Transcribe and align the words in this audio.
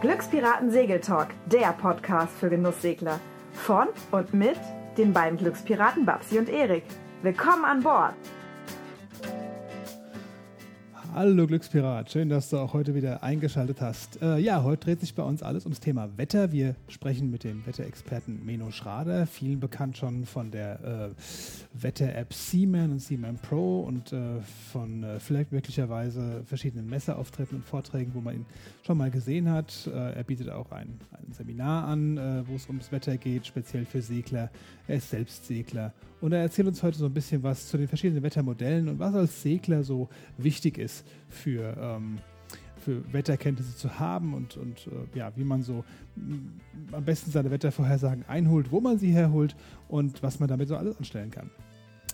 Glückspiraten 0.00 0.72
Segeltalk, 0.72 1.28
der 1.46 1.72
Podcast 1.72 2.32
für 2.38 2.50
Genusssegler. 2.50 3.20
Von 3.52 3.88
und 4.10 4.34
mit 4.34 4.58
den 4.96 5.12
beiden 5.12 5.38
Glückspiraten 5.38 6.04
Babsi 6.04 6.38
und 6.40 6.48
Erik. 6.48 6.82
Willkommen 7.22 7.64
an 7.64 7.82
Bord! 7.82 8.14
Hallo 11.18 11.48
Glückspirat, 11.48 12.12
schön, 12.12 12.28
dass 12.28 12.48
du 12.48 12.58
auch 12.58 12.74
heute 12.74 12.94
wieder 12.94 13.24
eingeschaltet 13.24 13.80
hast. 13.80 14.22
Äh, 14.22 14.38
ja, 14.38 14.62
heute 14.62 14.84
dreht 14.84 15.00
sich 15.00 15.16
bei 15.16 15.24
uns 15.24 15.42
alles 15.42 15.64
ums 15.64 15.80
Thema 15.80 16.16
Wetter. 16.16 16.52
Wir 16.52 16.76
sprechen 16.86 17.28
mit 17.28 17.42
dem 17.42 17.66
Wetterexperten 17.66 18.46
Meno 18.46 18.70
Schrader, 18.70 19.26
vielen 19.26 19.58
bekannt 19.58 19.98
schon 19.98 20.26
von 20.26 20.52
der 20.52 21.10
äh, 21.10 21.82
Wetter-App 21.82 22.32
Seaman 22.32 22.92
und 22.92 22.98
Seaman 23.00 23.36
Pro 23.36 23.80
und 23.80 24.12
äh, 24.12 24.40
von 24.70 25.02
äh, 25.02 25.18
vielleicht 25.18 25.50
möglicherweise 25.50 26.44
verschiedenen 26.44 26.88
Messeauftritten 26.88 27.56
und 27.56 27.64
Vorträgen, 27.64 28.14
wo 28.14 28.20
man 28.20 28.36
ihn 28.36 28.46
schon 28.82 28.96
mal 28.96 29.10
gesehen 29.10 29.50
hat. 29.50 29.88
Äh, 29.92 30.12
er 30.18 30.22
bietet 30.22 30.50
auch 30.50 30.70
ein, 30.70 31.00
ein 31.10 31.32
Seminar 31.32 31.88
an, 31.88 32.16
äh, 32.16 32.46
wo 32.46 32.54
es 32.54 32.68
ums 32.68 32.92
Wetter 32.92 33.16
geht, 33.16 33.44
speziell 33.44 33.86
für 33.86 34.02
Segler. 34.02 34.52
Er 34.86 34.98
ist 34.98 35.10
selbst 35.10 35.46
Segler 35.46 35.92
und 36.20 36.32
er 36.32 36.40
erzählt 36.40 36.68
uns 36.68 36.82
heute 36.82 36.98
so 36.98 37.06
ein 37.06 37.14
bisschen 37.14 37.42
was 37.42 37.68
zu 37.68 37.78
den 37.78 37.88
verschiedenen 37.88 38.22
Wettermodellen 38.22 38.88
und 38.88 38.98
was 38.98 39.14
als 39.14 39.42
Segler 39.42 39.82
so 39.82 40.08
wichtig 40.36 40.78
ist 40.78 41.06
für, 41.28 41.76
ähm, 41.78 42.18
für 42.76 43.12
Wetterkenntnisse 43.12 43.76
zu 43.76 43.98
haben 43.98 44.34
und, 44.34 44.56
und 44.56 44.86
äh, 44.86 45.18
ja, 45.18 45.32
wie 45.36 45.44
man 45.44 45.62
so 45.62 45.84
mm, 46.16 46.92
am 46.92 47.04
besten 47.04 47.30
seine 47.30 47.50
Wettervorhersagen 47.50 48.24
einholt, 48.26 48.72
wo 48.72 48.80
man 48.80 48.98
sie 48.98 49.12
herholt 49.12 49.54
und 49.88 50.22
was 50.22 50.40
man 50.40 50.48
damit 50.48 50.68
so 50.68 50.76
alles 50.76 50.96
anstellen 50.96 51.30
kann. 51.30 51.50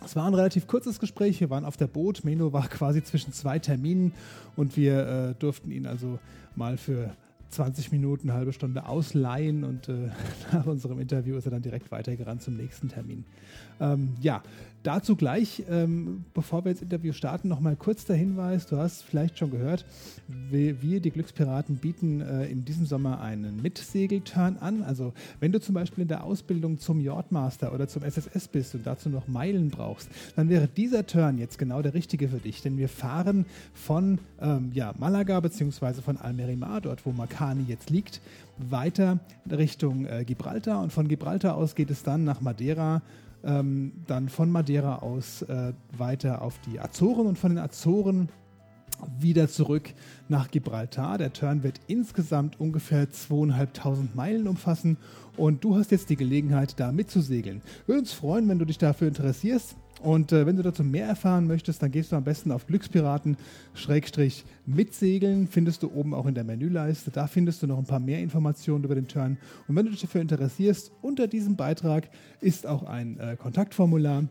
Es 0.05 0.16
war 0.16 0.27
ein 0.27 0.34
relativ 0.34 0.66
kurzes 0.66 1.00
Gespräch. 1.00 1.41
Wir 1.41 1.48
waren 1.48 1.64
auf 1.64 1.77
der 1.77 1.86
Boot. 1.86 2.24
Meno 2.24 2.52
war 2.52 2.68
quasi 2.68 3.02
zwischen 3.02 3.32
zwei 3.32 3.58
Terminen 3.58 4.12
und 4.56 4.77
wir 4.77 5.06
äh, 5.06 5.34
durften 5.39 5.70
ihn 5.70 5.86
also 5.86 6.18
mal 6.55 6.77
für 6.77 7.14
20 7.55 7.92
Minuten, 7.92 8.33
halbe 8.33 8.52
Stunde 8.52 8.86
ausleihen 8.86 9.64
und 9.64 9.88
äh, 9.88 10.10
nach 10.52 10.66
unserem 10.66 10.98
Interview 10.98 11.36
ist 11.36 11.47
er 11.47 11.52
dann 11.52 11.62
direkt 11.62 11.91
weitergerannt 11.91 12.42
zum 12.42 12.56
nächsten 12.56 12.88
Termin. 12.88 13.24
Ähm, 13.80 14.14
ja, 14.20 14.42
dazu 14.84 15.16
gleich, 15.16 15.64
ähm, 15.68 16.24
bevor 16.34 16.64
wir 16.64 16.70
ins 16.70 16.82
Interview 16.82 17.12
starten, 17.12 17.48
nochmal 17.48 17.74
kurz 17.74 18.04
der 18.04 18.16
Hinweis, 18.16 18.66
du 18.66 18.77
hast 18.77 19.02
vielleicht 19.02 19.38
schon 19.38 19.50
gehört, 19.50 19.84
wir, 20.28 20.80
wir 20.82 21.00
die 21.00 21.10
Glückspiraten 21.10 21.77
bieten 21.77 22.20
äh, 22.20 22.46
in 22.46 22.64
diesem 22.64 22.86
Sommer 22.86 23.20
einen 23.20 23.60
Mitsegelturn 23.62 24.58
an. 24.58 24.82
Also 24.82 25.12
wenn 25.40 25.52
du 25.52 25.60
zum 25.60 25.74
Beispiel 25.74 26.02
in 26.02 26.08
der 26.08 26.22
Ausbildung 26.22 26.78
zum 26.78 27.00
Yardmaster 27.00 27.72
oder 27.74 27.88
zum 27.88 28.02
SSS 28.02 28.48
bist 28.48 28.74
und 28.74 28.86
dazu 28.86 29.08
noch 29.08 29.27
Meilen 29.27 29.70
brauchst, 29.70 30.08
dann 30.36 30.48
wäre 30.48 30.68
dieser 30.68 31.06
Turn 31.06 31.38
jetzt 31.38 31.58
genau 31.58 31.82
der 31.82 31.94
richtige 31.94 32.28
für 32.28 32.38
dich, 32.38 32.62
denn 32.62 32.77
wir 32.77 32.88
fahren 32.88 33.46
von 33.72 34.18
ähm, 34.40 34.70
ja, 34.74 34.94
Malaga 34.98 35.40
bzw. 35.40 35.94
von 36.02 36.18
Almerimar, 36.18 36.82
dort 36.82 37.06
wo 37.06 37.12
Makani 37.12 37.64
jetzt 37.66 37.88
liegt, 37.90 38.20
weiter 38.58 39.18
Richtung 39.50 40.06
äh, 40.06 40.24
Gibraltar 40.24 40.82
und 40.82 40.92
von 40.92 41.08
Gibraltar 41.08 41.56
aus 41.56 41.74
geht 41.74 41.90
es 41.90 42.02
dann 42.02 42.24
nach 42.24 42.40
Madeira 42.40 43.02
ähm, 43.45 43.92
dann 44.06 44.28
von 44.28 44.50
Madeira 44.50 44.97
aus 44.97 45.42
äh, 45.42 45.73
weiter 45.97 46.42
auf 46.42 46.59
die 46.67 46.81
Azoren 46.81 47.27
und 47.27 47.39
von 47.39 47.51
den 47.51 47.59
Azoren 47.59 48.28
wieder 49.19 49.48
zurück 49.48 49.92
nach 50.28 50.51
Gibraltar. 50.51 51.19
Der 51.19 51.33
Turn 51.33 51.62
wird 51.62 51.81
insgesamt 51.86 52.61
ungefähr 52.61 53.11
zweieinhalbtausend 53.11 54.14
Meilen 54.14 54.48
umfassen 54.48 54.97
und 55.36 55.64
du 55.64 55.77
hast 55.77 55.91
jetzt 55.91 56.11
die 56.11 56.17
Gelegenheit, 56.17 56.78
da 56.78 56.92
mitzusegeln. 56.92 57.62
Würde 57.86 58.01
uns 58.01 58.12
freuen, 58.12 58.48
wenn 58.48 58.59
du 58.59 58.64
dich 58.64 58.78
dafür 58.78 59.09
interessierst. 59.09 59.77
Und 60.05 60.30
äh, 60.33 60.44
wenn 60.44 60.56
du 60.56 60.62
dazu 60.62 60.84
mehr 60.84 61.06
erfahren 61.06 61.47
möchtest, 61.47 61.83
dann 61.83 61.91
gehst 61.91 62.12
du 62.12 62.16
am 62.16 62.24
besten 62.24 62.52
auf 62.52 62.66
Glückspiraten-mitsegeln. 62.66 65.48
Findest 65.48 65.83
du 65.83 65.91
oben 65.91 66.12
auch 66.12 66.27
in 66.27 66.34
der 66.34 66.44
Menüleiste. 66.44 67.11
Da 67.11 67.27
findest 67.27 67.62
du 67.62 67.66
noch 67.66 67.78
ein 67.78 67.86
paar 67.86 68.00
mehr 68.00 68.19
Informationen 68.19 68.84
über 68.84 68.95
den 68.95 69.08
Turn. 69.08 69.39
Und 69.67 69.77
wenn 69.77 69.86
du 69.86 69.92
dich 69.92 70.02
dafür 70.02 70.20
interessierst, 70.20 70.92
unter 71.01 71.27
diesem 71.27 71.56
Beitrag 71.56 72.11
ist 72.42 72.67
auch 72.67 72.83
ein 72.83 73.18
äh, 73.18 73.36
Kontaktformular. 73.36 74.24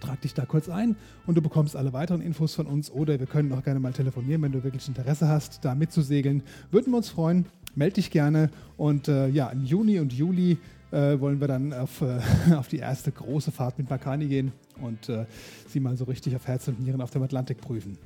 Trag 0.00 0.20
dich 0.20 0.34
da 0.34 0.44
kurz 0.44 0.68
ein 0.68 0.94
und 1.26 1.38
du 1.38 1.42
bekommst 1.42 1.74
alle 1.74 1.94
weiteren 1.94 2.20
Infos 2.20 2.54
von 2.54 2.66
uns 2.66 2.90
oder 2.90 3.18
wir 3.18 3.26
können 3.26 3.50
auch 3.54 3.64
gerne 3.64 3.80
mal 3.80 3.94
telefonieren, 3.94 4.42
wenn 4.42 4.52
du 4.52 4.62
wirklich 4.62 4.86
Interesse 4.88 5.26
hast, 5.26 5.64
da 5.64 5.74
mitzusegeln. 5.74 6.42
Würden 6.70 6.92
wir 6.92 6.98
uns 6.98 7.08
freuen. 7.08 7.46
Meld 7.74 7.96
dich 7.96 8.10
gerne 8.10 8.50
und 8.76 9.08
äh, 9.08 9.28
ja, 9.28 9.48
im 9.48 9.64
Juni 9.64 10.00
und 10.00 10.12
Juli 10.12 10.58
äh, 10.90 11.18
wollen 11.18 11.40
wir 11.40 11.48
dann 11.48 11.72
auf, 11.72 12.02
äh, 12.02 12.20
auf 12.56 12.68
die 12.68 12.76
erste 12.76 13.10
große 13.10 13.52
Fahrt 13.52 13.78
mit 13.78 13.88
Makani 13.88 14.26
gehen 14.26 14.52
und 14.80 15.08
äh, 15.08 15.26
sie 15.68 15.80
mal 15.80 15.96
so 15.96 16.04
richtig 16.04 16.36
auf 16.36 16.46
Herz 16.46 16.68
und 16.68 16.80
Nieren 16.80 17.00
auf 17.00 17.10
dem 17.10 17.22
Atlantik 17.22 17.60
prüfen. 17.60 17.98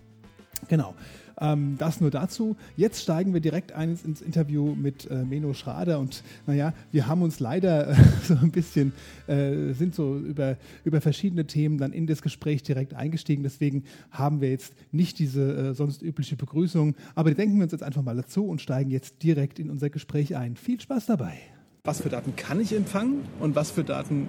Genau. 0.68 0.94
Ähm, 1.40 1.76
das 1.78 2.00
nur 2.00 2.10
dazu. 2.10 2.56
Jetzt 2.76 3.02
steigen 3.02 3.32
wir 3.32 3.40
direkt 3.40 3.72
ein 3.72 3.98
ins 4.04 4.20
Interview 4.20 4.74
mit 4.74 5.10
äh, 5.10 5.24
Meno 5.24 5.54
Schrader 5.54 5.98
und 5.98 6.22
naja, 6.46 6.72
wir 6.92 7.06
haben 7.06 7.22
uns 7.22 7.40
leider 7.40 7.90
äh, 7.90 7.94
so 8.24 8.34
ein 8.34 8.50
bisschen, 8.50 8.92
äh, 9.26 9.72
sind 9.72 9.94
so 9.94 10.18
über, 10.18 10.56
über 10.84 11.00
verschiedene 11.00 11.46
Themen 11.46 11.78
dann 11.78 11.92
in 11.92 12.06
das 12.06 12.22
Gespräch 12.22 12.62
direkt 12.62 12.94
eingestiegen. 12.94 13.42
Deswegen 13.42 13.84
haben 14.10 14.40
wir 14.40 14.50
jetzt 14.50 14.74
nicht 14.92 15.18
diese 15.18 15.70
äh, 15.70 15.74
sonst 15.74 16.02
übliche 16.02 16.36
Begrüßung, 16.36 16.94
aber 17.14 17.32
denken 17.34 17.56
wir 17.56 17.64
uns 17.64 17.72
jetzt 17.72 17.82
einfach 17.82 18.02
mal 18.02 18.16
dazu 18.16 18.46
und 18.46 18.60
steigen 18.60 18.90
jetzt 18.90 19.22
direkt 19.22 19.58
in 19.58 19.70
unser 19.70 19.90
Gespräch 19.90 20.36
ein. 20.36 20.56
Viel 20.56 20.80
Spaß 20.80 21.06
dabei. 21.06 21.38
Was 21.84 22.00
für 22.00 22.10
Daten 22.10 22.36
kann 22.36 22.60
ich 22.60 22.72
empfangen 22.76 23.24
und 23.40 23.56
was 23.56 23.72
für 23.72 23.82
Daten 23.82 24.28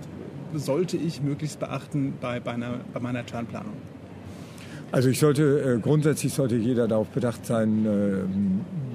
sollte 0.55 0.97
ich 0.97 1.21
möglichst 1.21 1.59
beachten 1.59 2.15
bei, 2.19 2.39
bei, 2.39 2.53
einer, 2.53 2.79
bei 2.91 2.99
meiner 2.99 3.23
Turnplanung? 3.27 3.75
Also 4.91 5.09
ich 5.09 5.19
sollte, 5.19 5.61
äh, 5.61 5.79
grundsätzlich 5.79 6.33
sollte 6.33 6.55
jeder 6.55 6.87
darauf 6.87 7.09
bedacht 7.09 7.45
sein, 7.45 7.85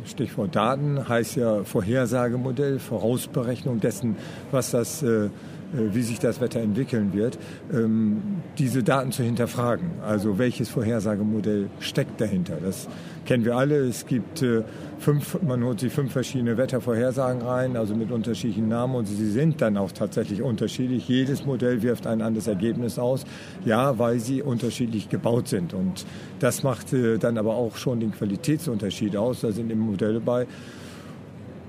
äh, 0.04 0.08
Stichwort 0.08 0.56
Daten 0.56 1.08
heißt 1.08 1.36
ja 1.36 1.62
Vorhersagemodell, 1.62 2.80
Vorausberechnung 2.80 3.78
dessen, 3.78 4.16
was 4.50 4.72
das 4.72 5.04
äh, 5.04 5.30
wie 5.72 6.02
sich 6.02 6.18
das 6.18 6.40
Wetter 6.40 6.60
entwickeln 6.60 7.12
wird, 7.12 7.38
ähm, 7.72 8.22
diese 8.58 8.82
Daten 8.82 9.12
zu 9.12 9.22
hinterfragen. 9.22 9.90
Also 10.02 10.38
welches 10.38 10.68
Vorhersagemodell 10.68 11.68
steckt 11.80 12.20
dahinter? 12.20 12.58
Das 12.62 12.88
kennen 13.26 13.44
wir 13.44 13.56
alle. 13.56 13.76
Es 13.76 14.06
gibt 14.06 14.42
äh, 14.42 14.62
fünf, 14.98 15.40
man 15.42 15.62
holt 15.62 15.80
sich 15.80 15.92
fünf 15.92 16.12
verschiedene 16.12 16.56
Wettervorhersagen 16.56 17.42
rein, 17.42 17.76
also 17.76 17.94
mit 17.94 18.10
unterschiedlichen 18.10 18.68
Namen 18.68 18.94
und 18.94 19.06
sie 19.06 19.30
sind 19.30 19.60
dann 19.60 19.76
auch 19.76 19.92
tatsächlich 19.92 20.42
unterschiedlich. 20.42 21.06
Jedes 21.08 21.44
Modell 21.44 21.82
wirft 21.82 22.06
ein 22.06 22.22
anderes 22.22 22.46
Ergebnis 22.46 22.98
aus, 22.98 23.24
ja, 23.64 23.98
weil 23.98 24.18
sie 24.20 24.42
unterschiedlich 24.42 25.08
gebaut 25.08 25.48
sind. 25.48 25.74
Und 25.74 26.06
das 26.40 26.62
macht 26.62 26.92
äh, 26.92 27.18
dann 27.18 27.36
aber 27.36 27.54
auch 27.54 27.76
schon 27.76 28.00
den 28.00 28.12
Qualitätsunterschied 28.12 29.16
aus. 29.16 29.42
Da 29.42 29.52
sind 29.52 29.70
eben 29.70 29.80
Modelle 29.80 30.20
bei, 30.20 30.46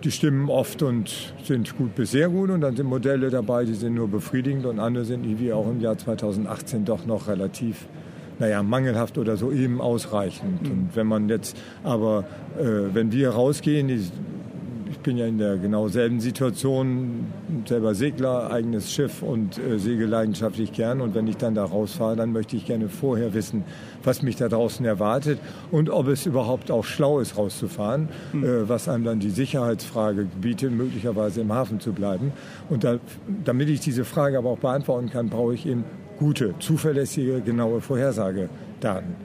die 0.03 0.11
stimmen 0.11 0.49
oft 0.49 0.81
und 0.81 1.33
sind 1.43 1.77
gut 1.77 1.95
bis 1.95 2.11
sehr 2.11 2.29
gut 2.29 2.49
und 2.49 2.61
dann 2.61 2.75
sind 2.75 2.87
Modelle 2.87 3.29
dabei, 3.29 3.65
die 3.65 3.73
sind 3.73 3.95
nur 3.95 4.07
befriedigend 4.07 4.65
und 4.65 4.79
andere 4.79 5.05
sind, 5.05 5.39
wie 5.39 5.53
auch 5.53 5.69
im 5.69 5.81
Jahr 5.81 5.97
2018, 5.97 6.85
doch 6.85 7.05
noch 7.05 7.27
relativ 7.27 7.87
naja, 8.39 8.63
mangelhaft 8.63 9.17
oder 9.17 9.35
so 9.35 9.51
eben 9.51 9.81
ausreichend. 9.81 10.63
Mhm. 10.63 10.71
Und 10.71 10.89
wenn 10.95 11.07
man 11.07 11.27
jetzt 11.29 11.57
aber, 11.83 12.23
äh, 12.57 12.93
wenn 12.93 13.11
wir 13.11 13.31
rausgehen, 13.31 13.89
die 13.89 14.01
bin 15.09 15.18
ja 15.18 15.25
in 15.25 15.40
der 15.40 15.58
genau 15.58 15.88
selben 15.88 16.20
Situation, 16.20 17.25
selber 17.68 17.96
Segler, 17.96 18.52
eigenes 18.52 18.92
Schiff 18.92 19.24
und 19.24 19.58
äh, 19.58 19.80
segel 19.80 20.08
leidenschaftlich 20.08 20.72
gern. 20.72 21.02
Und 21.02 21.16
wenn 21.16 21.25
ich 21.25 21.36
dann 21.36 21.56
da 21.56 21.66
rausfahre, 21.66 22.16
dann 22.16 22.31
möchte 22.31 22.56
ich 22.56 22.68
gerne 22.68 22.90
vorher 22.90 23.34
wissen, 23.34 23.64
was 24.03 24.22
mich 24.22 24.36
da 24.36 24.50
draußen 24.50 24.86
erwartet 24.86 25.40
und 25.72 25.90
ob 25.90 26.09
es 26.09 26.28
überhaupt 26.28 26.70
auch 26.70 26.86
schlau 26.86 27.20
ist, 27.22 27.40
rauszufahren, 27.40 28.09
mhm. 28.34 28.44
äh, 28.44 28.70
was 28.70 28.88
einem 28.88 29.03
dann 29.03 29.20
die 29.20 29.31
Sicherheitsfrage 29.31 30.28
bietet, 30.40 30.74
möglicherweise 30.74 31.41
im 31.41 31.52
Hafen 31.52 31.80
zu 31.80 31.91
bleiben. 31.91 32.31
Und 32.70 32.84
da, 32.84 33.00
damit 33.44 33.68
ich 33.70 33.80
diese 33.80 34.06
Frage 34.06 34.38
aber 34.38 34.52
auch 34.52 34.59
beantworten 34.59 35.09
kann, 35.09 35.30
brauche 35.30 35.56
ich 35.56 35.66
eben 35.66 35.86
gute, 36.20 36.53
zuverlässige, 36.59 37.41
genaue 37.41 37.81
Vorhersagedaten. 37.81 39.16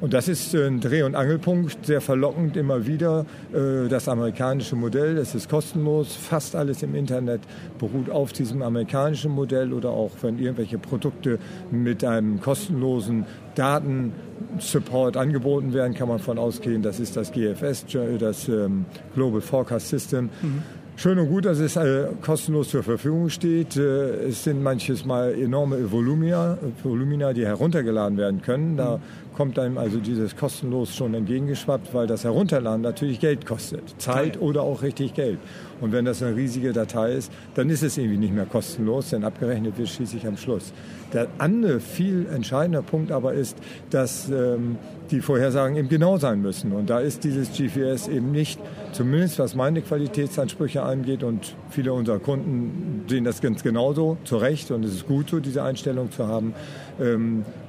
Und 0.00 0.12
das 0.12 0.28
ist 0.28 0.54
ein 0.54 0.80
Dreh- 0.80 1.02
und 1.02 1.14
Angelpunkt, 1.14 1.86
sehr 1.86 2.02
verlockend 2.02 2.56
immer 2.56 2.86
wieder. 2.86 3.24
Äh, 3.52 3.88
das 3.88 4.08
amerikanische 4.08 4.76
Modell, 4.76 5.16
es 5.16 5.34
ist 5.34 5.48
kostenlos, 5.48 6.14
fast 6.14 6.54
alles 6.54 6.82
im 6.82 6.94
Internet 6.94 7.40
beruht 7.78 8.10
auf 8.10 8.32
diesem 8.32 8.60
amerikanischen 8.62 9.32
Modell 9.32 9.72
oder 9.72 9.90
auch 9.90 10.10
wenn 10.20 10.38
irgendwelche 10.38 10.78
Produkte 10.78 11.38
mit 11.70 12.04
einem 12.04 12.40
kostenlosen 12.40 13.24
Datensupport 13.54 15.16
angeboten 15.16 15.72
werden, 15.72 15.94
kann 15.94 16.08
man 16.08 16.18
davon 16.18 16.38
ausgehen, 16.38 16.82
das 16.82 17.00
ist 17.00 17.16
das 17.16 17.32
GFS, 17.32 17.86
das 18.18 18.48
ähm, 18.48 18.84
Global 19.14 19.40
Forecast 19.40 19.88
System. 19.88 20.28
Mhm. 20.42 20.62
Schön 20.98 21.18
und 21.18 21.28
gut, 21.28 21.44
dass 21.44 21.58
es 21.58 21.76
äh, 21.76 22.06
kostenlos 22.22 22.70
zur 22.70 22.82
Verfügung 22.82 23.28
steht. 23.28 23.76
Äh, 23.76 24.28
es 24.28 24.44
sind 24.44 24.62
manches 24.62 25.04
Mal 25.04 25.34
enorme 25.34 25.92
Volumina, 25.92 26.56
Volumina, 26.82 27.34
die 27.34 27.44
heruntergeladen 27.44 28.16
werden 28.16 28.40
können. 28.40 28.78
Da 28.78 28.98
kommt 29.36 29.58
einem 29.58 29.78
also 29.78 29.98
dieses 29.98 30.36
kostenlos 30.36 30.94
schon 30.94 31.14
entgegengeschwappt, 31.14 31.92
weil 31.94 32.06
das 32.06 32.24
Herunterladen 32.24 32.80
natürlich 32.80 33.20
Geld 33.20 33.46
kostet. 33.46 33.82
Zeit 33.98 34.40
oder 34.40 34.62
auch 34.62 34.82
richtig 34.82 35.14
Geld. 35.14 35.38
Und 35.80 35.92
wenn 35.92 36.06
das 36.06 36.22
eine 36.22 36.34
riesige 36.34 36.72
Datei 36.72 37.12
ist, 37.12 37.30
dann 37.54 37.68
ist 37.68 37.82
es 37.82 37.98
irgendwie 37.98 38.16
nicht 38.16 38.34
mehr 38.34 38.46
kostenlos, 38.46 39.10
denn 39.10 39.24
abgerechnet 39.24 39.76
wird 39.76 39.88
schließlich 39.88 40.26
am 40.26 40.36
Schluss. 40.36 40.72
Der 41.12 41.28
andere 41.38 41.80
viel 41.80 42.26
entscheidender 42.32 42.82
Punkt 42.82 43.12
aber 43.12 43.34
ist, 43.34 43.58
dass 43.90 44.28
ähm, 44.30 44.78
die 45.10 45.20
Vorhersagen 45.20 45.76
eben 45.76 45.88
genau 45.88 46.16
sein 46.16 46.40
müssen. 46.40 46.72
Und 46.72 46.90
da 46.90 46.98
ist 47.00 47.24
dieses 47.24 47.50
GPS 47.56 48.08
eben 48.08 48.32
nicht, 48.32 48.58
zumindest 48.92 49.38
was 49.38 49.54
meine 49.54 49.82
Qualitätsansprüche 49.82 50.82
angeht, 50.82 51.22
und 51.22 51.54
viele 51.70 51.92
unserer 51.92 52.18
Kunden 52.18 53.04
sehen 53.08 53.24
das 53.24 53.40
ganz 53.40 53.62
genauso, 53.62 54.16
zu 54.24 54.36
Recht, 54.36 54.70
und 54.70 54.84
es 54.84 54.92
ist 54.92 55.06
gut 55.06 55.30
so, 55.30 55.40
diese 55.40 55.62
Einstellung 55.62 56.10
zu 56.10 56.26
haben, 56.26 56.54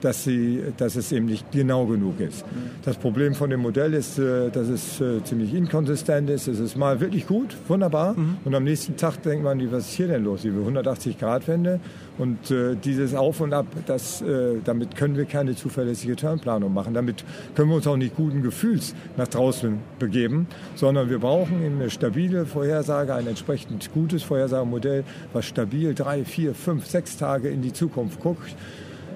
dass, 0.02 0.24
sie, 0.24 0.64
dass 0.78 0.96
es 0.96 1.12
eben 1.12 1.26
nicht 1.26 1.52
genau 1.52 1.86
genug 1.86 2.20
ist. 2.20 2.46
Das 2.84 2.98
Problem 2.98 3.36
von 3.36 3.50
dem 3.50 3.62
Modell 3.62 3.94
ist, 3.94 4.18
äh, 4.20 4.50
dass 4.50 4.68
es 4.70 5.02
äh, 5.02 5.24
ziemlich 5.24 5.54
inkonsistent 5.54 6.30
ist. 6.30 6.48
Es 6.48 6.60
ist 6.60 6.78
mal 6.78 7.00
wirklich 7.00 7.28
gut, 7.28 7.56
wunderbar, 7.68 8.14
mhm. 8.18 8.38
und 8.46 8.56
am 8.56 8.64
nächsten 8.64 8.96
Tag 8.96 9.22
denkt 9.24 9.44
man, 9.44 9.60
was 9.72 9.90
ist 9.90 9.96
hier 9.96 10.08
denn 10.08 10.24
los? 10.24 10.44
Die 10.44 10.52
180-Grad-Wende 10.52 11.80
und 12.18 12.52
äh, 12.52 12.76
dieses 12.76 13.14
Auf 13.16 13.42
und 13.42 13.54
Ab, 13.54 13.66
das, 13.86 14.24
damit 14.64 14.96
können 14.96 15.18
wir 15.18 15.26
keine 15.26 15.56
zuverlässige 15.56 16.16
Turnplanung 16.16 16.74
machen. 16.74 16.94
Damit 16.94 17.24
können 17.56 17.70
wir 17.70 17.76
uns 17.76 17.88
auch 17.88 17.98
nicht 17.98 18.16
guten 18.16 18.42
Gefühls 18.42 18.96
nach 19.18 19.28
draußen 19.28 19.78
begeben, 20.00 20.48
sondern 20.76 21.10
wir 21.10 21.20
brauchen 21.20 21.64
eine 21.64 21.90
stabile 21.90 22.46
Vorhersage, 22.46 23.14
ein 23.14 23.28
entsprechend 23.28 23.92
gutes 23.94 24.24
Vorhersagemodell, 24.24 25.04
was 25.34 25.46
stabil 25.46 25.94
drei, 25.94 26.26
vier, 26.26 26.54
fünf, 26.56 26.86
sechs 26.88 27.18
Tage 27.18 27.50
in 27.50 27.62
die 27.62 27.74
Zukunft 27.74 28.20
guckt. 28.22 28.56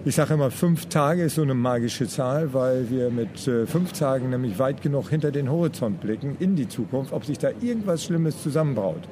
Ich 0.03 0.15
sage 0.15 0.33
immer, 0.33 0.50
fünf 0.50 0.88
Tage 0.88 1.21
ist 1.21 1.36
so 1.36 1.44
eine 1.44 1.53
magische 1.53 2.07
Zahl, 2.07 2.56
weil 2.56 2.89
wir 2.89 3.12
mit 3.12 3.48
äh, 3.48 3.68
fünf 3.68 3.94
Tagen 3.94 4.31
nämlich 4.31 4.57
weit 4.57 4.81
genug 4.81 5.09
hinter 5.12 5.30
den 5.30 5.48
Horizont 5.51 6.01
blicken 6.01 6.38
in 6.39 6.56
die 6.56 6.68
Zukunft, 6.68 7.13
ob 7.13 7.24
sich 7.24 7.38
da 7.38 7.50
irgendwas 7.62 8.06
Schlimmes 8.06 8.42
zusammenbraut 8.42 9.03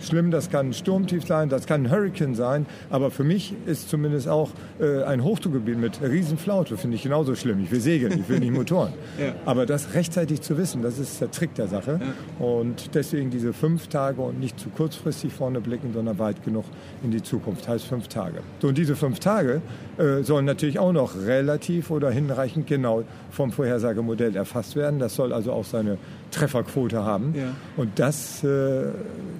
schlimm, 0.00 0.30
das 0.30 0.50
kann 0.50 0.70
ein 0.70 0.72
Sturmtief 0.72 1.26
sein, 1.26 1.48
das 1.48 1.66
kann 1.66 1.84
ein 1.84 1.90
Hurricane 1.90 2.34
sein, 2.34 2.66
aber 2.90 3.10
für 3.10 3.24
mich 3.24 3.54
ist 3.66 3.88
zumindest 3.88 4.28
auch 4.28 4.50
äh, 4.80 5.02
ein 5.04 5.22
Hochdruckgebiet 5.22 5.78
mit 5.78 6.00
Riesenflaute, 6.02 6.76
finde 6.76 6.96
ich 6.96 7.02
genauso 7.02 7.34
schlimm. 7.34 7.60
Ich 7.62 7.70
will 7.70 7.80
segeln, 7.80 8.20
ich 8.20 8.28
will 8.28 8.40
nicht 8.40 8.52
Motoren. 8.56 8.92
ja. 9.18 9.32
Aber 9.44 9.66
das 9.66 9.94
rechtzeitig 9.94 10.40
zu 10.40 10.58
wissen, 10.58 10.82
das 10.82 10.98
ist 10.98 11.20
der 11.20 11.30
Trick 11.30 11.54
der 11.54 11.68
Sache. 11.68 12.00
Ja. 12.00 12.46
Und 12.46 12.94
deswegen 12.94 13.30
diese 13.30 13.52
fünf 13.52 13.88
Tage 13.88 14.20
und 14.20 14.40
nicht 14.40 14.58
zu 14.58 14.68
kurzfristig 14.70 15.32
vorne 15.32 15.60
blicken, 15.60 15.92
sondern 15.92 16.18
weit 16.18 16.44
genug 16.44 16.64
in 17.02 17.10
die 17.10 17.22
Zukunft, 17.22 17.68
heißt 17.68 17.86
fünf 17.86 18.08
Tage. 18.08 18.40
So, 18.60 18.68
und 18.68 18.78
diese 18.78 18.96
fünf 18.96 19.20
Tage 19.20 19.60
äh, 19.98 20.22
sollen 20.22 20.44
natürlich 20.44 20.78
auch 20.78 20.92
noch 20.92 21.16
relativ 21.16 21.90
oder 21.90 22.10
hinreichend 22.10 22.66
genau 22.66 23.04
vom 23.30 23.52
Vorhersagemodell 23.52 24.36
erfasst 24.36 24.76
werden. 24.76 24.98
Das 24.98 25.14
soll 25.14 25.32
also 25.32 25.52
auch 25.52 25.64
seine 25.64 25.98
Trefferquote 26.30 27.04
haben. 27.04 27.34
Ja. 27.34 27.54
Und 27.76 27.98
das 27.98 28.42
äh, 28.44 28.92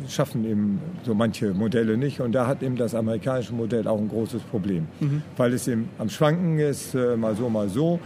schaffen 0.09 0.45
eben 0.45 0.81
so 1.05 1.15
manche 1.15 1.53
Modelle 1.53 1.97
nicht. 1.97 2.21
Und 2.21 2.33
da 2.33 2.47
hat 2.47 2.63
eben 2.63 2.77
das 2.77 2.95
amerikanische 2.95 3.55
Modell 3.55 3.87
auch 3.89 3.99
ein 3.99 4.09
großes 4.09 4.43
Problem, 4.43 4.87
mhm. 5.01 5.23
weil 5.37 5.53
es 5.53 5.69
eben 5.69 5.89
am 5.99 6.09
Schwanken 6.09 6.59
ist, 6.59 6.95
äh, 6.95 7.17
mal 7.17 7.35
so, 7.35 7.49
mal 7.49 7.69
so. 7.69 8.01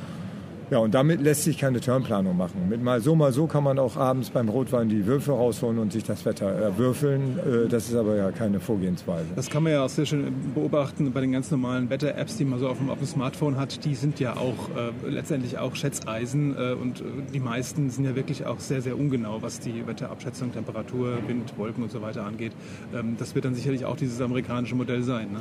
Ja, 0.71 0.79
und 0.79 0.95
damit 0.95 1.21
lässt 1.21 1.43
sich 1.43 1.59
keine 1.59 1.81
Turnplanung 1.81 2.37
machen. 2.37 2.69
Mit 2.69 2.81
mal 2.81 3.01
so, 3.01 3.17
mal 3.17 3.33
so 3.33 3.49
kann 3.49 3.65
man 3.65 3.81
auch 3.81 3.97
abends 3.97 4.31
beim 4.31 4.49
Rotwein 4.49 4.89
die 4.89 5.05
Würfel 5.05 5.35
rausholen 5.35 5.81
und 5.81 5.93
sich 5.93 6.05
das 6.05 6.25
Wetter 6.25 6.47
erwürfeln. 6.47 7.39
Äh, 7.39 7.69
das 7.69 7.89
ist 7.89 7.97
aber 7.97 8.15
ja 8.15 8.31
keine 8.31 8.61
Vorgehensweise. 8.61 9.27
Das 9.35 9.51
kann 9.51 9.65
man 9.65 9.73
ja 9.73 9.85
auch 9.85 9.89
sehr 9.89 10.07
schön 10.07 10.33
beobachten 10.55 11.11
bei 11.13 11.23
den 11.23 11.33
ganz 11.33 11.51
normalen 11.51 11.91
Wetter-Apps, 11.91 12.37
die 12.37 12.45
man 12.45 12.61
so 12.61 12.69
auf 12.69 12.79
dem, 12.79 12.89
auf 12.89 12.99
dem 12.99 13.07
Smartphone 13.09 13.57
hat. 13.57 13.85
Die 13.85 13.97
sind 13.97 14.21
ja 14.21 14.37
auch 14.37 14.69
äh, 14.77 15.11
letztendlich 15.11 15.59
auch 15.59 15.75
Schätzeisen 15.75 16.55
äh, 16.57 16.75
und 16.75 17.01
äh, 17.01 17.05
die 17.35 17.41
meisten 17.41 17.91
sind 17.91 18.05
ja 18.05 18.15
wirklich 18.15 18.47
auch 18.47 18.61
sehr, 18.61 18.81
sehr 18.81 18.97
ungenau, 18.97 19.43
was 19.43 19.59
die 19.59 19.87
Wetterabschätzung, 19.89 20.53
Temperatur, 20.53 21.19
Wind, 21.27 21.53
Wolken 21.59 21.83
und 21.83 21.91
so 21.91 22.01
weiter 22.01 22.25
angeht. 22.25 22.53
Ähm, 22.95 23.17
das 23.19 23.35
wird 23.35 23.45
dann 23.45 23.57
sicherlich 23.57 23.85
auch 23.85 23.97
dieses 23.97 24.21
amerikanische 24.21 24.77
Modell 24.77 25.03
sein. 25.03 25.31
Ne? 25.33 25.41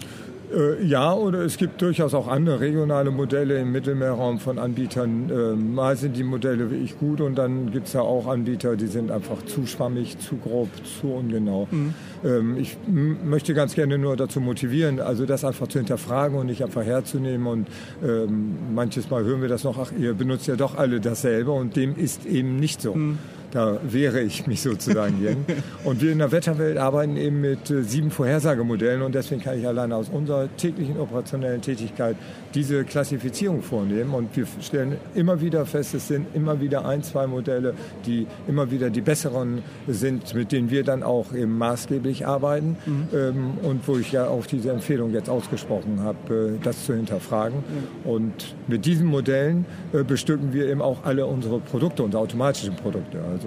Äh, 0.80 0.84
ja, 0.86 1.14
oder 1.14 1.42
es 1.42 1.58
gibt 1.58 1.82
durchaus 1.84 2.16
auch 2.16 2.28
andere 2.28 2.60
regionale 2.60 3.12
Modelle 3.12 3.60
im 3.60 3.72
Mittelmeerraum 3.72 4.40
von 4.40 4.58
Anbietern. 4.58 5.19
Äh, 5.30 5.56
mal 5.56 5.96
sind 5.96 6.16
die 6.16 6.24
Modelle 6.24 6.72
wirklich 6.72 6.98
gut 7.00 7.22
und 7.22 7.36
dann 7.36 7.72
gibt 7.72 7.88
es 7.88 7.94
ja 7.94 8.02
auch 8.02 8.28
Anbieter, 8.28 8.76
die 8.76 8.88
sind 8.88 9.12
einfach 9.12 9.44
zu 9.46 9.66
schwammig, 9.66 10.20
zu 10.20 10.38
grob, 10.38 10.70
zu 11.00 11.08
ungenau. 11.08 11.68
Mhm. 11.72 11.94
Ähm, 12.24 12.58
ich 12.58 12.78
möchte 12.88 13.54
ganz 13.54 13.76
gerne 13.76 13.98
nur 13.98 14.16
dazu 14.16 14.40
motivieren, 14.40 15.00
also 15.00 15.26
das 15.26 15.44
einfach 15.44 15.68
zu 15.68 15.80
hinterfragen 15.80 16.38
und 16.38 16.48
nicht 16.48 16.64
einfach 16.64 16.84
herzunehmen. 16.84 17.48
Und 17.48 17.68
ähm, 18.04 18.56
manches 18.74 19.10
Mal 19.10 19.24
hören 19.24 19.42
wir 19.42 19.50
das 19.50 19.64
noch, 19.64 19.78
ach, 19.78 19.92
ihr 19.98 20.14
benutzt 20.14 20.48
ja 20.48 20.56
doch 20.56 20.78
alle 20.78 21.00
dasselbe 21.00 21.52
und 21.52 21.76
dem 21.76 21.96
ist 21.98 22.26
eben 22.26 22.58
nicht 22.58 22.82
so. 22.82 22.96
Mhm. 22.96 23.18
Da 23.52 23.80
wehre 23.84 24.22
ich 24.22 24.48
mich 24.48 24.62
sozusagen 24.62 25.20
gegen. 25.20 25.46
Und 25.84 26.02
wir 26.02 26.12
in 26.12 26.20
der 26.20 26.32
Wetterwelt 26.32 26.78
arbeiten 26.78 27.18
eben 27.18 27.42
mit 27.42 27.70
äh, 27.72 27.84
sieben 27.84 28.12
Vorhersagemodellen 28.12 29.02
und 29.02 29.16
deswegen 29.16 29.42
kann 29.42 29.58
ich 29.58 29.66
alleine 29.66 29.96
aus 29.96 30.10
unserer 30.10 30.48
täglichen 30.58 31.00
operationellen 31.00 31.62
Tätigkeit 31.62 32.16
diese 32.54 32.84
Klassifizierung 32.84 33.62
vornehmen. 33.62 34.14
Und 34.14 34.36
wir 34.36 34.46
stellen 34.62 34.98
immer 35.16 35.42
wieder 35.42 35.66
fest, 35.66 35.94
es 35.94 36.08
sind 36.08 36.28
immer 36.34 36.62
wieder 36.62 36.86
ein, 36.86 37.04
zwei 37.04 37.28
Modelle, 37.28 37.74
die 38.06 38.28
immer 38.48 38.72
wieder 38.72 38.90
die 38.90 39.02
besseren 39.02 39.64
sind, 39.88 40.34
mit 40.36 40.52
denen 40.52 40.70
wir 40.70 40.84
dann 40.84 41.04
auch 41.04 41.34
eben 41.34 41.58
maßgeblich 41.58 42.28
arbeiten. 42.28 42.78
Mhm. 42.86 43.08
Ähm, 43.14 43.58
und 43.64 43.88
wo 43.88 43.98
ich 43.98 44.12
ja 44.12 44.28
auch 44.28 44.46
diese 44.46 44.72
Empfehlung 44.72 45.12
jetzt 45.14 45.30
ausgesprochen 45.30 46.02
habe, 46.02 46.58
äh, 46.58 46.64
das 46.64 46.86
zu 46.86 46.94
hinterfragen. 46.94 47.60
Mhm. 47.60 48.10
Und 48.10 48.56
mit 48.68 48.86
diesen 48.86 49.08
Modellen 49.08 49.66
äh, 49.94 50.04
bestücken 50.04 50.54
wir 50.54 50.68
eben 50.68 50.82
auch 50.82 51.04
alle 51.04 51.26
unsere 51.26 51.60
Produkte, 51.60 52.04
unsere 52.04 52.24
automatischen 52.24 52.76
Produkte. 52.76 53.20
Also 53.32 53.39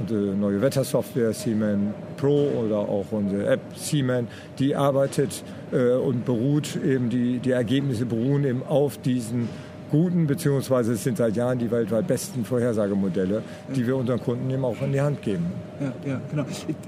unsere 0.00 0.36
neue 0.36 0.60
Wettersoftware 0.60 1.32
Seaman 1.32 1.94
Pro 2.16 2.48
oder 2.64 2.78
auch 2.78 3.06
unsere 3.10 3.46
App 3.46 3.60
Seaman, 3.74 4.28
die 4.58 4.74
arbeitet 4.74 5.42
äh, 5.72 5.92
und 5.92 6.24
beruht 6.24 6.76
eben, 6.76 7.08
die, 7.10 7.38
die 7.38 7.50
Ergebnisse 7.50 8.06
beruhen 8.06 8.44
eben 8.44 8.62
auf 8.66 8.98
diesen 8.98 9.48
guten, 9.92 10.26
beziehungsweise 10.26 10.94
es 10.94 11.04
sind 11.04 11.18
seit 11.18 11.36
Jahren 11.36 11.58
die 11.58 11.70
weltweit 11.70 12.06
besten 12.08 12.44
Vorhersagemodelle, 12.44 13.42
die 13.76 13.86
wir 13.86 13.94
unseren 13.94 14.18
Kunden 14.20 14.48
eben 14.50 14.64
auch 14.64 14.80
in 14.80 14.90
die 14.90 15.00
Hand 15.00 15.22
geben. 15.22 15.46
Ja, 15.80 15.92
ja, 16.12 16.20
genau. 16.30 16.44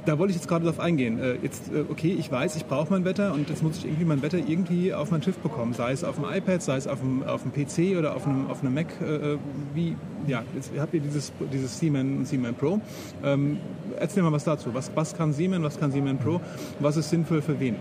Da 0.07 0.19
wollte 0.19 0.31
ich 0.31 0.37
jetzt 0.39 0.49
gerade 0.49 0.65
drauf 0.65 0.81
eingehen. 0.81 1.21
Äh, 1.21 1.35
jetzt, 1.43 1.71
äh, 1.73 1.85
okay, 1.89 2.17
ich 2.19 2.33
weiß, 2.33 2.57
ich 2.57 2.65
brauche 2.65 2.91
mein 2.91 3.05
Wetter 3.05 3.35
und 3.35 3.51
jetzt 3.51 3.63
muss 3.63 3.77
ich 3.77 3.85
irgendwie 3.85 4.07
mein 4.07 4.23
Wetter 4.23 4.39
irgendwie 4.39 4.95
auf 4.95 5.11
mein 5.11 5.23
Schiff 5.23 5.37
bekommen, 5.39 5.75
sei 5.75 5.93
es 5.93 6.03
auf 6.03 6.17
dem 6.17 6.25
iPad, 6.25 6.63
sei 6.63 6.77
es 6.77 6.89
auf 6.89 7.01
dem, 7.01 7.23
auf 7.23 7.43
dem 7.43 7.53
PC 7.53 7.99
oder 7.99 8.17
auf 8.17 8.27
einem, 8.27 8.51
auf 8.51 8.63
einem 8.63 8.75
Mac. 8.75 8.87
Äh, 9.03 9.37
wie, 9.75 9.97
ja, 10.27 10.43
jetzt 10.55 10.73
habt 10.79 10.95
ihr 10.95 11.01
dieses, 11.01 11.31
dieses 11.53 11.79
Siemens, 11.79 12.31
Siemens 12.31 12.57
Pro. 12.57 12.81
Ähm, 13.23 13.59
erzähl 13.99 14.23
mal 14.23 14.33
was 14.33 14.45
dazu. 14.45 14.73
Was, 14.73 14.91
was 14.95 15.15
kann 15.15 15.35
Siemens, 15.35 15.63
was 15.63 15.79
kann 15.79 15.93
Siemens 15.93 16.23
Pro? 16.23 16.41
Was 16.81 16.97
ist 16.97 17.11
sinnvoll 17.11 17.43
für 17.43 17.61
wen? 17.61 17.77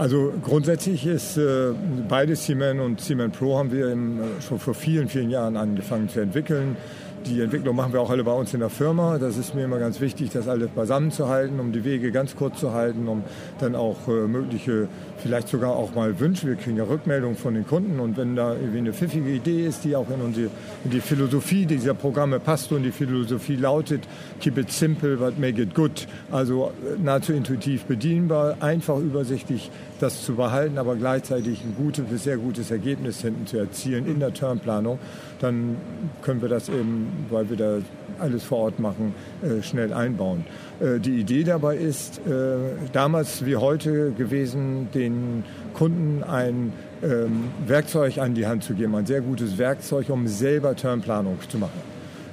Also 0.00 0.32
grundsätzlich 0.42 1.04
ist 1.04 1.36
äh, 1.36 1.74
beides 2.08 2.46
Siemens 2.46 2.80
und 2.80 3.02
Siemens 3.02 3.36
Pro 3.36 3.58
haben 3.58 3.70
wir 3.70 3.92
im, 3.92 4.18
äh, 4.18 4.40
schon 4.40 4.58
vor 4.58 4.72
vielen, 4.72 5.10
vielen 5.10 5.28
Jahren 5.28 5.58
angefangen 5.58 6.08
zu 6.08 6.20
entwickeln. 6.20 6.78
Die 7.26 7.42
Entwicklung 7.42 7.76
machen 7.76 7.92
wir 7.92 8.00
auch 8.00 8.10
alle 8.10 8.24
bei 8.24 8.32
uns 8.32 8.54
in 8.54 8.60
der 8.60 8.70
Firma. 8.70 9.18
Das 9.18 9.36
ist 9.36 9.54
mir 9.54 9.64
immer 9.64 9.78
ganz 9.78 10.00
wichtig, 10.00 10.30
das 10.30 10.48
alles 10.48 10.70
beisammen 10.70 11.10
zu 11.10 11.28
halten, 11.28 11.60
um 11.60 11.70
die 11.70 11.84
Wege 11.84 12.12
ganz 12.12 12.34
kurz 12.34 12.58
zu 12.58 12.72
halten, 12.72 13.08
um 13.08 13.22
dann 13.60 13.74
auch 13.74 14.08
äh, 14.08 14.26
mögliche, 14.26 14.88
vielleicht 15.18 15.48
sogar 15.48 15.76
auch 15.76 15.94
mal 15.94 16.18
Wünsche. 16.18 16.46
Wir 16.46 16.56
kriegen 16.56 16.78
ja 16.78 16.84
Rückmeldungen 16.84 17.36
von 17.36 17.54
den 17.54 17.66
Kunden 17.66 18.00
und 18.00 18.16
wenn 18.16 18.36
da 18.36 18.54
irgendwie 18.54 18.78
eine 18.78 18.92
pfiffige 18.92 19.30
Idee 19.30 19.66
ist, 19.66 19.84
die 19.84 19.96
auch 19.96 20.08
in, 20.08 20.20
unsere, 20.22 20.50
in 20.84 20.90
die 20.90 21.00
Philosophie 21.00 21.66
dieser 21.66 21.94
Programme 21.94 22.40
passt 22.40 22.72
und 22.72 22.84
die 22.84 22.92
Philosophie 22.92 23.56
lautet, 23.56 24.00
keep 24.40 24.56
it 24.56 24.72
simple, 24.72 25.16
but 25.16 25.38
make 25.38 25.60
it 25.60 25.74
good. 25.74 26.06
Also 26.30 26.72
äh, 26.82 27.02
nahezu 27.02 27.32
intuitiv 27.32 27.84
bedienbar, 27.84 28.56
einfach 28.60 28.98
übersichtlich 28.98 29.70
das 30.00 30.24
zu 30.24 30.34
behalten, 30.34 30.78
aber 30.78 30.96
gleichzeitig 30.96 31.62
ein 31.64 31.74
gutes 31.76 32.24
sehr 32.24 32.38
gutes 32.38 32.70
Ergebnis 32.70 33.20
hinten 33.22 33.46
zu 33.46 33.58
erzielen 33.58 34.06
in 34.06 34.20
der 34.20 34.32
Termplanung, 34.32 34.98
dann 35.40 35.76
können 36.22 36.42
wir 36.42 36.48
das 36.48 36.68
eben, 36.68 37.09
weil 37.28 37.48
wir 37.50 37.56
da 37.56 37.78
alles 38.18 38.44
vor 38.44 38.58
Ort 38.58 38.78
machen, 38.78 39.14
äh, 39.42 39.62
schnell 39.62 39.92
einbauen. 39.92 40.44
Äh, 40.80 40.98
die 40.98 41.20
Idee 41.20 41.44
dabei 41.44 41.76
ist, 41.76 42.18
äh, 42.26 42.56
damals 42.92 43.44
wie 43.44 43.56
heute 43.56 44.12
gewesen, 44.12 44.88
den 44.94 45.44
Kunden 45.74 46.22
ein 46.22 46.72
ähm, 47.02 47.44
Werkzeug 47.66 48.18
an 48.18 48.34
die 48.34 48.46
Hand 48.46 48.64
zu 48.64 48.74
geben, 48.74 48.94
ein 48.94 49.06
sehr 49.06 49.20
gutes 49.20 49.58
Werkzeug, 49.58 50.10
um 50.10 50.26
selber 50.26 50.76
Termplanung 50.76 51.38
zu 51.48 51.58
machen. 51.58 51.80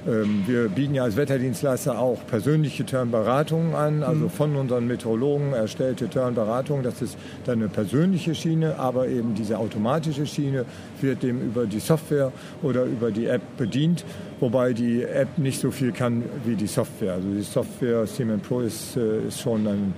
Ähm, 0.06 0.44
wir 0.46 0.68
bieten 0.68 0.94
ja 0.94 1.02
als 1.02 1.16
Wetterdienstleister 1.16 1.98
auch 1.98 2.24
persönliche 2.26 2.86
Turnberatungen 2.86 3.74
an, 3.74 4.02
also 4.02 4.24
mhm. 4.24 4.30
von 4.30 4.56
unseren 4.56 4.86
Meteorologen 4.86 5.52
erstellte 5.52 6.08
Turnberatungen. 6.08 6.82
Das 6.82 7.02
ist 7.02 7.18
dann 7.44 7.58
eine 7.58 7.68
persönliche 7.68 8.34
Schiene, 8.34 8.78
aber 8.78 9.08
eben 9.08 9.34
diese 9.34 9.58
automatische 9.58 10.26
Schiene 10.26 10.64
wird 11.00 11.22
dem 11.22 11.42
über 11.42 11.66
die 11.66 11.80
Software 11.80 12.32
oder 12.62 12.84
über 12.84 13.10
die 13.10 13.26
App 13.26 13.42
bedient, 13.56 14.04
wobei 14.40 14.72
die 14.72 15.02
App 15.02 15.38
nicht 15.38 15.60
so 15.60 15.70
viel 15.70 15.92
kann 15.92 16.24
wie 16.44 16.54
die 16.54 16.66
Software. 16.66 17.14
Also 17.14 17.28
die 17.28 17.42
Software 17.42 18.06
Siemens 18.06 18.42
Pro 18.42 18.60
ist, 18.60 18.96
äh, 18.96 19.28
ist 19.28 19.40
schon 19.40 19.66
ein 19.66 19.94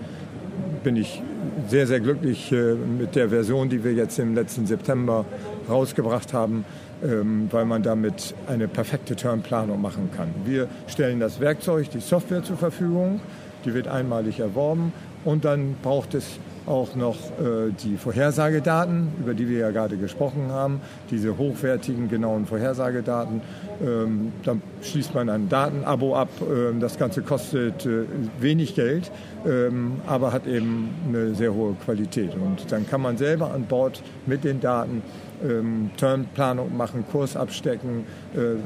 bin 0.83 0.97
ich 0.97 1.23
sehr, 1.69 1.87
sehr 1.87 2.01
glücklich 2.01 2.53
äh, 2.53 2.75
mit 2.75 3.15
der 3.15 3.29
Version, 3.29 3.69
die 3.69 3.85
wir 3.85 3.93
jetzt 3.93 4.19
im 4.19 4.35
letzten 4.35 4.67
September 4.67 5.25
rausgebracht 5.69 6.33
haben. 6.33 6.65
Ähm, 7.03 7.49
weil 7.51 7.65
man 7.65 7.83
damit 7.83 8.35
eine 8.47 8.69
perfekte 8.69 9.17
Turnplanung 9.17 9.81
machen 9.81 10.11
kann. 10.15 10.29
Wir 10.45 10.69
stellen 10.87 11.19
das 11.19 11.41
Werkzeug, 11.41 11.89
die 11.91 12.01
Software 12.01 12.43
zur 12.43 12.59
Verfügung. 12.59 13.21
die 13.65 13.73
wird 13.73 13.89
einmalig 13.89 14.41
erworben 14.41 14.93
und 15.25 15.45
dann 15.45 15.77
braucht 15.83 16.15
es 16.15 16.39
auch 16.71 16.95
noch 16.95 17.17
äh, 17.17 17.73
die 17.83 17.97
Vorhersagedaten, 17.97 19.09
über 19.19 19.35
die 19.35 19.49
wir 19.49 19.59
ja 19.59 19.71
gerade 19.71 19.97
gesprochen 19.97 20.51
haben, 20.51 20.81
diese 21.11 21.37
hochwertigen, 21.37 22.09
genauen 22.09 22.47
Vorhersagedaten. 22.47 23.43
Ähm, 23.85 24.33
dann 24.45 24.63
schließt 24.81 25.15
man 25.15 25.29
ein 25.29 25.49
Datenabo 25.49 26.17
ab. 26.17 26.29
Ähm, 26.41 26.81
das 26.81 26.97
Ganze 26.97 27.23
kostet 27.23 27.85
äh, 27.85 28.05
wenig 28.39 28.77
Geld, 28.77 29.11
ähm, 29.45 30.01
aber 30.07 30.33
hat 30.33 30.47
eben 30.47 30.91
eine 31.09 31.35
sehr 31.35 31.53
hohe 31.53 31.75
Qualität. 31.85 32.35
Und 32.35 32.71
dann 32.71 32.89
kann 32.89 33.03
man 33.03 33.17
selber 33.17 33.53
an 33.53 33.65
Bord 33.65 34.03
mit 34.27 34.45
den 34.45 34.61
Daten 34.61 35.03
ähm, 35.43 35.91
Turnplanung 35.97 36.77
machen, 36.77 37.05
Kurs 37.11 37.37
abstecken, 37.37 38.05
äh, 38.35 38.57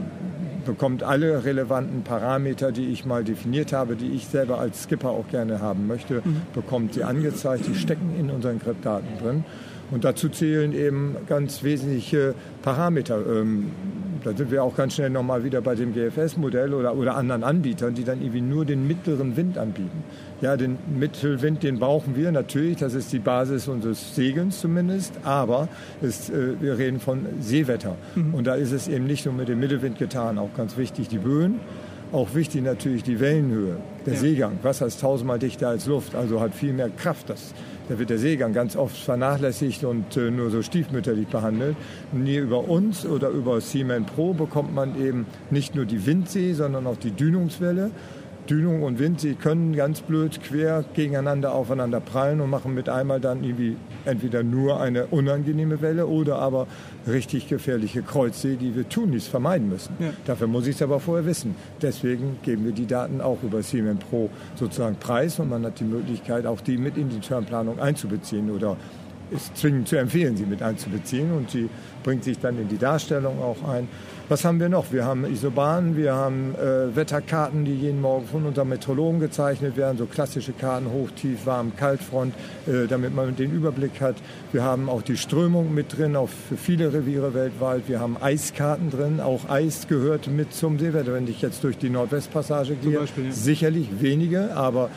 bekommt 0.65 1.03
alle 1.03 1.45
relevanten 1.45 2.03
Parameter, 2.03 2.73
die 2.73 2.87
ich 2.87 3.05
mal 3.05 3.25
definiert 3.25 3.73
habe, 3.73 3.97
die 3.97 4.11
ich 4.11 4.27
selber 4.27 4.59
als 4.59 4.85
Skipper 4.85 5.11
auch 5.11 5.29
gerne 5.29 5.61
haben 5.61 5.87
möchte, 5.87 6.23
mhm. 6.25 6.43
bekommt 6.55 6.95
sie 6.95 7.05
angezeigt. 7.05 7.67
Die 7.69 7.75
stecken 7.75 8.15
in 8.19 8.31
unseren 8.31 8.59
Grip-Daten 8.59 9.19
drin. 9.23 9.45
Und 9.91 10.05
dazu 10.05 10.29
zählen 10.29 10.73
eben 10.73 11.17
ganz 11.29 11.63
wesentliche 11.63 12.35
Parameter. 12.63 13.19
Ähm, 13.27 13.71
da 14.25 14.35
sind 14.35 14.51
wir 14.51 14.65
auch 14.65 14.75
ganz 14.75 14.95
schnell 14.95 15.11
nochmal 15.11 15.45
wieder 15.45 15.61
bei 15.61 15.75
dem 15.75 15.93
GFS-Modell 15.93 16.73
oder, 16.73 16.97
oder 16.97 17.17
anderen 17.17 17.45
Anbietern, 17.45 17.95
die 17.95 18.05
dann 18.05 18.21
irgendwie 18.21 18.41
nur 18.41 18.65
den 18.65 18.89
mittleren 18.89 19.37
Wind 19.37 19.59
anbieten. 19.59 20.03
Ja, 20.45 20.59
den 20.59 20.77
Mittelwind, 20.99 21.63
den 21.63 21.79
brauchen 21.79 22.17
wir 22.17 22.31
natürlich, 22.31 22.77
das 22.77 22.93
ist 22.93 23.15
die 23.15 23.19
Basis 23.19 23.67
unseres 23.67 24.15
Segelns 24.15 24.61
zumindest, 24.61 25.15
aber 25.25 25.69
ist, 26.03 26.29
äh, 26.29 26.61
wir 26.61 26.77
reden 26.77 27.01
von 27.01 27.25
Seewetter. 27.41 27.97
Mhm. 28.15 28.35
Und 28.35 28.47
da 28.47 28.55
ist 28.55 28.71
es 28.71 28.87
eben 28.87 29.07
nicht 29.07 29.25
nur 29.25 29.33
mit 29.33 29.49
dem 29.49 29.59
Mittelwind 29.59 29.99
getan, 29.99 30.37
auch 30.37 30.53
ganz 30.55 30.77
wichtig 30.77 31.09
die 31.09 31.17
Böen. 31.17 31.61
Auch 32.13 32.35
wichtig 32.35 32.63
natürlich 32.63 33.03
die 33.03 33.21
Wellenhöhe, 33.21 33.79
der 34.05 34.13
ja. 34.13 34.21
Seegang. 34.21 34.59
Wasser 34.63 34.85
ist 34.85 35.01
tausendmal 35.01 35.39
dichter 35.39 35.69
als 35.69 35.87
Luft, 35.87 36.15
also 36.15 36.43
hat 36.43 36.55
viel 36.55 36.75
mehr 36.75 36.91
Kraft. 36.91 37.31
Das 37.31 37.55
da 37.89 37.99
wird 37.99 38.09
der 38.09 38.19
Seegang 38.19 38.53
ganz 38.53 38.77
oft 38.77 38.97
vernachlässigt 38.97 39.85
und 39.85 40.17
äh, 40.17 40.31
nur 40.31 40.51
so 40.51 40.63
stiefmütterlich 40.63 41.29
behandelt. 41.29 41.77
Hier 42.25 42.43
über 42.43 42.69
uns 42.69 43.05
oder 43.05 43.29
über 43.29 43.61
Seaman 43.61 44.07
Pro 44.07 44.33
bekommt 44.33 44.75
man 44.75 45.01
eben 45.03 45.27
nicht 45.51 45.75
nur 45.75 45.85
die 45.85 46.05
Windsee, 46.07 46.55
sondern 46.55 46.87
auch 46.87 46.97
die 46.97 47.11
Dünungswelle. 47.11 47.91
Dünung 48.49 48.83
und 48.83 48.99
Wind, 48.99 49.21
sie 49.21 49.35
können 49.35 49.75
ganz 49.75 50.01
blöd 50.01 50.43
quer 50.43 50.85
gegeneinander 50.95 51.55
aufeinander 51.55 52.01
prallen 52.01 52.41
und 52.41 52.51
machen 52.51 52.75
mit 52.75 52.89
einmal 52.89 53.21
dann 53.21 53.43
irgendwie 53.43 53.77
entweder 54.05 54.43
nur 54.43 54.81
eine 54.81 55.07
unangenehme 55.07 55.81
Welle 55.81 56.07
oder 56.07 56.39
aber 56.39 56.67
richtig 57.07 57.49
gefährliche 57.49 58.03
Kreuzsee, 58.03 58.57
die 58.57 58.77
wir 58.77 58.89
tunlichst 58.89 59.29
vermeiden 59.29 59.69
müssen. 59.69 59.95
Ja. 59.99 60.11
Dafür 60.27 60.47
muss 60.47 60.67
ich 60.67 60.77
es 60.77 60.83
aber 60.83 61.01
vorher 61.01 61.27
wissen. 61.27 61.55
Deswegen 61.81 62.39
geben 62.43 62.65
wir 62.65 62.73
die 62.73 62.87
Daten 62.87 63.21
auch 63.21 63.43
über 63.43 63.63
Siemens 63.63 64.05
Pro 64.05 64.31
sozusagen 64.57 64.97
preis 64.97 65.39
und 65.39 65.49
man 65.49 65.65
hat 65.65 65.81
die 65.81 65.85
Möglichkeit, 65.85 66.47
auch 66.47 66.61
die 66.61 66.77
mit 66.77 66.97
in 66.97 67.09
die 67.09 67.21
Termplanung 67.21 67.79
einzubeziehen 67.79 68.51
oder 68.51 68.77
ist 69.31 69.57
zwingend 69.57 69.89
zu 69.89 69.97
empfehlen, 69.97 70.37
sie 70.37 70.47
mit 70.47 70.63
einzubeziehen 70.63 71.33
und 71.33 71.51
sie 71.51 71.69
bringt 72.03 72.25
sich 72.25 72.39
dann 72.39 72.59
in 72.59 72.69
die 72.69 72.79
Darstellung 72.79 73.41
auch 73.41 73.67
ein. 73.69 73.89
Was 74.31 74.43
haben 74.47 74.59
wir 74.59 74.71
noch? 74.71 74.91
Wir 74.91 75.05
haben 75.05 75.27
Isobanen, 75.27 75.99
wir 75.99 76.15
haben 76.15 76.55
äh, 76.55 76.97
Wetterkarten, 76.97 77.67
die 77.67 77.75
jeden 77.75 78.01
Morgen 78.01 78.27
von 78.27 78.47
unserem 78.47 78.71
Meteorologen 78.71 79.21
gezeichnet 79.21 79.77
werden, 79.77 79.99
so 79.99 80.07
klassische 80.07 80.55
Karten, 80.55 80.91
hoch, 80.91 81.11
tief, 81.11 81.45
warm, 81.45 81.77
kaltfront, 81.77 82.35
äh, 82.67 82.87
damit 82.89 83.15
man 83.15 83.37
den 83.37 83.53
Überblick 83.53 84.01
hat. 84.01 84.17
Wir 84.51 84.63
haben 84.63 84.89
auch 84.89 85.03
die 85.03 85.19
Strömung 85.19 85.75
mit 85.75 85.99
drin, 85.99 86.17
auch 86.17 86.31
für 86.31 86.57
viele 86.57 86.95
Reviere 86.95 87.35
weltweit. 87.35 87.83
Wir 87.87 88.01
haben 88.01 88.17
Eiskarten 88.19 88.89
drin, 88.89 89.21
auch 89.21 89.51
Eis 89.51 89.89
gehört 89.89 90.27
mit 90.27 90.55
zum 90.55 90.79
Seewetter. 90.79 91.13
Wenn 91.13 91.29
ich 91.29 91.43
jetzt 91.43 91.63
durch 91.63 91.77
die 91.77 91.91
Nordwestpassage 91.91 92.77
gehe, 92.77 93.01
Beispiel, 93.01 93.27
ja. 93.27 93.33
sicherlich 93.33 94.01
wenige, 94.01 94.57
aber 94.57 94.89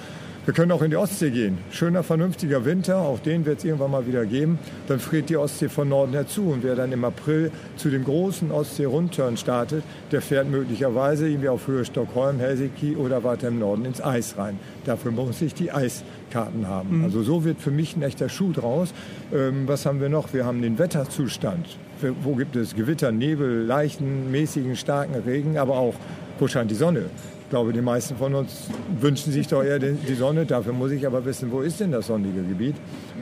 wir 0.48 0.54
können 0.54 0.72
auch 0.72 0.82
in 0.82 0.92
die 0.92 0.96
Ostsee 0.96 1.30
gehen. 1.30 1.58
Schöner, 1.72 2.04
vernünftiger 2.04 2.64
Winter, 2.64 3.00
auch 3.00 3.20
den 3.20 3.46
wird 3.46 3.60
es 3.60 3.66
irgendwann 3.66 3.92
mal 3.92 4.08
wieder 4.08 4.26
geben. 4.26 4.60
Dann 4.88 4.98
friert 4.98 5.28
die 5.28 5.36
Ostsee 5.36 5.68
von 5.68 5.90
Norden 5.90 6.14
her 6.14 6.26
zu. 6.26 6.44
Und 6.44 6.64
wer 6.64 6.74
dann 6.74 6.94
im 6.94 7.04
April 7.04 7.52
zu 7.76 7.90
dem 7.90 8.06
großen 8.06 8.50
Ostsee-Rundturn 8.50 9.36
startet, 9.36 9.84
der 10.14 10.22
fährt 10.22 10.50
möglicherweise 10.50 11.28
irgendwie 11.28 11.50
auf 11.50 11.68
Höhe 11.68 11.84
Stockholm, 11.84 12.40
Helsinki 12.40 12.96
oder 12.96 13.26
weiter 13.26 13.50
im 13.50 13.60
Norden 13.60 13.84
ins 13.84 14.02
Eis 14.02 14.38
rein. 14.38 14.58
Dafür 14.86 15.12
muss 15.12 15.42
ich 15.42 15.54
die 15.54 15.74
Eiskarten 15.74 16.66
haben. 16.66 17.00
Mhm. 17.00 17.04
Also 17.04 17.24
so 17.24 17.44
wird 17.44 17.60
für 17.60 17.72
mich 17.72 17.98
ein 17.98 18.02
echter 18.02 18.30
Schuh 18.30 18.54
draus. 18.54 18.94
Ähm, 19.34 19.68
was 19.68 19.86
haben 19.86 20.00
wir 20.00 20.08
noch? 20.08 20.32
Wir 20.34 20.46
haben 20.46 20.62
den 20.62 20.80
Wetterzustand. 20.80 21.78
Wo 22.24 22.36
gibt 22.36 22.56
es 22.56 22.74
Gewitter, 22.74 23.12
Nebel, 23.12 23.66
leichten, 23.66 24.32
mäßigen, 24.32 24.78
starken 24.78 25.16
Regen, 25.16 25.58
aber 25.58 25.76
auch 25.76 25.96
wo 26.40 26.48
scheint 26.48 26.72
die 26.72 26.76
Sonne? 26.76 27.10
Ich 27.48 27.52
glaube, 27.52 27.72
die 27.72 27.82
meisten 27.82 28.18
von 28.18 28.36
uns 28.36 28.68
wünschen 29.00 29.32
sich 29.32 29.48
doch 29.48 29.64
eher 29.64 29.80
die 29.80 30.16
Sonne. 30.16 30.46
Dafür 30.46 30.74
muss 30.74 30.92
ich 30.92 31.08
aber 31.08 31.24
wissen, 31.24 31.50
wo 31.50 31.62
ist 31.62 31.80
denn 31.80 31.94
das 31.94 32.08
sonnige 32.08 32.42
Gebiet? 32.42 32.76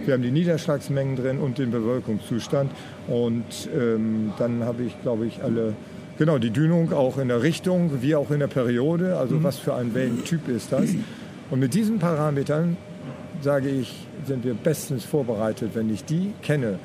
Wir 0.03 0.15
haben 0.15 0.23
die 0.23 0.31
Niederschlagsmengen 0.31 1.15
drin 1.15 1.37
und 1.37 1.59
den 1.59 1.69
Bewölkungszustand. 1.69 2.71
Und 3.07 3.43
ähm, 3.71 4.33
dann 4.39 4.63
habe 4.63 4.81
ich, 4.81 4.99
glaube 5.03 5.27
ich, 5.27 5.43
alle, 5.43 5.75
genau, 6.17 6.39
die 6.39 6.49
Dünung 6.49 6.91
auch 6.91 7.19
in 7.19 7.27
der 7.27 7.43
Richtung 7.43 8.01
wie 8.01 8.15
auch 8.15 8.31
in 8.31 8.39
der 8.39 8.47
Periode. 8.47 9.15
Also 9.15 9.35
mhm. 9.35 9.43
was 9.43 9.59
für 9.59 9.75
ein 9.75 9.93
Wellentyp 9.93 10.47
ist 10.47 10.71
das? 10.71 10.89
Und 11.51 11.59
mit 11.59 11.75
diesen 11.75 11.99
Parametern, 11.99 12.77
sage 13.41 13.69
ich, 13.69 14.07
sind 14.25 14.43
wir 14.43 14.55
bestens 14.55 15.05
vorbereitet. 15.05 15.75
Wenn 15.75 15.93
ich 15.93 16.03
die 16.03 16.33
kenne, 16.41 16.79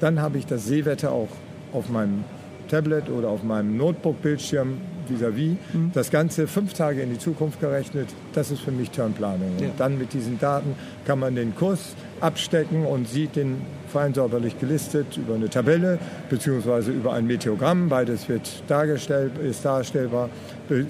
dann 0.00 0.22
habe 0.22 0.38
ich 0.38 0.46
das 0.46 0.64
Seewetter 0.64 1.12
auch 1.12 1.28
auf 1.74 1.90
meinem 1.90 2.24
Tablet 2.68 3.10
oder 3.10 3.28
auf 3.28 3.42
meinem 3.42 3.76
Notebook-Bildschirm 3.76 4.78
vis-à-vis. 5.08 5.56
Mhm. 5.72 5.90
Das 5.92 6.10
Ganze 6.10 6.46
fünf 6.46 6.74
Tage 6.74 7.02
in 7.02 7.10
die 7.10 7.18
Zukunft 7.18 7.60
gerechnet, 7.60 8.08
das 8.32 8.50
ist 8.50 8.60
für 8.60 8.72
mich 8.72 8.90
Turnplanung. 8.90 9.52
Ja. 9.58 9.68
Und 9.68 9.80
dann 9.80 9.98
mit 9.98 10.12
diesen 10.12 10.38
Daten 10.38 10.74
kann 11.06 11.18
man 11.18 11.34
den 11.34 11.54
Kurs 11.54 11.94
abstecken 12.20 12.86
und 12.86 13.08
sieht 13.08 13.36
den 13.36 13.62
fein 13.92 14.14
säuberlich 14.14 14.58
gelistet 14.58 15.16
über 15.16 15.34
eine 15.34 15.48
Tabelle 15.48 15.98
beziehungsweise 16.28 16.90
über 16.90 17.12
ein 17.12 17.26
Meteogramm. 17.26 17.88
Beides 17.88 18.28
wird 18.28 18.62
dargestellt, 18.68 19.32
ist 19.38 19.64
darstellbar. 19.64 20.28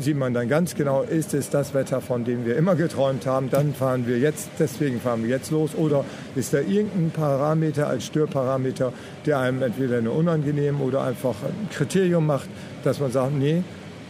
Sieht 0.00 0.16
man 0.16 0.32
dann 0.32 0.48
ganz 0.48 0.74
genau, 0.74 1.02
ist 1.02 1.34
es 1.34 1.50
das 1.50 1.74
Wetter, 1.74 2.00
von 2.00 2.24
dem 2.24 2.46
wir 2.46 2.56
immer 2.56 2.74
geträumt 2.74 3.26
haben, 3.26 3.50
dann 3.50 3.74
fahren 3.74 4.06
wir 4.06 4.18
jetzt, 4.18 4.48
deswegen 4.58 5.00
fahren 5.00 5.22
wir 5.22 5.30
jetzt 5.30 5.50
los. 5.50 5.74
Oder 5.76 6.04
ist 6.34 6.54
da 6.54 6.58
irgendein 6.58 7.10
Parameter 7.10 7.86
als 7.86 8.06
Störparameter, 8.06 8.92
der 9.26 9.38
einem 9.38 9.62
entweder 9.62 9.98
eine 9.98 10.10
unangenehm 10.10 10.80
oder 10.80 11.02
einfach 11.02 11.34
ein 11.42 11.68
Kriterium 11.70 12.26
macht, 12.26 12.48
dass 12.84 13.00
man 13.00 13.12
sagt, 13.12 13.34
nee, 13.34 13.62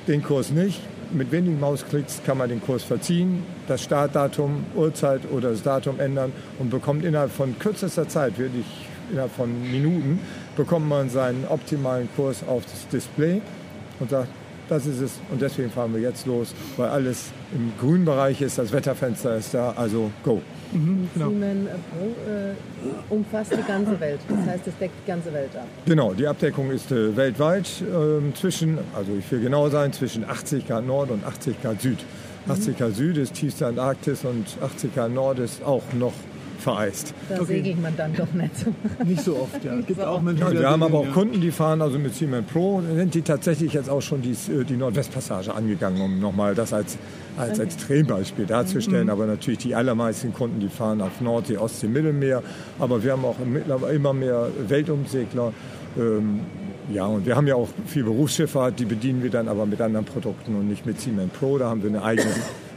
den 0.08 0.22
Kurs 0.22 0.50
nicht. 0.50 0.80
Mit 1.12 1.30
wenigen 1.30 1.60
Mausklicks 1.60 2.20
kann 2.26 2.38
man 2.38 2.48
den 2.48 2.60
Kurs 2.60 2.82
verziehen, 2.82 3.44
das 3.68 3.82
Startdatum, 3.82 4.64
Uhrzeit 4.74 5.20
oder 5.30 5.50
das 5.50 5.62
Datum 5.62 6.00
ändern 6.00 6.32
und 6.58 6.70
bekommt 6.70 7.04
innerhalb 7.04 7.30
von 7.30 7.56
kürzester 7.58 8.08
Zeit, 8.08 8.38
wirklich 8.38 8.66
innerhalb 9.10 9.32
von 9.32 9.70
Minuten, 9.70 10.18
bekommt 10.56 10.88
man 10.88 11.08
seinen 11.08 11.46
optimalen 11.48 12.08
Kurs 12.16 12.42
auf 12.46 12.64
das 12.64 12.88
Display 12.88 13.40
und 14.00 14.10
sagt, 14.10 14.28
das 14.68 14.86
ist 14.86 15.00
es 15.00 15.12
und 15.30 15.40
deswegen 15.40 15.70
fahren 15.70 15.94
wir 15.94 16.00
jetzt 16.00 16.26
los, 16.26 16.52
weil 16.76 16.88
alles 16.88 17.30
im 17.54 17.72
grünen 17.80 18.04
Bereich 18.04 18.40
ist, 18.40 18.58
das 18.58 18.72
Wetterfenster 18.72 19.36
ist 19.36 19.54
da, 19.54 19.74
also 19.76 20.10
go. 20.24 20.42
Mhm, 20.72 21.08
genau. 21.14 21.28
Siemens 21.28 21.68
Pro 21.90 22.06
äh, 22.30 23.14
umfasst 23.14 23.52
die 23.52 23.66
ganze 23.66 23.98
Welt. 24.00 24.20
Das 24.28 24.46
heißt, 24.46 24.66
es 24.66 24.76
deckt 24.78 24.94
die 25.04 25.08
ganze 25.08 25.32
Welt 25.32 25.54
ab. 25.56 25.66
Genau, 25.86 26.12
die 26.12 26.26
Abdeckung 26.26 26.70
ist 26.70 26.90
äh, 26.92 27.16
weltweit 27.16 27.66
äh, 27.82 28.34
zwischen, 28.34 28.78
also 28.94 29.12
ich 29.18 29.30
will 29.30 29.40
genau 29.40 29.68
sein, 29.68 29.92
zwischen 29.92 30.28
80 30.28 30.66
Grad 30.66 30.86
Nord 30.86 31.10
und 31.10 31.24
80 31.24 31.62
Grad 31.62 31.80
Süd. 31.80 31.98
80 32.48 32.78
Grad 32.78 32.94
Süd 32.94 33.16
ist 33.16 33.34
tiefste 33.34 33.66
Antarktis 33.66 34.24
und 34.24 34.44
80 34.62 34.94
Grad 34.94 35.12
Nord 35.12 35.38
ist 35.40 35.64
auch 35.64 35.82
noch 35.98 36.12
vereist. 36.66 37.14
Da 37.28 37.36
okay. 37.36 37.44
segelt 37.44 37.80
man 37.80 37.96
dann 37.96 38.12
doch 38.12 38.32
nicht 38.32 38.56
so. 38.58 38.74
Nicht 39.04 39.22
so 39.22 39.36
oft, 39.36 39.64
ja. 39.64 39.76
Gibt 39.82 40.00
auch 40.00 40.20
Menschen, 40.20 40.48
ja, 40.48 40.52
wir 40.52 40.68
haben 40.68 40.82
aber 40.82 40.98
auch 40.98 41.12
Kunden, 41.12 41.40
die 41.40 41.52
fahren 41.52 41.80
also 41.80 41.96
mit 41.96 42.12
Siemens 42.12 42.50
Pro, 42.50 42.82
sind 42.82 43.14
die 43.14 43.22
tatsächlich 43.22 43.72
jetzt 43.72 43.88
auch 43.88 44.02
schon 44.02 44.20
die, 44.20 44.32
äh, 44.32 44.64
die 44.64 44.76
Nordwestpassage 44.76 45.54
angegangen, 45.54 46.00
um 46.00 46.18
nochmal 46.18 46.56
das 46.56 46.72
als, 46.72 46.98
als 47.36 47.60
Extrembeispiel 47.60 48.46
darzustellen. 48.46 49.04
Mhm. 49.04 49.10
Aber 49.10 49.26
natürlich 49.26 49.60
die 49.60 49.76
allermeisten 49.76 50.32
Kunden, 50.34 50.58
die 50.58 50.68
fahren 50.68 51.00
auf 51.02 51.20
Nordsee, 51.20 51.56
Ostsee, 51.56 51.86
Mittelmeer. 51.86 52.42
Aber 52.80 53.04
wir 53.04 53.12
haben 53.12 53.24
auch 53.24 53.36
immer 53.88 54.12
mehr 54.12 54.48
Weltumsegler. 54.66 55.52
Ähm, 55.96 56.40
ja, 56.92 57.06
und 57.06 57.26
wir 57.26 57.36
haben 57.36 57.46
ja 57.46 57.54
auch 57.54 57.68
viel 57.86 58.02
Berufsschifffahrt, 58.02 58.80
die 58.80 58.86
bedienen 58.86 59.22
wir 59.22 59.30
dann 59.30 59.46
aber 59.46 59.66
mit 59.66 59.80
anderen 59.80 60.04
Produkten 60.04 60.56
und 60.56 60.68
nicht 60.68 60.84
mit 60.84 61.00
Siemens 61.00 61.32
Pro. 61.32 61.58
Da 61.58 61.68
haben 61.70 61.84
wir 61.84 61.90
eine 61.90 62.02
eigene, 62.02 62.30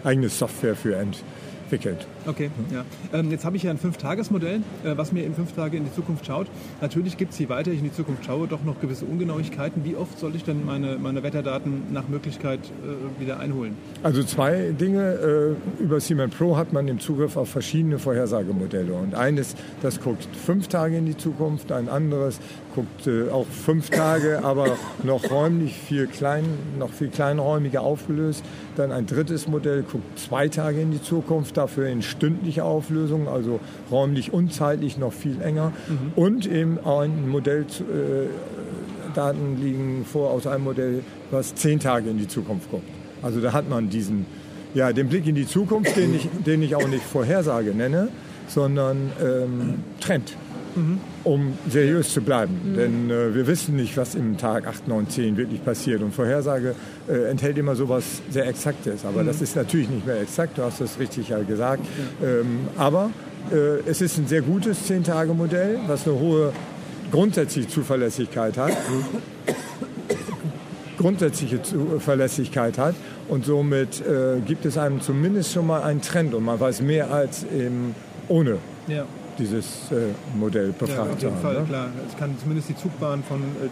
eigene 0.03 0.29
Software 0.29 0.75
für 0.75 0.95
End 0.95 1.23
entwickelt. 1.69 2.07
Okay, 2.25 2.49
ja. 2.71 2.83
Ähm, 3.13 3.31
jetzt 3.31 3.45
habe 3.45 3.55
ich 3.55 3.63
ja 3.63 3.71
ein 3.71 3.77
Fünf-Tages-Modell, 3.77 4.61
äh, 4.83 4.97
was 4.97 5.11
mir 5.11 5.23
in 5.23 5.33
fünf 5.33 5.53
Tage 5.53 5.77
in 5.77 5.85
die 5.85 5.93
Zukunft 5.93 6.25
schaut. 6.25 6.47
Natürlich 6.81 7.17
gibt 7.17 7.33
es, 7.33 7.39
je 7.39 7.49
weiter 7.49 7.71
ich 7.71 7.79
in 7.79 7.85
die 7.85 7.93
Zukunft 7.93 8.25
schaue, 8.25 8.47
doch 8.47 8.63
noch 8.63 8.79
gewisse 8.81 9.05
Ungenauigkeiten. 9.05 9.83
Wie 9.85 9.95
oft 9.95 10.17
soll 10.19 10.35
ich 10.35 10.43
denn 10.43 10.65
meine, 10.65 10.97
meine 10.97 11.23
Wetterdaten 11.23 11.83
nach 11.91 12.07
Möglichkeit 12.07 12.59
äh, 12.59 13.21
wieder 13.21 13.39
einholen? 13.39 13.77
Also 14.03 14.23
zwei 14.23 14.71
Dinge. 14.79 15.55
Äh, 15.79 15.83
über 15.83 15.99
Siemens 15.99 16.35
Pro 16.35 16.57
hat 16.57 16.73
man 16.73 16.87
den 16.87 16.99
Zugriff 16.99 17.37
auf 17.37 17.49
verschiedene 17.49 17.99
Vorhersagemodelle. 17.99 18.93
Und 18.93 19.15
eines, 19.15 19.55
das 19.81 20.01
guckt 20.01 20.27
fünf 20.45 20.67
Tage 20.67 20.97
in 20.97 21.05
die 21.05 21.17
Zukunft, 21.17 21.71
ein 21.71 21.89
anderes 21.89 22.39
guckt 22.79 23.07
äh, 23.07 23.29
auch 23.29 23.45
fünf 23.45 23.89
Tage, 23.89 24.41
aber 24.43 24.77
noch 25.03 25.29
räumlich 25.29 25.75
viel 25.75 26.07
klein, 26.07 26.45
noch 26.77 26.91
viel 26.91 27.09
kleinräumiger 27.09 27.81
aufgelöst. 27.81 28.43
Dann 28.77 28.93
ein 28.93 29.05
drittes 29.05 29.49
Modell 29.49 29.83
guckt 29.83 30.17
zwei 30.17 30.47
Tage 30.47 30.79
in 30.79 30.91
die 30.91 31.01
Zukunft, 31.01 31.57
dafür 31.57 31.87
in 31.87 32.01
stündlicher 32.01 32.63
Auflösung, 32.63 33.27
also 33.27 33.59
räumlich 33.91 34.31
und 34.31 34.53
zeitlich 34.53 34.97
noch 34.97 35.11
viel 35.11 35.41
enger. 35.41 35.73
Und 36.15 36.45
eben 36.45 36.79
ein 36.85 37.27
Modell, 37.27 37.63
äh, 37.63 39.13
Daten 39.13 39.57
liegen 39.61 40.05
vor 40.05 40.29
aus 40.31 40.47
einem 40.47 40.63
Modell, 40.63 41.03
was 41.31 41.55
zehn 41.55 41.79
Tage 41.79 42.09
in 42.09 42.17
die 42.17 42.27
Zukunft 42.27 42.71
guckt. 42.71 42.87
Also 43.21 43.41
da 43.41 43.51
hat 43.51 43.67
man 43.67 43.89
diesen, 43.89 44.25
ja, 44.73 44.93
den 44.93 45.09
Blick 45.09 45.27
in 45.27 45.35
die 45.35 45.47
Zukunft, 45.47 45.97
den 45.97 46.15
ich, 46.15 46.29
den 46.45 46.61
ich 46.61 46.75
auch 46.75 46.87
nicht 46.87 47.03
Vorhersage 47.03 47.71
nenne, 47.71 48.07
sondern 48.47 49.11
ähm, 49.21 49.83
Trend 49.99 50.37
um 51.23 51.53
seriös 51.69 52.13
zu 52.13 52.21
bleiben. 52.21 52.75
Denn 52.77 53.09
äh, 53.09 53.33
wir 53.33 53.47
wissen 53.47 53.75
nicht, 53.75 53.97
was 53.97 54.15
im 54.15 54.37
Tag 54.37 54.67
8, 54.67 54.87
9, 54.87 55.09
10 55.09 55.37
wirklich 55.37 55.63
passiert. 55.63 56.01
Und 56.01 56.13
Vorhersage 56.13 56.75
äh, 57.07 57.29
enthält 57.29 57.57
immer 57.57 57.75
so 57.75 57.89
was 57.89 58.21
sehr 58.29 58.47
Exaktes. 58.47 59.05
Aber 59.05 59.23
das 59.23 59.41
ist 59.41 59.55
natürlich 59.55 59.89
nicht 59.89 60.05
mehr 60.05 60.21
exakt, 60.21 60.57
du 60.57 60.63
hast 60.63 60.81
das 60.81 60.99
richtig 60.99 61.29
ja 61.29 61.39
gesagt. 61.39 61.85
Ähm, 62.23 62.67
aber 62.77 63.11
äh, 63.51 63.89
es 63.89 64.01
ist 64.01 64.17
ein 64.17 64.27
sehr 64.27 64.41
gutes 64.41 64.89
10-Tage-Modell, 64.89 65.79
was 65.87 66.07
eine 66.07 66.19
hohe 66.19 66.53
grundsätzliche 67.11 67.67
Zuverlässigkeit 67.67 68.57
hat. 68.57 68.73
grundsätzliche 70.97 71.61
Zuverlässigkeit 71.61 72.77
hat 72.77 72.93
und 73.29 73.45
somit 73.45 74.05
äh, 74.05 74.41
gibt 74.45 74.65
es 74.65 74.77
einem 74.77 74.99
zumindest 74.99 75.53
schon 75.53 75.65
mal 75.65 75.81
einen 75.81 76.01
Trend 76.01 76.33
und 76.33 76.43
man 76.43 76.59
weiß 76.59 76.81
mehr 76.81 77.09
als 77.09 77.45
eben 77.45 77.95
ohne 78.27 78.57
Ja. 78.87 79.05
Dieses 79.39 79.65
äh, 79.91 80.13
Modell 80.37 80.67
Ja, 80.67 80.73
befragt 80.77 81.11
auf 81.13 81.17
zu 81.17 81.25
jeden 81.25 81.35
haben. 81.37 81.41
Fall, 81.41 81.59
ne? 81.61 81.65
klar. 81.67 81.87
Ich 82.09 82.17
kann 82.17 82.35
zumindest 82.39 82.69
die 82.69 82.75
Zugbahn 82.75 83.23
von 83.23 83.39
äh, 83.39 83.69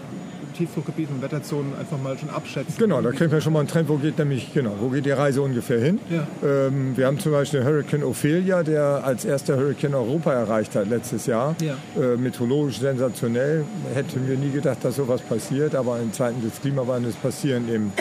Tiefdruckgebieten 0.58 1.16
und 1.16 1.22
Wetterzonen 1.22 1.74
einfach 1.80 2.02
mal 2.02 2.18
schon 2.18 2.30
abschätzen. 2.30 2.74
Genau, 2.78 3.02
da 3.02 3.12
kriegt 3.12 3.32
man 3.32 3.42
schon 3.42 3.54
mal 3.54 3.60
einen 3.60 3.68
Trend, 3.68 3.90
wo 3.90 3.98
geht 3.98 4.18
nämlich, 4.18 4.54
genau, 4.54 4.72
wo 4.80 4.90
geht 4.90 5.06
die 5.06 5.12
Reise 5.12 5.42
ungefähr 5.42 5.80
hin. 5.80 6.00
Ja. 6.10 6.26
Ähm, 6.44 6.98
wir 6.98 7.06
haben 7.06 7.20
zum 7.20 7.32
Beispiel 7.32 7.64
Hurricane 7.64 8.04
Ophelia, 8.04 8.64
der 8.64 9.04
als 9.04 9.26
erster 9.26 9.58
Hurricane 9.58 9.94
Europa 9.94 10.34
erreicht 10.34 10.76
hat 10.76 10.90
letztes 10.90 11.28
Jahr. 11.28 11.56
Ja. 11.62 11.76
Äh, 12.02 12.18
meteorologisch 12.18 12.80
sensationell. 12.80 13.66
Hätten 13.94 14.28
wir 14.28 14.38
nie 14.38 14.50
gedacht, 14.52 14.80
dass 14.84 14.96
sowas 14.96 15.22
passiert, 15.22 15.76
aber 15.76 16.00
in 16.00 16.12
Zeiten 16.14 16.42
des 16.42 16.60
Klimawandels 16.60 17.16
passieren 17.16 17.70
eben, 17.70 17.92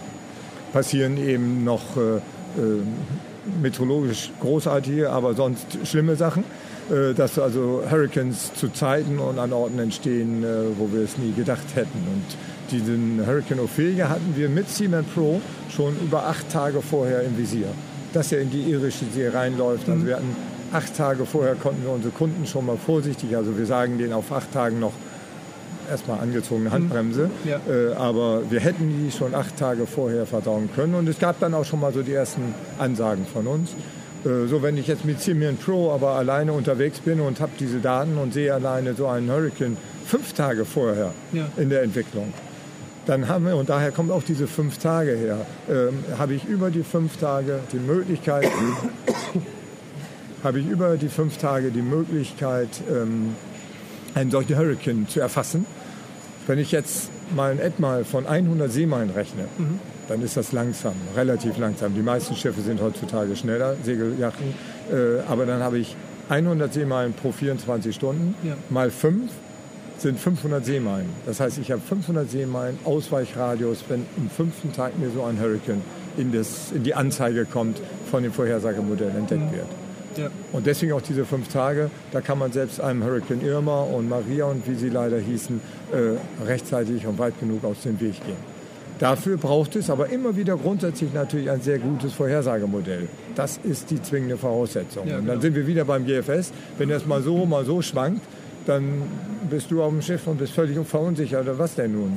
passieren 0.72 1.16
eben 1.16 1.64
noch 1.64 1.96
äh, 1.96 2.16
äh, 2.60 2.82
meteorologisch 3.60 4.30
großartige, 4.40 5.10
aber 5.10 5.34
sonst 5.34 5.78
schlimme 5.84 6.14
Sachen. 6.14 6.44
Äh, 6.90 7.14
dass 7.14 7.38
also 7.38 7.82
Hurricanes 7.88 8.52
zu 8.54 8.68
Zeiten 8.68 9.18
und 9.18 9.38
an 9.38 9.52
Orten 9.52 9.78
entstehen, 9.78 10.42
äh, 10.42 10.46
wo 10.78 10.92
wir 10.92 11.02
es 11.02 11.18
nie 11.18 11.32
gedacht 11.32 11.66
hätten. 11.74 11.98
Und 11.98 12.24
diesen 12.70 13.24
Hurricane 13.26 13.60
Ophelia 13.60 14.08
hatten 14.08 14.34
wir 14.36 14.48
mit 14.48 14.68
Seaman 14.68 15.04
Pro 15.04 15.40
schon 15.68 15.94
über 16.00 16.26
acht 16.26 16.50
Tage 16.50 16.82
vorher 16.82 17.22
im 17.22 17.36
Visier, 17.38 17.68
dass 18.12 18.32
er 18.32 18.40
in 18.40 18.50
die 18.50 18.62
irische 18.62 19.04
See 19.14 19.28
reinläuft. 19.28 19.88
Also 19.88 20.06
wir 20.06 20.16
hatten 20.16 20.34
acht 20.72 20.96
Tage 20.96 21.26
vorher 21.26 21.54
konnten 21.54 21.82
wir 21.84 21.90
unsere 21.92 22.12
Kunden 22.12 22.46
schon 22.46 22.66
mal 22.66 22.76
vorsichtig, 22.76 23.36
also 23.36 23.56
wir 23.58 23.66
sagen 23.66 23.98
denen 23.98 24.12
auf 24.12 24.30
acht 24.32 24.52
Tagen 24.52 24.78
noch 24.80 24.92
erstmal 25.90 26.20
angezogene 26.20 26.70
Handbremse, 26.70 27.28
Ja. 27.44 27.60
äh, 27.68 27.94
aber 27.94 28.42
wir 28.50 28.60
hätten 28.60 29.04
die 29.04 29.10
schon 29.10 29.34
acht 29.34 29.56
Tage 29.56 29.86
vorher 29.86 30.26
verdauen 30.26 30.70
können 30.74 30.94
und 30.94 31.08
es 31.08 31.18
gab 31.18 31.40
dann 31.40 31.54
auch 31.54 31.64
schon 31.64 31.80
mal 31.80 31.92
so 31.92 32.02
die 32.02 32.12
ersten 32.14 32.54
Ansagen 32.78 33.26
von 33.26 33.48
uns. 33.48 33.70
Äh, 34.24 34.46
So, 34.48 34.62
wenn 34.62 34.76
ich 34.76 34.86
jetzt 34.86 35.04
mit 35.04 35.20
Simian 35.20 35.56
Pro 35.56 35.92
aber 35.92 36.10
alleine 36.16 36.52
unterwegs 36.52 37.00
bin 37.00 37.20
und 37.20 37.40
habe 37.40 37.52
diese 37.58 37.78
Daten 37.78 38.16
und 38.18 38.32
sehe 38.34 38.52
alleine 38.52 38.94
so 38.94 39.06
einen 39.06 39.30
Hurricane 39.30 39.76
fünf 40.06 40.32
Tage 40.32 40.64
vorher 40.64 41.12
Ja. 41.32 41.46
in 41.56 41.70
der 41.70 41.82
Entwicklung, 41.82 42.32
dann 43.06 43.28
haben 43.28 43.46
wir, 43.46 43.56
und 43.56 43.68
daher 43.70 43.92
kommt 43.92 44.10
auch 44.10 44.22
diese 44.22 44.46
fünf 44.46 44.78
Tage 44.78 45.12
her, 45.16 45.46
ähm, 45.70 46.04
habe 46.18 46.34
ich 46.34 46.44
über 46.44 46.70
die 46.70 46.82
fünf 46.82 47.16
Tage 47.16 47.60
die 47.72 47.78
Möglichkeit, 47.78 48.46
habe 50.44 50.60
ich 50.60 50.66
über 50.66 50.96
die 50.96 51.08
fünf 51.08 51.36
Tage 51.38 51.70
die 51.70 51.82
Möglichkeit, 51.82 52.68
ähm, 52.90 53.34
einen 54.14 54.30
solchen 54.30 54.56
Hurricane 54.56 55.06
zu 55.08 55.20
erfassen. 55.20 55.64
Wenn 56.46 56.58
ich 56.58 56.72
jetzt 56.72 57.08
mal 57.34 57.52
ein 57.52 57.60
Etmal 57.60 58.04
von 58.04 58.26
100 58.26 58.70
Seemeilen 58.72 59.10
rechne, 59.10 59.44
dann 60.10 60.22
ist 60.22 60.36
das 60.36 60.50
langsam, 60.50 60.94
relativ 61.16 61.56
langsam. 61.56 61.94
Die 61.94 62.02
meisten 62.02 62.34
Schiffe 62.34 62.60
sind 62.62 62.82
heutzutage 62.82 63.36
schneller, 63.36 63.76
Segeljachten. 63.84 64.54
Äh, 64.92 65.20
aber 65.28 65.46
dann 65.46 65.62
habe 65.62 65.78
ich 65.78 65.94
100 66.28 66.74
Seemeilen 66.74 67.12
pro 67.12 67.30
24 67.30 67.94
Stunden 67.94 68.34
Ja. 68.42 68.54
mal 68.70 68.90
5 68.90 69.30
sind 69.98 70.18
500 70.18 70.64
Seemeilen. 70.64 71.08
Das 71.26 71.38
heißt, 71.40 71.58
ich 71.58 71.70
habe 71.70 71.80
500 71.80 72.28
Seemeilen 72.28 72.78
Ausweichradius, 72.84 73.84
wenn 73.88 74.04
am 74.16 74.30
fünften 74.30 74.72
Tag 74.72 74.98
mir 74.98 75.10
so 75.10 75.22
ein 75.24 75.38
Hurricane 75.40 75.82
in, 76.16 76.32
das, 76.32 76.72
in 76.74 76.82
die 76.82 76.94
Anzeige 76.94 77.44
kommt, 77.44 77.80
von 78.10 78.22
dem 78.22 78.32
Vorhersagemodell 78.32 79.10
entdeckt 79.10 79.52
wird. 79.52 79.66
Ja. 80.16 80.28
Und 80.52 80.66
deswegen 80.66 80.92
auch 80.92 81.02
diese 81.02 81.24
fünf 81.24 81.48
Tage, 81.48 81.88
da 82.10 82.20
kann 82.20 82.38
man 82.38 82.50
selbst 82.50 82.80
einem 82.80 83.04
Hurricane 83.04 83.42
Irma 83.42 83.82
und 83.82 84.08
Maria 84.08 84.46
und 84.46 84.66
wie 84.66 84.74
sie 84.74 84.88
leider 84.88 85.18
hießen, 85.18 85.60
äh, 85.92 86.44
rechtzeitig 86.46 87.06
und 87.06 87.18
weit 87.18 87.38
genug 87.38 87.62
aus 87.64 87.82
dem 87.84 88.00
Weg 88.00 88.14
gehen. 88.26 88.49
Dafür 89.00 89.38
braucht 89.38 89.76
es 89.76 89.88
aber 89.88 90.10
immer 90.10 90.36
wieder 90.36 90.56
grundsätzlich 90.58 91.12
natürlich 91.14 91.50
ein 91.50 91.62
sehr 91.62 91.78
gutes 91.78 92.12
Vorhersagemodell. 92.12 93.08
Das 93.34 93.58
ist 93.64 93.90
die 93.90 94.00
zwingende 94.02 94.36
Voraussetzung. 94.36 95.08
Ja, 95.08 95.14
und 95.16 95.22
dann 95.26 95.30
genau. 95.36 95.40
sind 95.40 95.54
wir 95.56 95.66
wieder 95.66 95.86
beim 95.86 96.04
GFS. 96.04 96.52
Wenn 96.76 96.90
das 96.90 97.06
mal 97.06 97.22
so, 97.22 97.46
mal 97.46 97.64
so 97.64 97.80
schwankt, 97.80 98.20
dann 98.66 99.02
bist 99.48 99.70
du 99.70 99.82
auf 99.82 99.88
dem 99.90 100.02
Schiff 100.02 100.26
und 100.26 100.36
bist 100.38 100.52
völlig 100.52 100.78
verunsichert. 100.86 101.46
Was 101.56 101.74
denn 101.76 101.92
nun? 101.92 102.12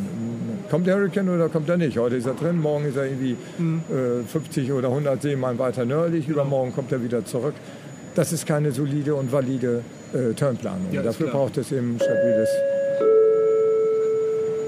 Kommt 0.69 0.85
der 0.85 0.95
Hurricane 0.97 1.29
oder 1.29 1.47
kommt 1.47 1.69
er 1.69 1.77
nicht? 1.77 1.97
Heute 1.97 2.17
ist 2.17 2.25
er 2.25 2.33
drin, 2.33 2.59
morgen 2.59 2.85
ist 2.85 2.97
er 2.97 3.05
irgendwie 3.05 3.37
Mhm. 3.57 3.81
äh, 3.89 4.27
50 4.27 4.73
oder 4.73 4.89
100 4.89 5.21
Seemeilen 5.21 5.57
weiter 5.59 5.85
nördlich, 5.85 6.25
Genau. 6.27 6.39
übermorgen 6.41 6.73
kommt 6.73 6.91
er 6.91 7.01
wieder 7.01 7.23
zurück. 7.23 7.53
Das 8.15 8.33
ist 8.33 8.45
keine 8.45 8.73
solide 8.73 9.15
und 9.15 9.31
valide 9.31 9.81
äh, 10.13 10.33
Turnplanung. 10.33 10.87
Ja, 10.91 11.01
Dafür 11.01 11.29
klar. 11.29 11.39
braucht 11.43 11.57
es 11.57 11.71
eben 11.71 11.95
stabiles, 11.95 12.49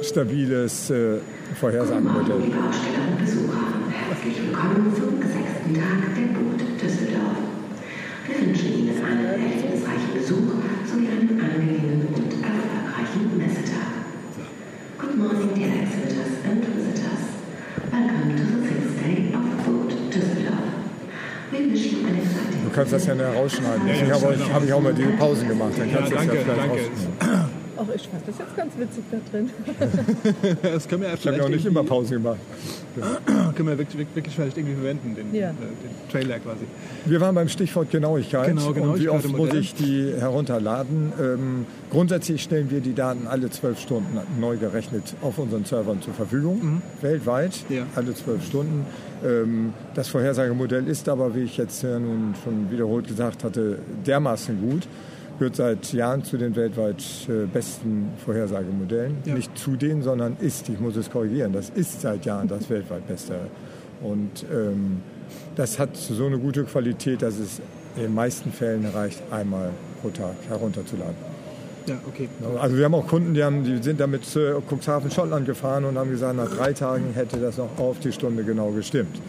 stabiles 0.06 0.90
äh, 0.90 1.18
Vorhersagemodell. 1.60 2.40
Liebe 2.42 2.58
Aussteller 2.58 3.04
und 3.10 3.18
Besucher, 3.26 3.62
herzlich 3.90 4.38
willkommen 4.46 4.94
zum 4.96 5.18
sechsten 5.22 5.74
Tag 5.74 6.02
der 6.16 6.28
Boot 6.38 6.62
Düsseldorf. 6.82 7.38
Wir 8.28 8.48
wünschen 8.48 8.74
Ihnen 8.74 9.04
einen 9.04 9.26
erlebnisreichen 9.26 10.14
Besuch 10.14 10.52
sowie 10.86 11.08
einen 11.10 11.40
angenehmen 11.42 12.08
und 12.14 12.32
erfolgreichen 12.44 13.38
Messetag. 13.38 14.06
Good 15.00 15.16
morning, 15.18 15.50
dear 15.56 15.74
exhibitors 15.82 16.34
and 16.46 16.62
visitors. 16.70 17.24
Welcome 17.92 18.36
to 18.38 18.44
the 18.46 18.68
sixth 18.68 19.02
day 19.02 19.34
of 19.34 19.66
Boot 19.66 19.90
Düsseldorf. 20.14 20.70
We 21.52 21.58
wish 21.72 21.92
you 21.92 22.06
an 22.08 22.16
exciting 22.16 22.64
Du 22.66 22.70
kannst 22.76 22.94
das 22.94 23.06
ja 23.08 23.16
nicht 23.16 23.26
rausschneiden. 23.26 23.88
Ja, 23.88 23.94
ja, 23.96 24.22
habe 24.22 24.34
ich, 24.34 24.40
doch. 24.40 24.54
hab 24.54 24.64
ich 24.64 24.74
auch 24.74 24.82
mal 24.82 24.94
diese 24.94 25.10
Pausen 25.18 25.48
gemacht. 25.48 25.72
Dann 25.78 25.90
Ja, 25.90 25.98
kannst 25.98 26.12
du 26.12 26.16
das 26.16 26.26
danke, 26.26 26.38
ja 26.38 26.44
vielleicht 26.44 26.92
danke. 27.20 27.45
Auch 27.90 27.96
ich 27.96 28.08
fand 28.08 28.28
das 28.28 28.38
jetzt 28.40 28.56
ganz 28.56 28.74
witzig 28.78 29.04
da 29.12 29.18
drin. 29.32 29.50
Das 30.64 30.88
können 30.88 31.02
wir 31.02 31.10
ja 31.10 31.14
Ich 31.16 31.20
habe 31.20 31.22
vielleicht 31.22 31.38
ja 31.40 31.44
auch 31.46 31.50
nicht 31.50 31.66
immer 31.66 31.84
Pausen 31.84 32.12
gemacht. 32.24 32.40
können 33.56 33.68
wir 33.70 33.78
wirklich, 33.78 34.08
wirklich 34.16 34.34
vielleicht 34.36 34.58
irgendwie 34.58 34.76
verwenden, 34.76 35.16
den, 35.16 35.34
Ja. 35.34 35.50
äh, 35.50 35.54
den 35.54 36.12
Trailer 36.12 36.40
quasi. 36.40 36.66
Wir 37.06 37.20
waren 37.22 37.36
beim 37.36 37.50
Stichwort 37.50 37.92
Genauigkeit. 37.92 38.48
Genau, 38.48 38.70
Und 38.70 39.00
wie 39.00 39.10
oft 39.10 39.28
muss 39.38 39.54
ich 39.54 39.74
die 39.76 40.14
herunterladen? 40.18 41.12
Ähm, 41.22 41.66
grundsätzlich 41.92 42.42
stellen 42.44 42.70
wir 42.72 42.80
die 42.82 42.94
Daten 42.94 43.28
alle 43.28 43.50
zwölf 43.50 43.80
Stunden 43.80 44.18
neu 44.40 44.58
gerechnet 44.58 45.14
auf 45.22 45.38
unseren 45.38 45.66
Servern 45.66 46.02
zur 46.02 46.14
Verfügung. 46.14 46.82
Weltweit, 47.02 47.54
Mhm. 47.70 47.76
Ja. 47.76 47.84
alle 47.96 48.14
zwölf 48.14 48.46
Stunden. 48.46 48.86
Ähm, 49.26 49.74
das 49.94 50.08
Vorhersagemodell 50.10 50.88
ist 50.88 51.08
aber, 51.10 51.36
wie 51.36 51.44
ich 51.44 51.58
jetzt 51.58 51.84
ja 51.84 52.00
nun 52.00 52.34
schon 52.44 52.70
wiederholt 52.72 53.08
gesagt 53.08 53.44
hatte, 53.44 53.80
dermaßen 54.06 54.60
gut. 54.62 54.88
Gehört 55.38 55.56
seit 55.58 55.92
Jahren 55.92 56.24
zu 56.24 56.38
den 56.38 56.56
weltweit 56.56 57.04
äh, 57.28 57.46
besten 57.46 58.10
Vorhersagemodellen. 58.24 59.18
Ja. 59.26 59.34
Nicht 59.34 59.58
zu 59.58 59.76
denen, 59.76 60.02
sondern 60.02 60.38
ist, 60.40 60.70
ich 60.70 60.80
muss 60.80 60.96
es 60.96 61.10
korrigieren, 61.10 61.52
das 61.52 61.70
ist 61.70 62.02
seit 62.02 62.26
Jahren 62.26 62.48
das 62.48 62.70
weltweit 62.70 63.06
beste. 63.08 63.36
Und 64.02 64.46
ähm, 64.54 65.02
das 65.56 65.80
hat 65.80 65.96
so 65.96 66.26
eine 66.26 66.38
gute 66.38 66.64
Qualität, 66.64 67.22
dass 67.22 67.38
es 67.38 67.60
in 67.96 68.04
den 68.04 68.14
meisten 68.14 68.52
Fällen 68.52 68.86
reicht, 68.86 69.22
einmal 69.32 69.72
pro 70.02 70.10
Tag 70.10 70.36
herunterzuladen. 70.48 71.16
Ja, 71.88 71.96
okay. 72.08 72.28
Also 72.60 72.78
wir 72.78 72.86
haben 72.86 72.96
auch 72.96 73.08
Kunden, 73.08 73.34
die, 73.34 73.44
haben, 73.44 73.64
die 73.64 73.82
sind 73.82 74.00
damit 74.00 74.26
zu 74.26 74.62
Cuxhaven, 74.68 75.12
Schottland 75.12 75.46
gefahren 75.46 75.86
und 75.86 75.98
haben 75.98 76.10
gesagt, 76.10 76.36
nach 76.36 76.50
drei 76.50 76.74
Tagen 76.74 77.14
hätte 77.14 77.38
das 77.38 77.58
noch 77.58 77.78
auf 77.78 78.00
die 78.00 78.12
Stunde 78.12 78.44
genau 78.44 78.72
gestimmt. 78.72 79.22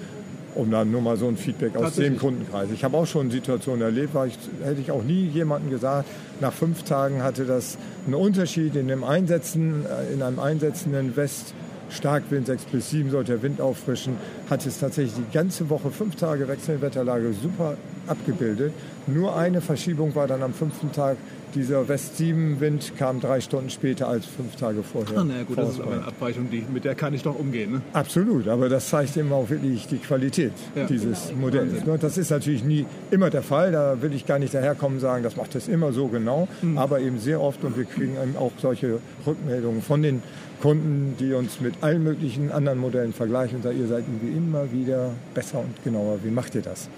Um 0.57 0.71
dann 0.71 0.91
nur 0.91 1.03
mal 1.03 1.17
so 1.17 1.29
ein 1.29 1.37
Feedback 1.37 1.77
aus 1.77 1.95
dem 1.97 2.19
Kundenkreis. 2.19 2.71
Ich 2.73 2.83
habe 2.83 2.97
auch 2.97 3.07
schon 3.07 3.31
Situationen 3.31 3.83
erlebt, 3.83 4.15
war 4.15 4.27
ich, 4.27 4.39
hätte 4.65 4.81
ich 4.81 4.91
auch 4.91 5.03
nie 5.03 5.27
jemandem 5.27 5.71
gesagt, 5.71 6.09
nach 6.41 6.53
fünf 6.53 6.83
Tagen 6.83 7.23
hatte 7.23 7.45
das 7.45 7.77
einen 8.07 8.15
Unterschied 8.15 8.75
in 8.75 8.89
dem 8.89 9.05
Einsetzen, 9.05 9.85
äh, 9.85 10.15
in 10.15 10.23
einem 10.23 10.39
einsetzenden 10.39 11.15
West. 11.17 11.55
Starkwind 11.89 12.47
6 12.47 12.65
bis 12.65 12.91
7 12.91 13.11
sollte 13.11 13.33
der 13.33 13.43
Wind 13.43 13.61
auffrischen, 13.61 14.17
hat 14.51 14.67
es 14.67 14.81
tatsächlich 14.81 15.15
die 15.15 15.33
ganze 15.33 15.71
Woche, 15.71 15.91
fünf 15.91 16.17
Tage 16.17 16.49
wechselnde 16.49 16.83
Wetterlage 16.83 17.33
super 17.33 17.77
abgebildet. 18.09 18.73
Nur 19.07 19.37
eine 19.37 19.61
Verschiebung 19.61 20.15
war 20.17 20.27
dann 20.27 20.43
am 20.43 20.53
fünften 20.53 20.91
Tag 20.91 21.17
Dieser 21.57 21.89
West-7-Wind 21.89 22.93
kam 22.99 23.19
drei 23.21 23.41
Stunden 23.41 23.71
später 23.71 24.09
als 24.09 24.27
fünf 24.27 24.57
Tage 24.57 24.83
vorher. 24.83 25.19
Ah, 25.21 25.25
na 25.27 25.43
gut, 25.43 25.57
das 25.57 25.71
ist 25.71 25.81
aber 25.81 25.93
eine 25.95 26.05
Abweichung, 26.05 26.51
die, 26.51 26.63
mit 26.73 26.85
der 26.85 26.95
kann 26.95 27.15
ich 27.15 27.23
doch 27.23 27.37
umgehen. 27.39 27.73
Ne? 27.73 27.81
Absolut, 27.95 28.47
aber 28.47 28.69
das 28.69 28.91
zeigt 28.91 29.17
eben 29.17 29.33
auch 29.33 29.49
wirklich 29.49 29.87
die 29.87 29.97
Qualität 29.97 30.53
Ja. 30.75 30.85
dieses 30.85 31.33
Modells. 31.35 31.87
ne? 31.87 31.97
Das 31.99 32.19
ist 32.19 32.31
natürlich 32.31 32.63
nie 32.63 32.85
immer 33.11 33.31
der 33.31 33.43
Fall, 33.43 33.73
da 33.73 34.03
will 34.03 34.13
ich 34.13 34.27
gar 34.27 34.39
nicht 34.39 34.53
daherkommen 34.53 34.99
und 34.99 35.01
sagen, 35.01 35.23
das 35.25 35.37
macht 35.37 35.55
es 35.55 35.67
immer 35.67 35.93
so 35.95 36.09
genau, 36.09 36.47
Mhm. 36.61 36.77
aber 36.77 37.01
eben 37.01 37.19
sehr 37.19 37.41
oft 37.41 37.65
und 37.65 37.75
wir 37.79 37.85
kriegen 37.87 38.17
eben 38.23 38.37
auch 38.37 38.53
solche 38.61 38.99
Rückmeldungen 39.27 39.81
von 39.81 40.03
den 40.03 40.23
Kunden, 40.61 41.15
die 41.19 41.33
uns 41.33 41.61
mit 41.63 41.75
allen 41.81 42.03
möglichen 42.05 42.53
anderen 42.53 42.79
Modellen 42.79 43.15
vergleichen 43.15 43.57
und 43.57 43.63
sagen, 43.63 43.81
ihr 43.81 43.87
seid 43.89 44.05
irgendwie 44.07 44.37
immer 44.37 44.71
wieder 44.73 45.11
besser 45.35 45.61
und 45.61 45.83
genauer. 45.85 46.19
Wie 46.23 46.31
macht 46.31 46.55
ihr 46.55 46.63
das? 46.63 46.89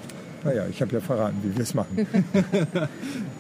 Naja, 0.48 0.66
ich 0.70 0.80
habe 0.80 0.92
ja 0.92 1.00
verraten, 1.00 1.37
wie 1.42 1.54
wir 1.54 1.62
es 1.62 1.74
machen. 1.74 2.06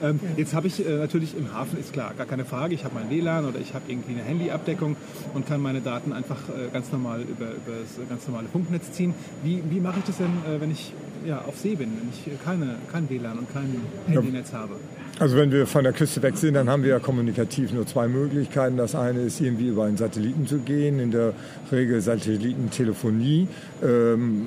Ähm, 0.00 0.20
jetzt 0.36 0.54
habe 0.54 0.68
ich 0.68 0.86
äh, 0.86 0.96
natürlich 0.96 1.36
im 1.36 1.52
Hafen, 1.52 1.76
ist 1.76 1.92
klar, 1.92 2.14
gar 2.16 2.26
keine 2.26 2.44
Frage, 2.44 2.72
ich 2.72 2.84
habe 2.84 2.94
mein 2.94 3.10
WLAN 3.10 3.46
oder 3.46 3.58
ich 3.58 3.74
habe 3.74 3.90
irgendwie 3.90 4.12
eine 4.12 4.22
Handyabdeckung 4.22 4.94
und 5.34 5.44
kann 5.44 5.60
meine 5.60 5.80
Daten 5.80 6.12
einfach 6.12 6.36
äh, 6.48 6.72
ganz 6.72 6.92
normal 6.92 7.22
über, 7.22 7.46
über 7.46 7.80
das 7.82 8.08
ganz 8.08 8.28
normale 8.28 8.46
Funknetz 8.46 8.92
ziehen. 8.92 9.12
Wie, 9.42 9.60
wie 9.68 9.80
mache 9.80 9.98
ich 9.98 10.04
das 10.04 10.18
denn, 10.18 10.30
äh, 10.46 10.60
wenn 10.60 10.70
ich 10.70 10.92
ja, 11.26 11.42
auf 11.46 11.58
See 11.58 11.74
bin, 11.74 11.90
wenn 12.00 12.08
ich 12.10 12.44
keine, 12.44 12.76
kein 12.90 13.08
WLAN 13.08 13.38
und 13.38 13.52
kein 13.52 13.80
Handynetz 14.06 14.52
habe? 14.52 14.74
Also 15.18 15.36
wenn 15.36 15.50
wir 15.50 15.66
von 15.66 15.82
der 15.82 15.92
Küste 15.92 16.22
weg 16.22 16.36
sind, 16.36 16.54
dann 16.54 16.68
haben 16.68 16.84
wir 16.84 16.90
ja 16.90 16.98
kommunikativ 17.00 17.72
nur 17.72 17.86
zwei 17.88 18.06
Möglichkeiten. 18.06 18.76
Das 18.76 18.94
eine 18.94 19.22
ist 19.22 19.40
irgendwie 19.40 19.66
über 19.66 19.84
einen 19.84 19.96
Satelliten 19.96 20.46
zu 20.46 20.58
gehen, 20.58 21.00
in 21.00 21.10
der 21.10 21.32
Regel 21.72 22.00
Satellitentelefonie. 22.00 23.48
Ähm, 23.82 24.46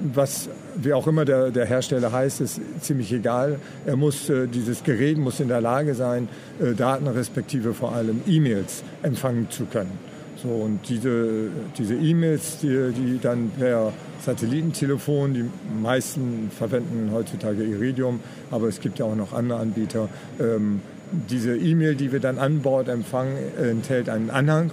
was 0.00 0.48
wie 0.74 0.92
auch 0.94 1.06
immer 1.06 1.24
der, 1.24 1.52
der 1.52 1.64
Hersteller 1.64 2.10
heißt, 2.10 2.40
ist 2.40 2.60
ziemlich 2.80 3.12
egal. 3.12 3.60
Er 3.86 3.94
muss, 3.94 4.28
äh, 4.28 4.48
dieses 4.48 4.82
Gerät 4.82 5.16
muss 5.16 5.38
in 5.38 5.46
der 5.46 5.60
Lage 5.60 5.94
sein, 5.94 6.28
äh, 6.60 6.74
Daten 6.74 7.06
respektive 7.06 7.72
vor 7.72 7.94
allem 7.94 8.20
E-Mails 8.26 8.82
empfangen 9.02 9.48
zu 9.50 9.66
können. 9.66 10.09
So, 10.42 10.48
und 10.48 10.80
diese, 10.88 11.48
diese 11.76 11.94
E-Mails, 11.94 12.58
die, 12.62 12.92
die 12.92 13.18
dann 13.20 13.50
per 13.58 13.92
Satellitentelefon, 14.24 15.34
die 15.34 15.44
meisten 15.82 16.50
verwenden 16.56 17.10
heutzutage 17.12 17.62
Iridium, 17.62 18.20
aber 18.50 18.68
es 18.68 18.80
gibt 18.80 18.98
ja 18.98 19.04
auch 19.04 19.16
noch 19.16 19.32
andere 19.32 19.60
Anbieter. 19.60 20.08
Ähm, 20.38 20.80
diese 21.28 21.56
E-Mail, 21.56 21.94
die 21.94 22.12
wir 22.12 22.20
dann 22.20 22.38
an 22.38 22.60
Bord 22.60 22.88
empfangen, 22.88 23.36
enthält 23.58 24.08
einen 24.08 24.30
Anhang 24.30 24.72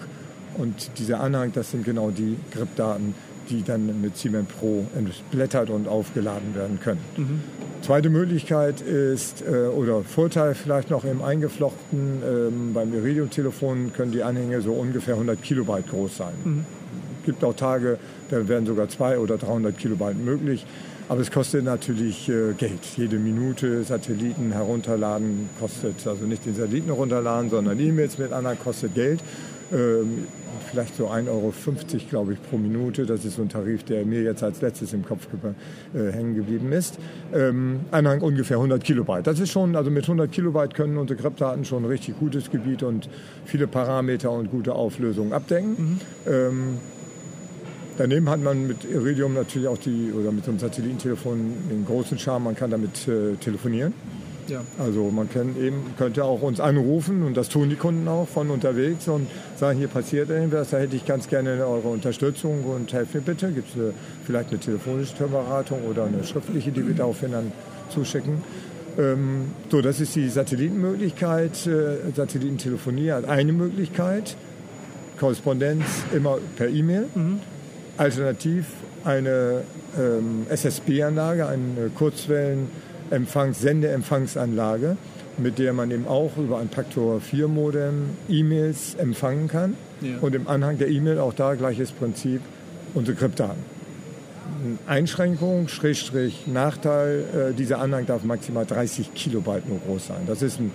und 0.57 0.91
dieser 0.97 1.19
Anhang, 1.19 1.51
das 1.53 1.71
sind 1.71 1.85
genau 1.85 2.11
die 2.11 2.37
GRIP-Daten, 2.51 3.15
die 3.49 3.63
dann 3.63 4.01
mit 4.01 4.17
Siemens 4.17 4.49
Pro 4.59 4.85
entblättert 4.95 5.69
und 5.69 5.87
aufgeladen 5.87 6.55
werden 6.55 6.79
können. 6.79 6.99
Zweite 7.81 8.09
Möglichkeit 8.09 8.81
ist, 8.81 9.43
äh, 9.43 9.67
oder 9.67 10.03
Vorteil 10.03 10.55
vielleicht 10.55 10.89
noch 10.89 11.05
im 11.05 11.21
Eingeflochten, 11.21 12.21
ähm, 12.27 12.73
beim 12.73 12.93
Iridium-Telefon 12.93 13.93
können 13.93 14.11
die 14.11 14.23
Anhänge 14.23 14.61
so 14.61 14.73
ungefähr 14.73 15.15
100 15.15 15.41
Kilobyte 15.41 15.87
groß 15.89 16.17
sein. 16.17 16.33
gibt 17.27 17.43
auch 17.43 17.53
Tage, 17.53 17.99
da 18.29 18.47
werden 18.47 18.65
sogar 18.65 18.89
200 18.89 19.19
oder 19.19 19.37
300 19.37 19.77
Kilobyte 19.77 20.17
möglich. 20.17 20.65
Aber 21.09 21.21
es 21.21 21.31
kostet 21.31 21.63
natürlich 21.63 22.27
äh, 22.27 22.53
Geld. 22.57 22.79
Jede 22.97 23.17
Minute 23.17 23.83
Satelliten 23.83 24.51
herunterladen 24.51 25.49
kostet, 25.59 26.05
also 26.05 26.25
nicht 26.25 26.45
den 26.45 26.55
Satelliten 26.55 26.89
runterladen, 26.89 27.49
sondern 27.49 27.79
E-Mails 27.79 28.17
mit 28.17 28.33
anderen 28.33 28.59
kostet 28.59 28.93
Geld. 28.93 29.21
Ähm, 29.73 30.25
vielleicht 30.71 30.95
so 30.95 31.07
1,50 31.07 31.27
Euro, 31.29 31.53
glaube 32.09 32.33
ich, 32.33 32.41
pro 32.41 32.57
Minute. 32.57 33.05
Das 33.05 33.23
ist 33.25 33.35
so 33.35 33.41
ein 33.41 33.49
Tarif, 33.49 33.83
der 33.83 34.05
mir 34.05 34.21
jetzt 34.21 34.43
als 34.43 34.61
letztes 34.61 34.93
im 34.93 35.05
Kopf 35.05 35.27
ge- 35.31 35.51
äh, 36.09 36.11
hängen 36.11 36.35
geblieben 36.35 36.71
ist. 36.71 36.97
Ähm, 37.33 37.81
Anhang 37.91 38.21
ungefähr 38.21 38.57
100 38.57 38.83
Kilobyte. 38.83 39.27
Das 39.27 39.39
ist 39.39 39.51
schon, 39.51 39.75
also 39.75 39.89
mit 39.91 40.03
100 40.03 40.31
Kilobyte 40.31 40.73
können 40.73 40.97
unsere 40.97 41.19
Grip-Daten 41.19 41.65
schon 41.65 41.83
ein 41.83 41.89
richtig 41.89 42.19
gutes 42.19 42.49
Gebiet 42.49 42.83
und 42.83 43.09
viele 43.45 43.67
Parameter 43.67 44.31
und 44.31 44.51
gute 44.51 44.73
Auflösungen 44.73 45.33
abdecken. 45.33 45.99
Ähm, 46.27 46.77
Daneben 47.99 48.29
hat 48.29 48.43
man 48.43 48.67
mit 48.67 48.83
Iridium 48.85 49.33
natürlich 49.33 49.67
auch 49.67 49.79
die, 49.79 50.11
oder 50.13 50.31
mit 50.31 50.45
so 50.45 50.51
einem 50.51 50.59
Satellitentelefon 50.59 51.39
den 51.71 51.83
großen 51.83 52.19
Charme, 52.19 52.43
man 52.43 52.55
kann 52.55 52.69
damit 52.69 53.07
äh, 53.07 53.33
telefonieren. 53.37 53.91
Ja. 54.49 54.61
Also 54.79 55.09
man 55.11 55.29
kann 55.29 55.55
eben, 55.61 55.93
könnte 55.97 56.23
auch 56.23 56.41
uns 56.41 56.59
anrufen 56.59 57.23
und 57.23 57.35
das 57.35 57.49
tun 57.49 57.69
die 57.69 57.75
Kunden 57.75 58.07
auch 58.07 58.27
von 58.27 58.49
unterwegs 58.49 59.07
und 59.07 59.27
sagen, 59.57 59.79
hier 59.79 59.87
passiert 59.87 60.29
irgendwas, 60.29 60.69
da 60.69 60.77
hätte 60.77 60.95
ich 60.95 61.05
ganz 61.05 61.27
gerne 61.27 61.65
eure 61.65 61.89
Unterstützung 61.89 62.63
und 62.63 62.93
helft 62.93 63.13
mir 63.13 63.21
bitte. 63.21 63.51
Gibt 63.51 63.75
es 63.75 63.93
vielleicht 64.25 64.49
eine 64.49 64.59
telefonische 64.59 65.27
Beratung 65.27 65.81
oder 65.89 66.05
eine 66.05 66.23
schriftliche, 66.23 66.71
die 66.71 66.87
wir 66.87 66.95
daraufhin 66.95 67.31
dann 67.31 67.51
zuschicken. 67.89 68.43
Ähm, 68.97 69.51
so, 69.69 69.81
das 69.81 69.99
ist 69.99 70.15
die 70.15 70.29
Satellitenmöglichkeit. 70.29 71.67
Äh, 71.67 72.11
Satellitentelefonie 72.15 73.11
hat 73.11 73.25
eine 73.25 73.53
Möglichkeit. 73.53 74.35
Korrespondenz 75.19 75.85
immer 76.13 76.37
per 76.55 76.69
E-Mail. 76.69 77.05
Alternativ 77.97 78.65
eine 79.03 79.61
ähm, 79.97 80.45
SSB-Anlage, 80.49 81.47
eine 81.47 81.89
Kurzwellenempfangs-, 83.09 83.53
Sendeempfangsanlage, 83.53 84.97
mit 85.37 85.59
der 85.59 85.73
man 85.73 85.91
eben 85.91 86.07
auch 86.07 86.37
über 86.37 86.59
ein 86.59 86.69
Faktor 86.69 87.21
4 87.21 87.47
Modem 87.47 88.09
E-Mails 88.29 88.95
empfangen 88.95 89.47
kann. 89.47 89.75
Ja. 90.01 90.17
Und 90.21 90.35
im 90.35 90.47
Anhang 90.47 90.77
der 90.77 90.89
E-Mail 90.89 91.19
auch 91.19 91.33
da 91.33 91.55
gleiches 91.55 91.91
Prinzip 91.91 92.41
unsere 92.93 93.17
Kryptdaten. 93.17 93.77
Einschränkung, 94.87 95.67
Schrägstrich, 95.67 96.47
Nachteil, 96.47 97.51
äh, 97.51 97.53
dieser 97.53 97.79
Anhang 97.79 98.05
darf 98.05 98.23
maximal 98.23 98.65
30 98.65 99.13
Kilobyte 99.13 99.67
nur 99.67 99.79
groß 99.79 100.07
sein. 100.07 100.21
Das 100.25 100.41
ist 100.41 100.59
ein 100.59 100.71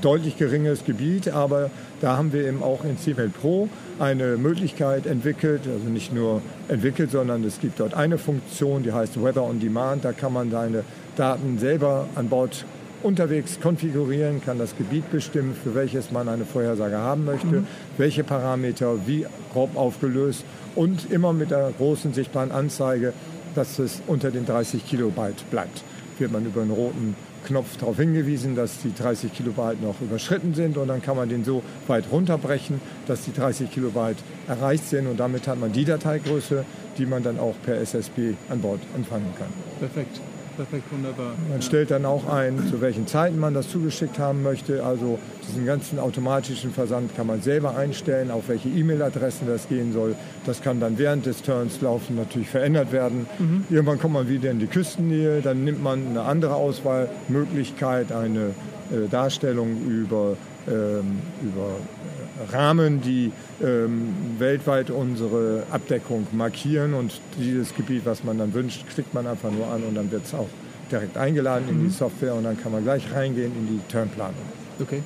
deutlich 0.00 0.36
geringeres 0.36 0.84
Gebiet, 0.84 1.28
aber 1.28 1.70
da 2.00 2.16
haben 2.16 2.32
wir 2.32 2.46
eben 2.46 2.62
auch 2.62 2.84
in 2.84 2.98
CML 2.98 3.28
Pro 3.28 3.68
eine 3.98 4.36
Möglichkeit 4.36 5.06
entwickelt, 5.06 5.62
also 5.66 5.88
nicht 5.88 6.12
nur 6.12 6.42
entwickelt, 6.68 7.10
sondern 7.10 7.44
es 7.44 7.60
gibt 7.60 7.80
dort 7.80 7.94
eine 7.94 8.18
Funktion, 8.18 8.82
die 8.82 8.92
heißt 8.92 9.22
Weather 9.22 9.42
on 9.42 9.60
Demand. 9.60 10.04
Da 10.04 10.12
kann 10.12 10.32
man 10.32 10.50
seine 10.50 10.84
Daten 11.16 11.58
selber 11.58 12.06
an 12.14 12.28
Bord 12.28 12.64
unterwegs 13.02 13.60
konfigurieren, 13.60 14.42
kann 14.44 14.58
das 14.58 14.76
Gebiet 14.76 15.10
bestimmen, 15.10 15.54
für 15.54 15.74
welches 15.74 16.10
man 16.10 16.28
eine 16.28 16.44
Vorhersage 16.44 16.98
haben 16.98 17.24
möchte, 17.24 17.64
welche 17.96 18.24
Parameter 18.24 19.06
wie 19.06 19.26
grob 19.52 19.76
aufgelöst 19.76 20.44
und 20.74 21.10
immer 21.10 21.32
mit 21.32 21.50
der 21.50 21.72
großen 21.78 22.12
sichtbaren 22.12 22.50
Anzeige, 22.50 23.12
dass 23.54 23.78
es 23.78 24.02
unter 24.06 24.30
den 24.30 24.46
30 24.46 24.86
Kilobyte 24.86 25.50
bleibt. 25.50 25.82
Wird 26.18 26.32
man 26.32 26.44
über 26.44 26.60
einen 26.60 26.70
roten 26.70 27.16
Knopf 27.44 27.76
darauf 27.78 27.96
hingewiesen, 27.96 28.54
dass 28.54 28.78
die 28.78 28.94
30 28.94 29.32
Kilobyte 29.32 29.82
noch 29.82 30.00
überschritten 30.00 30.54
sind 30.54 30.76
und 30.76 30.88
dann 30.88 31.02
kann 31.02 31.16
man 31.16 31.28
den 31.28 31.44
so 31.44 31.62
weit 31.86 32.04
runterbrechen, 32.10 32.80
dass 33.06 33.22
die 33.22 33.32
30 33.32 33.70
Kilobyte 33.70 34.18
erreicht 34.48 34.88
sind 34.88 35.06
und 35.06 35.18
damit 35.18 35.46
hat 35.48 35.58
man 35.58 35.72
die 35.72 35.84
Dateigröße, 35.84 36.64
die 36.98 37.06
man 37.06 37.22
dann 37.22 37.38
auch 37.38 37.54
per 37.64 37.76
SSB 37.80 38.34
an 38.48 38.60
Bord 38.60 38.80
empfangen 38.94 39.32
kann. 39.38 39.48
Perfekt. 39.78 40.20
Perfekt, 40.60 40.92
wunderbar. 40.92 41.32
Man 41.48 41.62
stellt 41.62 41.90
dann 41.90 42.04
auch 42.04 42.28
ein, 42.28 42.68
zu 42.68 42.82
welchen 42.82 43.06
Zeiten 43.06 43.38
man 43.38 43.54
das 43.54 43.70
zugeschickt 43.70 44.18
haben 44.18 44.42
möchte. 44.42 44.84
Also 44.84 45.18
diesen 45.48 45.64
ganzen 45.64 45.98
automatischen 45.98 46.70
Versand 46.70 47.16
kann 47.16 47.26
man 47.26 47.40
selber 47.40 47.78
einstellen, 47.78 48.30
auf 48.30 48.48
welche 48.48 48.68
E-Mail-Adressen 48.68 49.46
das 49.46 49.70
gehen 49.70 49.94
soll. 49.94 50.16
Das 50.44 50.60
kann 50.60 50.78
dann 50.78 50.98
während 50.98 51.24
des 51.24 51.40
Turns 51.40 51.80
laufen 51.80 52.16
natürlich 52.16 52.50
verändert 52.50 52.92
werden. 52.92 53.26
Irgendwann 53.70 53.98
kommt 53.98 54.12
man 54.12 54.28
wieder 54.28 54.50
in 54.50 54.58
die 54.58 54.66
Küstennähe, 54.66 55.40
dann 55.40 55.64
nimmt 55.64 55.82
man 55.82 56.08
eine 56.08 56.24
andere 56.24 56.56
Auswahlmöglichkeit, 56.56 58.12
eine 58.12 58.48
äh, 58.90 59.08
Darstellung 59.10 59.80
über, 59.86 60.36
ähm, 60.68 61.20
über 61.42 61.70
Rahmen, 62.52 63.00
die 63.00 63.32
ähm, 63.62 64.14
weltweit 64.38 64.90
unsere 64.90 65.64
Abdeckung 65.70 66.26
markieren 66.32 66.94
und 66.94 67.20
dieses 67.38 67.74
Gebiet, 67.74 68.02
was 68.04 68.24
man 68.24 68.38
dann 68.38 68.54
wünscht, 68.54 68.86
klickt 68.88 69.14
man 69.14 69.26
einfach 69.26 69.50
nur 69.50 69.66
an 69.68 69.82
und 69.82 69.94
dann 69.94 70.10
wird 70.10 70.24
es 70.24 70.34
auch 70.34 70.48
direkt 70.90 71.16
eingeladen 71.16 71.68
in 71.68 71.84
die 71.84 71.90
Software 71.90 72.34
und 72.34 72.44
dann 72.44 72.60
kann 72.60 72.72
man 72.72 72.82
gleich 72.82 73.12
reingehen 73.12 73.52
in 73.56 73.68
die 73.68 73.80
Turnplanung. 73.92 74.34
Okay. 74.80 75.02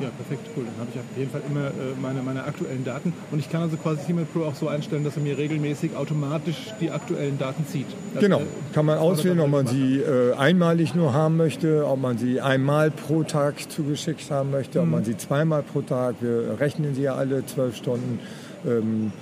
Ja, 0.00 0.10
perfekt, 0.10 0.48
cool. 0.56 0.64
Dann 0.64 0.86
habe 0.86 0.90
ich 0.94 1.00
auf 1.00 1.04
jeden 1.16 1.30
Fall 1.30 1.42
immer 1.48 1.66
äh, 1.66 2.00
meine, 2.00 2.22
meine 2.22 2.44
aktuellen 2.44 2.84
Daten. 2.84 3.12
Und 3.30 3.38
ich 3.40 3.50
kann 3.50 3.62
also 3.62 3.76
quasi 3.76 4.02
Siemens 4.06 4.28
Pro 4.32 4.44
auch 4.44 4.54
so 4.54 4.68
einstellen, 4.68 5.02
dass 5.04 5.16
er 5.16 5.22
mir 5.22 5.36
regelmäßig 5.36 5.96
automatisch 5.96 6.72
die 6.80 6.90
aktuellen 6.90 7.38
Daten 7.38 7.66
zieht. 7.66 7.86
Das, 8.14 8.22
Genau, 8.22 8.40
äh, 8.40 8.44
kann 8.74 8.86
man 8.86 8.98
auswählen, 8.98 9.40
ob 9.40 9.50
man 9.50 9.66
sie 9.66 9.98
äh, 9.98 10.34
einmalig 10.34 10.94
nur 10.94 11.12
haben 11.12 11.36
möchte, 11.36 11.86
ob 11.86 12.00
man 12.00 12.16
sie 12.16 12.40
einmal 12.40 12.90
pro 12.90 13.24
Tag 13.24 13.70
zugeschickt 13.70 14.30
haben 14.30 14.50
möchte, 14.50 14.80
ob 14.80 14.88
man 14.88 15.04
sie 15.04 15.16
zweimal 15.16 15.62
pro 15.62 15.82
Tag, 15.82 16.16
wir 16.20 16.60
rechnen 16.60 16.94
sie 16.94 17.02
ja 17.02 17.14
alle 17.14 17.44
zwölf 17.46 17.76
Stunden. 17.76 18.20
Ähm, 18.66 19.12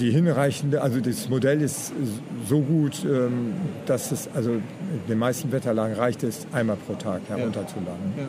die 0.00 0.10
hinreichende, 0.10 0.82
also 0.82 0.98
das 1.00 1.28
Modell 1.28 1.62
ist 1.62 1.92
so 2.48 2.60
gut, 2.60 3.04
ähm, 3.04 3.54
dass 3.86 4.10
es, 4.10 4.28
also 4.34 4.50
in 4.50 4.62
den 5.08 5.18
meisten 5.18 5.52
Wetterlagen 5.52 5.94
reicht 5.94 6.24
es, 6.24 6.46
einmal 6.52 6.76
pro 6.76 6.94
Tag 6.94 7.20
herunterzuladen. 7.28 8.14
Ja. 8.16 8.24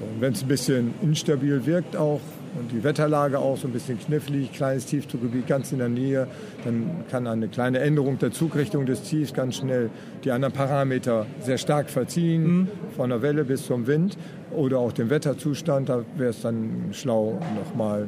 So, 0.00 0.06
wenn 0.20 0.32
es 0.32 0.42
ein 0.42 0.48
bisschen 0.48 0.94
instabil 1.02 1.66
wirkt 1.66 1.96
auch, 1.96 2.20
und 2.58 2.72
die 2.72 2.82
Wetterlage 2.82 3.38
auch 3.38 3.56
so 3.56 3.68
ein 3.68 3.72
bisschen 3.72 3.98
knifflig, 3.98 4.52
kleines 4.52 4.86
Tiefdruckgebiet 4.86 5.46
ganz 5.46 5.72
in 5.72 5.78
der 5.78 5.88
Nähe, 5.88 6.26
dann 6.64 7.04
kann 7.10 7.26
eine 7.26 7.48
kleine 7.48 7.80
Änderung 7.80 8.18
der 8.18 8.32
Zugrichtung 8.32 8.86
des 8.86 9.02
Tiefs 9.02 9.32
ganz 9.34 9.56
schnell 9.56 9.90
die 10.24 10.30
anderen 10.30 10.54
Parameter 10.54 11.26
sehr 11.40 11.58
stark 11.58 11.90
verziehen, 11.90 12.42
mhm. 12.46 12.68
von 12.96 13.10
der 13.10 13.22
Welle 13.22 13.44
bis 13.44 13.66
zum 13.66 13.86
Wind 13.86 14.16
oder 14.50 14.78
auch 14.78 14.92
den 14.92 15.10
Wetterzustand. 15.10 15.88
Da 15.88 16.04
wäre 16.16 16.30
es 16.30 16.42
dann 16.42 16.88
schlau, 16.92 17.38
nochmal 17.56 18.06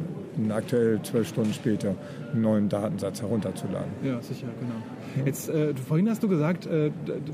aktuell 0.51 1.01
zwölf 1.03 1.29
Stunden 1.29 1.53
später 1.53 1.95
einen 2.33 2.43
neuen 2.43 2.69
Datensatz 2.69 3.23
herunterzuladen. 3.23 3.91
Ja, 4.03 4.21
sicher, 4.23 4.47
genau. 4.61 5.27
Jetzt, 5.27 5.49
äh, 5.49 5.75
vorhin 5.75 6.09
hast 6.09 6.23
du 6.23 6.29
gesagt, 6.29 6.67
äh, 6.67 6.91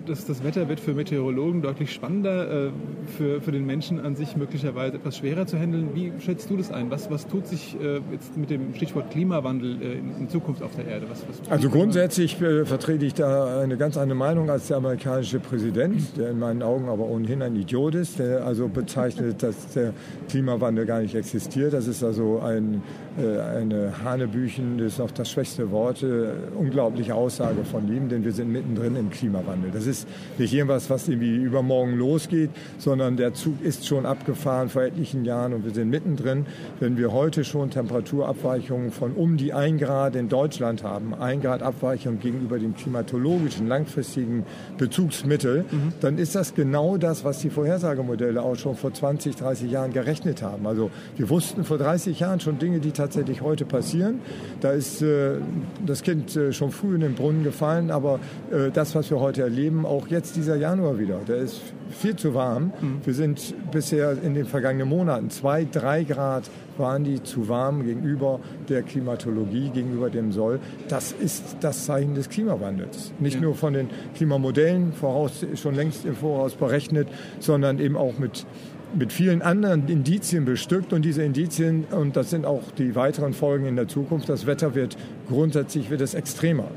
dass 0.06 0.26
das 0.26 0.42
Wetter 0.42 0.68
wird 0.68 0.80
für 0.80 0.94
Meteorologen 0.94 1.62
deutlich 1.62 1.92
spannender, 1.92 2.68
äh, 2.68 2.70
für, 3.16 3.40
für 3.40 3.52
den 3.52 3.66
Menschen 3.66 4.00
an 4.00 4.16
sich 4.16 4.36
möglicherweise 4.36 4.96
etwas 4.96 5.18
schwerer 5.18 5.46
zu 5.46 5.58
handeln. 5.58 5.90
Wie 5.94 6.12
schätzt 6.20 6.48
du 6.50 6.56
das 6.56 6.70
ein? 6.70 6.90
Was, 6.90 7.10
was 7.10 7.26
tut 7.26 7.46
sich 7.46 7.76
äh, 7.80 8.00
jetzt 8.12 8.36
mit 8.36 8.50
dem 8.50 8.74
Stichwort 8.74 9.10
Klimawandel 9.10 9.82
äh, 9.82 9.98
in, 9.98 10.16
in, 10.18 10.28
Zukunft 10.28 10.62
auf 10.62 10.74
der 10.74 10.86
Erde? 10.86 11.06
Was, 11.10 11.24
was 11.28 11.50
also 11.50 11.68
grundsätzlich 11.68 12.40
äh, 12.40 12.64
vertrete 12.64 13.04
ich 13.04 13.14
da 13.14 13.60
eine 13.60 13.76
ganz 13.76 13.96
andere 13.96 14.16
Meinung 14.16 14.50
als 14.50 14.68
der 14.68 14.78
amerikanische 14.78 15.38
Präsident, 15.38 16.16
der 16.16 16.30
in 16.30 16.38
meinen 16.38 16.62
Augen 16.62 16.88
aber 16.88 17.04
ohnehin 17.04 17.42
ein 17.42 17.56
Idiot 17.56 17.94
ist, 17.94 18.18
der 18.18 18.44
also 18.46 18.68
bezeichnet, 18.68 19.42
dass 19.42 19.72
der 19.72 19.92
Klimawandel 20.28 20.86
gar 20.86 21.00
nicht 21.00 21.14
existiert. 21.14 21.72
Das 21.72 21.86
ist 21.86 22.02
also 22.02 22.40
ein 22.40 22.82
eine 23.18 24.04
Hanebüchen, 24.04 24.76
das 24.78 24.94
ist 24.94 25.00
auch 25.00 25.10
das 25.10 25.30
schwächste 25.30 25.70
Wort, 25.70 26.02
äh, 26.02 26.26
unglaubliche 26.54 27.14
Aussage 27.14 27.64
von 27.64 27.88
ihm, 27.88 28.08
denn 28.08 28.24
wir 28.24 28.32
sind 28.32 28.52
mittendrin 28.52 28.94
im 28.96 29.10
Klimawandel. 29.10 29.70
Das 29.70 29.86
ist 29.86 30.06
nicht 30.36 30.52
irgendwas, 30.52 30.90
was 30.90 31.08
irgendwie 31.08 31.34
übermorgen 31.36 31.96
losgeht, 31.96 32.50
sondern 32.78 33.16
der 33.16 33.32
Zug 33.32 33.62
ist 33.62 33.86
schon 33.86 34.04
abgefahren 34.04 34.68
vor 34.68 34.82
etlichen 34.82 35.24
Jahren 35.24 35.54
und 35.54 35.64
wir 35.64 35.72
sind 35.72 35.88
mittendrin. 35.88 36.44
Wenn 36.78 36.98
wir 36.98 37.12
heute 37.12 37.44
schon 37.44 37.70
Temperaturabweichungen 37.70 38.90
von 38.90 39.12
um 39.12 39.38
die 39.38 39.54
1 39.54 39.80
Grad 39.80 40.14
in 40.14 40.28
Deutschland 40.28 40.82
haben, 40.82 41.14
1 41.14 41.42
Grad 41.42 41.62
Abweichung 41.62 42.20
gegenüber 42.20 42.58
dem 42.58 42.76
klimatologischen 42.76 43.66
langfristigen 43.66 44.44
Bezugsmittel, 44.76 45.64
mhm. 45.70 45.92
dann 46.00 46.18
ist 46.18 46.34
das 46.34 46.54
genau 46.54 46.98
das, 46.98 47.24
was 47.24 47.38
die 47.38 47.48
Vorhersagemodelle 47.48 48.42
auch 48.42 48.56
schon 48.56 48.76
vor 48.76 48.92
20, 48.92 49.36
30 49.36 49.70
Jahren 49.70 49.92
gerechnet 49.94 50.42
haben. 50.42 50.66
Also 50.66 50.90
wir 51.16 51.30
wussten 51.30 51.64
vor 51.64 51.78
30 51.78 52.20
Jahren 52.20 52.40
schon 52.40 52.58
Dinge, 52.58 52.80
die 52.80 52.85
tatsächlich 52.92 53.16
tatsächlich 53.16 53.40
heute 53.40 53.64
passieren. 53.64 54.20
Da 54.60 54.70
ist 54.70 55.02
äh, 55.02 55.36
das 55.84 56.02
Kind 56.02 56.36
äh, 56.36 56.52
schon 56.52 56.70
früh 56.70 56.94
in 56.94 57.00
den 57.00 57.14
Brunnen 57.14 57.44
gefallen, 57.44 57.90
aber 57.90 58.20
äh, 58.50 58.70
das, 58.70 58.94
was 58.94 59.10
wir 59.10 59.20
heute 59.20 59.42
erleben, 59.42 59.86
auch 59.86 60.08
jetzt 60.08 60.36
dieser 60.36 60.56
Januar 60.56 60.98
wieder, 60.98 61.20
der 61.26 61.36
ist 61.36 61.60
viel 61.90 62.16
zu 62.16 62.34
warm. 62.34 62.72
Mhm. 62.80 63.00
Wir 63.04 63.14
sind 63.14 63.54
bisher 63.70 64.16
in 64.22 64.34
den 64.34 64.46
vergangenen 64.46 64.88
Monaten 64.88 65.30
zwei, 65.30 65.64
drei 65.64 66.04
Grad 66.04 66.50
waren 66.78 67.04
die 67.04 67.22
zu 67.22 67.48
warm 67.48 67.84
gegenüber 67.84 68.38
der 68.68 68.82
Klimatologie, 68.82 69.70
gegenüber 69.70 70.10
dem 70.10 70.30
Soll. 70.32 70.60
Das 70.88 71.12
ist 71.12 71.56
das 71.60 71.86
Zeichen 71.86 72.14
des 72.14 72.28
Klimawandels. 72.28 73.12
Nicht 73.18 73.36
ja. 73.36 73.40
nur 73.40 73.54
von 73.54 73.72
den 73.72 73.88
Klimamodellen 74.14 74.92
voraus, 74.92 75.46
schon 75.54 75.74
längst 75.74 76.04
im 76.04 76.14
Voraus 76.14 76.54
berechnet, 76.54 77.08
sondern 77.38 77.78
eben 77.78 77.96
auch 77.96 78.18
mit 78.18 78.46
mit 78.94 79.12
vielen 79.12 79.42
anderen 79.42 79.88
Indizien 79.88 80.44
bestückt 80.44 80.92
und 80.92 81.02
diese 81.02 81.22
Indizien, 81.22 81.84
und 81.90 82.16
das 82.16 82.30
sind 82.30 82.46
auch 82.46 82.62
die 82.78 82.94
weiteren 82.94 83.34
Folgen 83.34 83.66
in 83.66 83.76
der 83.76 83.88
Zukunft, 83.88 84.28
das 84.28 84.46
Wetter 84.46 84.74
wird 84.74 84.96
grundsätzlich 85.28 85.90
wird 85.90 86.00
es 86.00 86.14
extremer. 86.14 86.68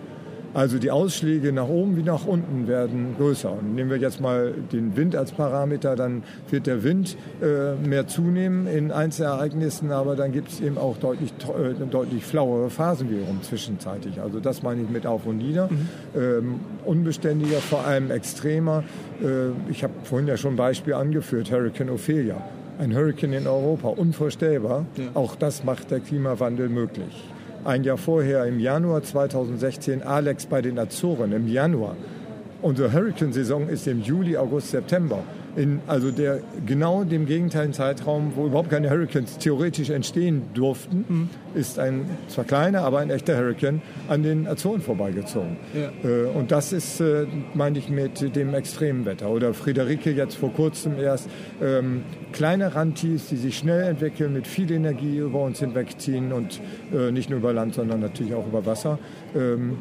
Also 0.53 0.79
die 0.79 0.89
Ausschläge 0.89 1.53
nach 1.53 1.67
oben 1.67 1.95
wie 1.95 2.03
nach 2.03 2.25
unten 2.25 2.67
werden 2.67 3.15
größer. 3.17 3.51
Und 3.51 3.75
nehmen 3.75 3.89
wir 3.89 3.97
jetzt 3.97 4.19
mal 4.19 4.53
den 4.71 4.95
Wind 4.95 5.15
als 5.15 5.31
Parameter, 5.31 5.95
dann 5.95 6.23
wird 6.49 6.65
der 6.65 6.83
Wind 6.83 7.17
äh, 7.41 7.75
mehr 7.75 8.07
zunehmen 8.07 8.65
in 8.65 8.91
Einzelereignissen, 8.91 9.91
aber 9.91 10.15
dann 10.15 10.31
gibt 10.31 10.49
es 10.49 10.59
eben 10.59 10.77
auch 10.77 10.97
deutlich, 10.97 11.31
äh, 11.31 11.73
deutlich 11.85 12.25
flauere 12.25 12.69
Phasen 12.69 13.09
wiederum 13.12 13.41
zwischenzeitlich. 13.43 14.21
Also 14.21 14.39
das 14.39 14.63
meine 14.63 14.81
ich 14.81 14.89
mit 14.89 15.05
auf 15.05 15.25
und 15.25 15.38
nieder. 15.38 15.69
Mhm. 15.69 15.89
Ähm, 16.15 16.59
unbeständiger, 16.85 17.57
vor 17.57 17.85
allem 17.85 18.09
extremer. 18.09 18.83
Äh, 19.21 19.71
ich 19.71 19.83
habe 19.83 19.93
vorhin 20.03 20.27
ja 20.27 20.38
schon 20.38 20.53
ein 20.53 20.57
Beispiel 20.57 20.95
angeführt, 20.95 21.51
Hurricane 21.51 21.89
Ophelia. 21.91 22.41
Ein 22.79 22.95
Hurricane 22.95 23.33
in 23.33 23.47
Europa, 23.47 23.89
unvorstellbar. 23.89 24.85
Ja. 24.95 25.03
Auch 25.13 25.35
das 25.35 25.63
macht 25.63 25.91
der 25.91 25.99
Klimawandel 25.99 26.69
möglich 26.69 27.29
ein 27.65 27.84
Jahr 27.84 27.98
vorher, 27.98 28.45
im 28.45 28.60
Januar 28.60 29.04
2016, 29.04 30.04
Alex 30.04 30.45
bei 30.45 30.62
den 30.62 30.80
Azoren, 30.80 31.32
im 31.32 31.48
Januar. 31.48 31.95
Unsere 32.62 32.91
Hurricane-Saison 32.91 33.69
ist 33.69 33.88
im 33.88 34.02
Juli, 34.02 34.38
August, 34.38 34.72
September 34.72 35.24
in 35.55 35.81
also 35.88 36.12
der 36.12 36.39
genau 36.65 37.03
dem 37.03 37.25
gegenteiligen 37.25 37.73
Zeitraum, 37.73 38.33
wo 38.35 38.45
überhaupt 38.45 38.69
keine 38.69 38.89
Hurricanes 38.89 39.38
theoretisch 39.38 39.89
entstehen 39.89 40.43
durften, 40.53 41.05
mhm. 41.07 41.29
ist 41.53 41.79
ein 41.79 42.05
zwar 42.27 42.45
kleiner, 42.45 42.81
aber 42.81 42.99
ein 42.99 43.09
echter 43.09 43.38
Hurricane 43.38 43.81
an 44.07 44.23
den 44.23 44.47
Azoren 44.47 44.81
vorbeigezogen. 44.81 45.57
Ja. 45.73 46.09
Äh, 46.09 46.25
und 46.27 46.51
das 46.51 46.73
ist, 46.73 46.99
äh, 46.99 47.25
meine 47.53 47.79
ich, 47.79 47.89
mit 47.89 48.35
dem 48.35 48.53
extremen 48.53 49.05
Wetter. 49.05 49.29
Oder 49.29 49.53
Friederike 49.53 50.12
jetzt 50.12 50.35
vor 50.35 50.53
kurzem 50.53 50.99
erst 50.99 51.29
ähm, 51.62 52.03
kleine 52.31 52.75
Randtiefs, 52.75 53.29
die 53.29 53.38
sich 53.38 53.57
schnell 53.57 53.83
entwickeln, 53.83 54.33
mit 54.33 54.47
viel 54.47 54.71
Energie 54.71 55.17
über 55.17 55.41
uns 55.43 55.59
hinwegziehen 55.59 56.31
und 56.31 56.62
äh, 56.93 57.12
nicht 57.12 57.29
nur 57.29 57.39
über 57.39 57.53
Land, 57.53 57.75
sondern 57.75 57.99
natürlich 57.99 58.33
auch 58.33 58.47
über 58.47 58.65
Wasser. 58.65 58.99
Ähm, 59.35 59.77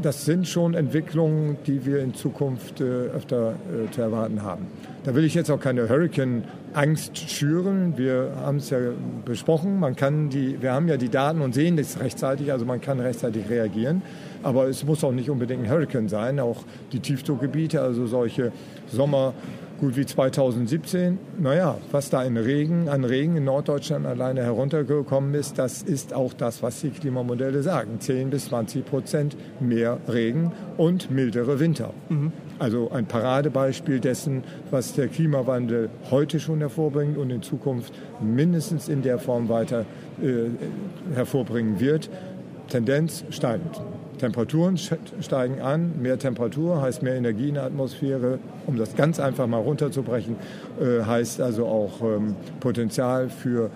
das 0.00 0.24
sind 0.24 0.48
schon 0.48 0.74
Entwicklungen, 0.74 1.58
die 1.66 1.84
wir 1.84 2.00
in 2.00 2.14
Zukunft 2.14 2.80
äh, 2.80 2.84
öfter 2.84 3.52
äh, 3.52 3.90
zu 3.90 4.00
erwarten 4.00 4.42
haben. 4.42 4.66
Da 5.04 5.14
will 5.14 5.24
ich 5.24 5.34
jetzt 5.34 5.50
auch 5.50 5.60
keine 5.60 5.88
Hurricane-Angst 5.88 7.18
schüren. 7.30 7.94
Wir 7.96 8.32
haben 8.40 8.58
es 8.58 8.70
ja 8.70 8.78
besprochen. 9.24 9.80
Man 9.80 9.96
kann 9.96 10.28
die, 10.28 10.62
wir 10.62 10.72
haben 10.72 10.88
ja 10.88 10.96
die 10.96 11.08
Daten 11.08 11.40
und 11.40 11.54
sehen 11.54 11.76
das 11.76 11.98
rechtzeitig, 12.00 12.52
also 12.52 12.64
man 12.64 12.80
kann 12.80 13.00
rechtzeitig 13.00 13.48
reagieren. 13.50 14.02
Aber 14.42 14.68
es 14.68 14.84
muss 14.84 15.02
auch 15.04 15.12
nicht 15.12 15.28
unbedingt 15.28 15.64
ein 15.64 15.70
Hurricane 15.70 16.08
sein. 16.08 16.40
Auch 16.40 16.64
die 16.92 17.00
Tiefdruckgebiete, 17.00 17.80
also 17.80 18.06
solche 18.06 18.52
Sommer, 18.86 19.34
gut 19.82 19.96
wie 19.96 20.06
2017. 20.06 21.18
Naja, 21.40 21.76
was 21.90 22.08
da 22.08 22.22
in 22.22 22.36
Regen, 22.36 22.88
an 22.88 23.02
Regen 23.02 23.36
in 23.36 23.42
Norddeutschland 23.42 24.06
alleine 24.06 24.44
heruntergekommen 24.44 25.34
ist, 25.34 25.58
das 25.58 25.82
ist 25.82 26.14
auch 26.14 26.32
das, 26.34 26.62
was 26.62 26.82
die 26.82 26.90
Klimamodelle 26.90 27.64
sagen. 27.64 27.98
10 27.98 28.30
bis 28.30 28.44
20 28.44 28.86
Prozent 28.86 29.36
mehr 29.58 29.98
Regen 30.06 30.52
und 30.76 31.10
mildere 31.10 31.58
Winter. 31.58 31.92
Mhm. 32.10 32.30
Also 32.60 32.92
ein 32.92 33.06
Paradebeispiel 33.06 33.98
dessen, 33.98 34.44
was 34.70 34.92
der 34.92 35.08
Klimawandel 35.08 35.90
heute 36.12 36.38
schon 36.38 36.60
hervorbringt 36.60 37.18
und 37.18 37.30
in 37.30 37.42
Zukunft 37.42 37.92
mindestens 38.20 38.88
in 38.88 39.02
der 39.02 39.18
Form 39.18 39.48
weiter 39.48 39.84
äh, 40.22 41.14
hervorbringen 41.16 41.80
wird. 41.80 42.08
Tendenz 42.68 43.24
steigend. 43.30 43.82
Temperaturen 44.22 44.78
steigen 44.78 45.60
an, 45.60 46.00
mehr 46.00 46.16
Temperatur 46.16 46.80
heißt 46.80 47.02
mehr 47.02 47.16
Energie 47.16 47.48
in 47.48 47.54
der 47.54 47.64
Atmosphäre. 47.64 48.38
Um 48.68 48.76
das 48.76 48.94
ganz 48.94 49.18
einfach 49.18 49.48
mal 49.48 49.58
runterzubrechen, 49.58 50.36
äh, 50.80 51.02
heißt 51.04 51.40
also 51.40 51.66
auch 51.66 52.00
ähm, 52.02 52.36
Potenzial 52.60 53.28
für 53.30 53.68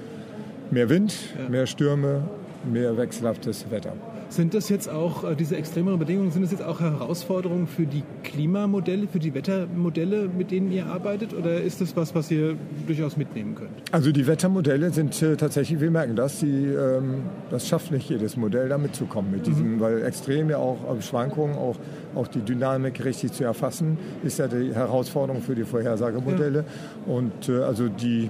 mehr 0.71 0.89
Wind, 0.89 1.17
mehr 1.51 1.67
Stürme, 1.67 2.29
mehr 2.65 2.97
wechselhaftes 2.97 3.73
Wetter. 3.73 3.95
Sind 4.29 4.55
das 4.55 4.69
jetzt 4.69 4.89
auch, 4.89 5.25
äh, 5.25 5.37
diese 5.37 5.57
extremeren 5.57 5.99
Bedingungen, 5.99 6.31
sind 6.31 6.43
das 6.43 6.51
jetzt 6.51 6.65
auch 6.65 6.81
Herausforderungen 6.81 7.67
für 7.67 7.87
die 7.87 8.03
Klimamodelle, 8.25 9.07
für 9.07 9.19
die 9.19 9.33
Wettermodelle, 9.35 10.29
mit 10.29 10.51
denen 10.51 10.73
ihr 10.73 10.87
arbeitet? 10.87 11.33
Oder 11.33 11.61
ist 11.61 11.81
das 11.81 11.97
was, 11.97 12.15
was 12.15 12.31
ihr 12.31 12.57
durchaus 12.87 13.17
mitnehmen 13.17 13.55
könnt? 13.55 13.71
Also 13.93 14.11
die 14.11 14.27
Wettermodelle 14.27 14.91
sind 14.91 15.21
äh, 15.23 15.37
tatsächlich, 15.37 15.81
wir 15.81 15.91
merken 15.91 16.17
das, 16.17 16.41
die, 16.41 16.67
ähm, 16.67 17.23
das 17.51 17.69
schafft 17.69 17.93
nicht 17.93 18.09
jedes 18.11 18.37
Modell 18.37 18.69
da 18.69 18.79
mitzukommen 18.79 19.31
mit 19.31 19.47
diesem, 19.47 19.77
mhm. 19.77 19.81
weil 19.81 20.03
extreme 20.03 20.59
auch 20.59 20.79
äh, 20.97 21.01
Schwankungen, 21.03 21.57
auch, 21.57 21.77
auch 22.15 22.27
die 22.29 22.41
Dynamik 22.41 23.05
richtig 23.05 23.33
zu 23.33 23.45
erfassen, 23.45 23.97
ist 24.25 24.39
ja 24.39 24.49
die 24.49 24.75
Herausforderung 24.75 25.41
für 25.41 25.55
die 25.55 25.65
Vorhersagemodelle. 25.65 26.65
Ja. 27.07 27.13
Und 27.13 27.49
äh, 27.49 27.59
also 27.59 27.89
die, 27.89 28.29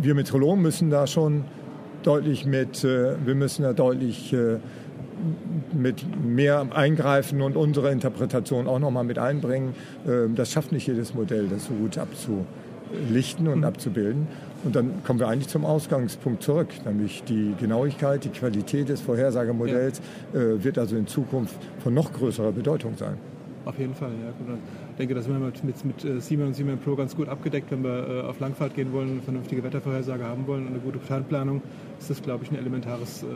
wir 0.00 0.14
Meteorologen 0.14 0.62
müssen 0.62 0.90
da 0.90 1.06
schon 1.06 1.44
deutlich 2.08 2.46
mit, 2.46 2.84
äh, 2.84 3.14
wir 3.24 3.34
müssen 3.34 3.62
da 3.62 3.74
deutlich 3.74 4.32
äh, 4.32 4.56
mit 5.72 6.04
mehr 6.24 6.66
eingreifen 6.74 7.42
und 7.42 7.56
unsere 7.56 7.90
Interpretation 7.92 8.66
auch 8.66 8.78
nochmal 8.78 9.04
mit 9.04 9.18
einbringen. 9.18 9.74
Ähm, 10.08 10.34
das 10.34 10.50
schafft 10.50 10.72
nicht 10.72 10.86
jedes 10.86 11.14
Modell, 11.14 11.48
das 11.48 11.66
so 11.66 11.74
gut 11.74 11.98
abzulichten 11.98 13.46
und 13.48 13.58
mhm. 13.58 13.64
abzubilden. 13.64 14.26
Und 14.64 14.74
dann 14.74 15.04
kommen 15.04 15.20
wir 15.20 15.28
eigentlich 15.28 15.48
zum 15.48 15.64
Ausgangspunkt 15.64 16.42
zurück, 16.42 16.68
nämlich 16.84 17.22
die 17.24 17.54
Genauigkeit, 17.60 18.24
die 18.24 18.30
Qualität 18.30 18.88
des 18.88 19.00
Vorhersagemodells 19.02 20.00
ja. 20.32 20.40
Äh, 20.40 20.64
wird 20.64 20.78
also 20.78 20.96
in 20.96 21.06
Zukunft 21.06 21.56
von 21.82 21.92
noch 21.92 22.12
größerer 22.12 22.52
Bedeutung 22.52 22.96
sein. 22.96 23.18
Auf 23.68 23.78
jeden 23.78 23.94
Fall, 23.94 24.12
ja. 24.12 24.32
Genau. 24.38 24.58
denke, 24.98 25.14
das 25.14 25.26
sind 25.26 25.38
wir 25.38 25.44
mit, 25.44 25.62
mit, 25.62 25.84
mit 25.84 26.02
äh, 26.02 26.22
Seaman 26.22 26.46
und 26.46 26.54
Seaman 26.54 26.78
Pro 26.78 26.96
ganz 26.96 27.14
gut 27.14 27.28
abgedeckt, 27.28 27.70
wenn 27.70 27.84
wir 27.84 28.08
äh, 28.08 28.20
auf 28.22 28.40
Langfahrt 28.40 28.74
gehen 28.74 28.94
wollen, 28.94 29.10
eine 29.10 29.20
vernünftige 29.20 29.62
Wettervorhersage 29.62 30.24
haben 30.24 30.46
wollen 30.46 30.62
und 30.62 30.72
eine 30.72 30.78
gute 30.78 30.98
Planplanung, 30.98 31.60
ist 31.98 32.08
das, 32.08 32.22
glaube 32.22 32.44
ich, 32.44 32.50
ein 32.50 32.56
elementares 32.56 33.24
äh, 33.24 33.26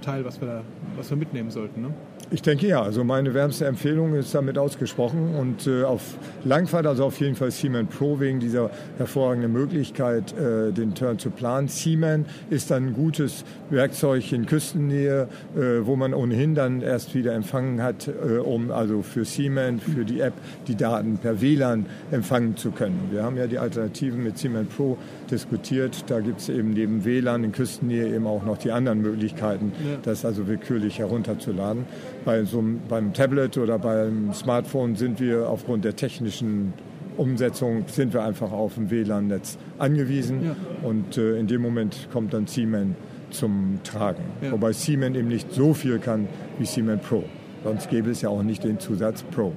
Teil, 0.00 0.24
was 0.24 0.40
wir, 0.40 0.48
da, 0.48 0.62
was 0.96 1.10
wir 1.10 1.18
mitnehmen 1.18 1.50
sollten. 1.50 1.82
Ne? 1.82 1.92
Ich 2.32 2.42
denke 2.42 2.68
ja, 2.68 2.80
also 2.80 3.02
meine 3.02 3.34
wärmste 3.34 3.66
Empfehlung 3.66 4.14
ist 4.14 4.32
damit 4.36 4.56
ausgesprochen 4.56 5.34
und 5.34 5.66
äh, 5.66 5.82
auf 5.82 6.16
Langfahrt, 6.44 6.86
also 6.86 7.04
auf 7.04 7.18
jeden 7.18 7.34
Fall 7.34 7.50
Seaman 7.50 7.88
Pro 7.88 8.20
wegen 8.20 8.38
dieser 8.38 8.70
hervorragenden 8.98 9.52
Möglichkeit, 9.52 10.32
äh, 10.38 10.70
den 10.70 10.94
Turn 10.94 11.18
zu 11.18 11.30
planen. 11.30 11.66
Seaman 11.66 12.26
ist 12.48 12.70
dann 12.70 12.86
ein 12.86 12.94
gutes 12.94 13.44
Werkzeug 13.68 14.30
in 14.30 14.46
Küstennähe, 14.46 15.26
äh, 15.56 15.84
wo 15.84 15.96
man 15.96 16.14
ohnehin 16.14 16.54
dann 16.54 16.82
erst 16.82 17.16
wieder 17.16 17.34
empfangen 17.34 17.82
hat, 17.82 18.06
äh, 18.06 18.36
um 18.36 18.70
also 18.70 19.02
für 19.02 19.24
Seaman, 19.24 19.80
für 19.80 20.04
die 20.04 20.20
App, 20.20 20.34
die 20.68 20.76
Daten 20.76 21.18
per 21.18 21.40
WLAN 21.40 21.86
empfangen 22.12 22.56
zu 22.56 22.70
können. 22.70 23.08
Wir 23.10 23.24
haben 23.24 23.38
ja 23.38 23.48
die 23.48 23.58
Alternativen 23.58 24.22
mit 24.22 24.38
Seaman 24.38 24.68
Pro 24.68 24.98
diskutiert. 25.30 26.04
Da 26.08 26.20
gibt 26.20 26.40
es 26.40 26.48
eben 26.48 26.70
neben 26.70 27.04
WLAN 27.04 27.44
in 27.44 27.52
Küstennähe 27.52 28.14
eben 28.14 28.26
auch 28.26 28.44
noch 28.44 28.58
die 28.58 28.72
anderen 28.72 29.00
Möglichkeiten, 29.02 29.72
ja. 29.78 29.96
das 30.02 30.24
also 30.24 30.46
willkürlich 30.46 30.98
herunterzuladen 30.98 31.84
bei 32.24 32.44
so 32.44 32.58
einem, 32.58 32.80
beim 32.88 33.12
Tablet 33.12 33.58
oder 33.58 33.78
beim 33.78 34.32
Smartphone 34.32 34.96
sind 34.96 35.20
wir 35.20 35.48
aufgrund 35.48 35.84
der 35.84 35.96
technischen 35.96 36.72
Umsetzung 37.16 37.84
sind 37.86 38.14
wir 38.14 38.24
einfach 38.24 38.52
auf 38.52 38.76
ein 38.76 38.90
WLAN-Netz 38.90 39.58
angewiesen 39.78 40.44
ja. 40.44 40.56
und 40.88 41.18
äh, 41.18 41.38
in 41.38 41.46
dem 41.46 41.60
Moment 41.60 42.08
kommt 42.12 42.32
dann 42.32 42.46
Siemens 42.46 42.96
zum 43.30 43.80
Tragen. 43.84 44.24
Ja. 44.42 44.52
Wobei 44.52 44.72
Siemens 44.72 45.16
eben 45.16 45.28
nicht 45.28 45.52
so 45.52 45.74
viel 45.74 45.98
kann 45.98 46.28
wie 46.58 46.66
Siemens 46.66 47.02
Pro. 47.02 47.24
Sonst 47.62 47.90
gäbe 47.90 48.10
es 48.10 48.22
ja 48.22 48.28
auch 48.28 48.42
nicht 48.42 48.64
den 48.64 48.78
Zusatz 48.78 49.22
Pro. 49.22 49.52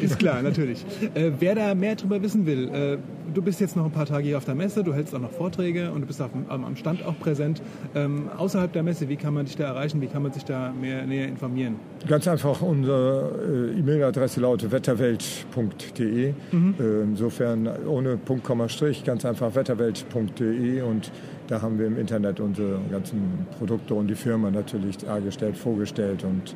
Ist 0.00 0.18
klar, 0.18 0.42
natürlich. 0.42 0.84
Äh, 1.14 1.32
wer 1.38 1.54
da 1.54 1.74
mehr 1.74 1.96
darüber 1.96 2.20
wissen 2.22 2.44
will, 2.44 2.68
äh, 2.68 2.98
du 3.32 3.42
bist 3.42 3.60
jetzt 3.60 3.76
noch 3.76 3.84
ein 3.84 3.90
paar 3.90 4.06
Tage 4.06 4.24
hier 4.24 4.36
auf 4.36 4.44
der 4.44 4.54
Messe, 4.54 4.84
du 4.84 4.92
hältst 4.92 5.14
auch 5.14 5.20
noch 5.20 5.30
Vorträge 5.30 5.90
und 5.90 6.02
du 6.02 6.06
bist 6.06 6.20
auf, 6.20 6.30
am 6.48 6.76
Stand 6.76 7.04
auch 7.04 7.18
präsent. 7.18 7.62
Ähm, 7.94 8.28
außerhalb 8.36 8.72
der 8.72 8.82
Messe, 8.82 9.08
wie 9.08 9.16
kann 9.16 9.34
man 9.34 9.46
dich 9.46 9.56
da 9.56 9.64
erreichen? 9.64 10.00
Wie 10.00 10.06
kann 10.06 10.22
man 10.22 10.32
sich 10.32 10.44
da 10.44 10.72
mehr, 10.72 11.06
näher 11.06 11.28
informieren? 11.28 11.76
Ganz 12.06 12.28
einfach, 12.28 12.60
unsere 12.60 13.72
äh, 13.74 13.78
E-Mail-Adresse 13.78 14.40
lautet 14.40 14.70
wetterwelt.de. 14.72 16.34
Mhm. 16.52 16.74
Äh, 16.78 17.02
insofern 17.02 17.68
ohne 17.86 18.16
Punkt, 18.16 18.44
Komma, 18.44 18.68
Strich, 18.68 19.04
ganz 19.04 19.24
einfach 19.24 19.54
wetterwelt.de 19.54 20.82
und 20.82 21.10
da 21.48 21.62
haben 21.62 21.78
wir 21.78 21.86
im 21.86 21.98
Internet 21.98 22.40
unsere 22.40 22.80
ganzen 22.90 23.46
Produkte 23.58 23.94
und 23.94 24.08
die 24.08 24.14
Firma 24.14 24.50
natürlich 24.50 24.98
dargestellt, 24.98 25.56
vorgestellt 25.56 26.24
und 26.24 26.54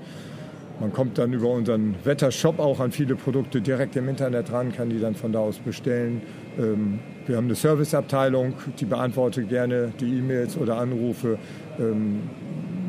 man 0.81 0.93
kommt 0.93 1.19
dann 1.19 1.33
über 1.33 1.49
unseren 1.49 1.95
Wettershop 2.05 2.59
auch 2.59 2.81
an 2.81 2.91
viele 2.91 3.15
Produkte 3.15 3.61
direkt 3.61 3.97
im 3.97 4.09
Internet 4.09 4.51
ran, 4.51 4.73
kann 4.73 4.89
die 4.89 4.99
dann 4.99 5.15
von 5.15 5.31
da 5.31 5.41
aus 5.41 5.59
bestellen. 5.59 6.23
Ähm, 6.59 7.01
wir 7.27 7.37
haben 7.37 7.45
eine 7.45 7.55
Serviceabteilung, 7.55 8.55
die 8.79 8.87
beantwortet 8.87 9.49
gerne 9.51 9.93
die 10.01 10.19
E-Mails 10.19 10.57
oder 10.57 10.79
Anrufe 10.79 11.39
ähm, 11.79 12.21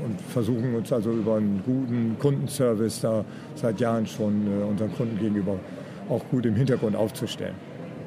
und 0.03 0.21
versuchen 0.21 0.73
uns 0.73 0.91
also 0.91 1.11
über 1.11 1.35
einen 1.35 1.61
guten 1.65 2.17
Kundenservice 2.17 3.01
da 3.01 3.25
seit 3.55 3.79
Jahren 3.81 4.07
schon 4.07 4.47
äh, 4.47 4.63
unseren 4.63 4.93
Kunden 4.93 5.19
gegenüber 5.19 5.59
auch 6.09 6.23
gut 6.29 6.45
im 6.45 6.55
Hintergrund 6.55 6.95
aufzustellen. 6.95 7.55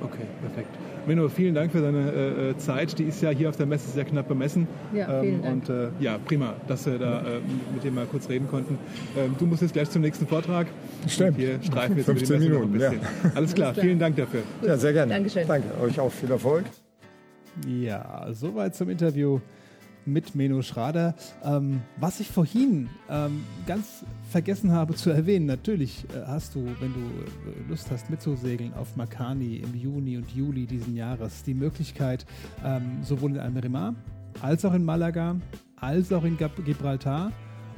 Okay, 0.00 0.26
perfekt. 0.40 0.83
Menno, 1.06 1.28
vielen 1.28 1.54
Dank 1.54 1.72
für 1.72 1.80
deine 1.80 2.12
äh, 2.12 2.50
äh, 2.50 2.56
Zeit. 2.56 2.98
Die 2.98 3.04
ist 3.04 3.20
ja 3.22 3.30
hier 3.30 3.48
auf 3.48 3.56
der 3.56 3.66
Messe 3.66 3.90
sehr 3.90 4.04
knapp 4.04 4.28
bemessen. 4.28 4.66
Ja, 4.92 5.20
vielen 5.20 5.34
ähm, 5.34 5.42
Dank. 5.42 5.68
Und 5.68 5.68
äh, 5.68 5.88
ja, 6.00 6.18
prima, 6.18 6.54
dass 6.66 6.86
wir 6.86 6.98
da 6.98 7.20
äh, 7.20 7.40
mit 7.72 7.84
dir 7.84 7.90
mal 7.90 8.06
kurz 8.06 8.28
reden 8.28 8.48
konnten. 8.48 8.78
Ähm, 9.16 9.34
du 9.38 9.46
musst 9.46 9.62
jetzt 9.62 9.74
gleich 9.74 9.90
zum 9.90 10.02
nächsten 10.02 10.26
Vortrag. 10.26 10.66
Stimmt. 11.06 11.36
Hier 11.36 11.62
streifen 11.62 11.96
wir 11.96 12.04
15 12.04 12.40
Minuten, 12.40 12.80
ja. 12.80 12.92
Alles 13.34 13.54
klar, 13.54 13.74
vielen 13.74 13.98
Dank 13.98 14.16
dafür. 14.16 14.42
Ja, 14.62 14.76
sehr 14.76 14.92
gerne. 14.92 15.12
Dankeschön. 15.12 15.46
Danke, 15.46 15.68
euch 15.82 16.00
auch 16.00 16.12
viel 16.12 16.30
Erfolg. 16.30 16.64
Ja, 17.66 18.26
soweit 18.32 18.74
zum 18.74 18.88
Interview 18.88 19.40
mit 20.06 20.34
Menno 20.34 20.62
Schrader. 20.62 21.14
Ähm, 21.44 21.82
was 21.96 22.20
ich 22.20 22.28
vorhin 22.28 22.88
ähm, 23.08 23.44
ganz 23.66 24.04
vergessen 24.30 24.72
habe 24.72 24.94
zu 24.94 25.10
erwähnen, 25.10 25.46
natürlich 25.46 26.04
äh, 26.10 26.26
hast 26.26 26.54
du, 26.54 26.64
wenn 26.80 26.92
du 26.92 27.00
äh, 27.00 27.68
Lust 27.68 27.90
hast 27.90 28.10
mitzusegeln 28.10 28.74
auf 28.74 28.96
Makani 28.96 29.56
im 29.56 29.74
Juni 29.74 30.16
und 30.16 30.30
Juli 30.30 30.66
diesen 30.66 30.96
Jahres, 30.96 31.42
die 31.42 31.54
Möglichkeit, 31.54 32.26
ähm, 32.64 33.02
sowohl 33.02 33.32
in 33.32 33.38
Almerimar 33.38 33.94
als 34.42 34.64
auch 34.64 34.74
in 34.74 34.84
Malaga, 34.84 35.36
als 35.76 36.12
auch 36.12 36.24
in 36.24 36.36
Gibraltar 36.36 37.32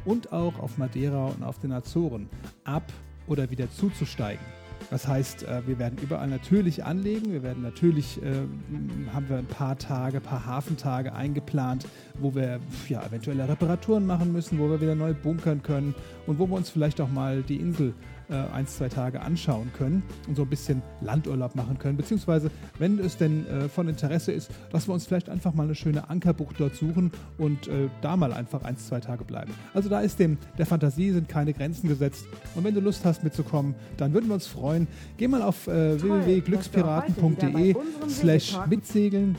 und 0.05 0.33
auch 0.33 0.59
auf 0.59 0.79
Madeira 0.79 1.27
und 1.27 1.43
auf 1.43 1.59
den 1.59 1.73
Azoren 1.73 2.29
ab 2.65 2.85
oder 3.27 3.51
wieder 3.51 3.71
zuzusteigen. 3.71 4.56
Das 4.91 5.09
heißt, 5.09 5.45
äh, 5.45 5.67
wir 5.67 5.79
werden 5.79 5.99
überall 6.03 6.29
natürlich 6.29 6.85
anlegen. 6.85 7.33
Wir 7.33 7.43
werden 7.43 7.63
natürlich, 7.63 8.23
äh, 8.23 8.33
haben 9.13 9.29
wir 9.29 9.39
ein 9.39 9.47
paar 9.47 9.77
Tage, 9.79 10.19
ein 10.19 10.23
paar 10.23 10.47
Hafentage 10.47 11.13
eingeplant, 11.13 11.87
wo 12.21 12.35
wir 12.35 12.61
ja, 12.89 13.05
eventuelle 13.05 13.49
Reparaturen 13.49 14.07
machen 14.07 14.33
müssen, 14.33 14.59
wo 14.59 14.71
wir 14.71 14.81
wieder 14.81 14.95
neu 14.95 15.15
bunkern 15.15 15.63
können 15.63 15.95
und 16.27 16.39
wo 16.39 16.47
wir 16.47 16.57
uns 16.57 16.71
vielleicht 16.71 17.01
auch 17.01 17.11
mal 17.11 17.43
die 17.43 17.57
Insel 17.57 17.95
äh, 18.31 18.35
ein, 18.53 18.67
zwei 18.67 18.89
Tage 18.89 19.21
anschauen 19.21 19.73
können 19.77 20.03
und 20.29 20.37
so 20.37 20.43
ein 20.43 20.49
bisschen 20.49 20.83
Landurlaub 21.01 21.55
machen 21.55 21.79
können. 21.79 21.97
Beziehungsweise, 21.97 22.51
wenn 22.79 22.99
es 22.99 23.17
denn 23.17 23.47
äh, 23.47 23.69
von 23.69 23.89
Interesse 23.89 24.33
ist, 24.33 24.51
dass 24.73 24.89
wir 24.89 24.95
uns 24.95 25.07
vielleicht 25.07 25.29
einfach 25.29 25.55
mal 25.55 25.65
eine 25.65 25.75
schöne 25.75 26.09
Ankerbucht 26.11 26.57
dort 26.59 26.75
suchen 26.75 27.13
und 27.39 27.69
äh, 27.69 27.89
da 28.03 28.17
mal 28.17 28.33
einfach 28.33 28.63
ein, 28.63 28.77
zwei 28.77 29.01
Tage 29.01 29.25
bleiben. 29.25 29.53
Also 29.75 29.89
da 29.89 30.01
ist 30.01 30.19
dem 30.19 30.39
der 30.59 30.67
Fantasie 30.67 31.11
sind 31.13 31.29
keine 31.29 31.53
Grenzen 31.53 31.89
gesetzt. 31.89 32.27
Und 32.55 32.65
wenn 32.65 32.75
du 32.75 32.81
Lust 32.81 33.05
hast 33.05 33.25
mitzukommen, 33.25 33.75
dann 33.97 34.13
würden 34.13 34.29
wir 34.29 34.35
uns 34.35 34.47
freuen. 34.47 34.87
Geh 35.17 35.29
mal 35.29 35.43
auf 35.43 35.67
äh, 35.67 36.01
www.glückspiraten.de 36.01 37.75
slash 38.09 38.57
mitsegeln 38.69 39.37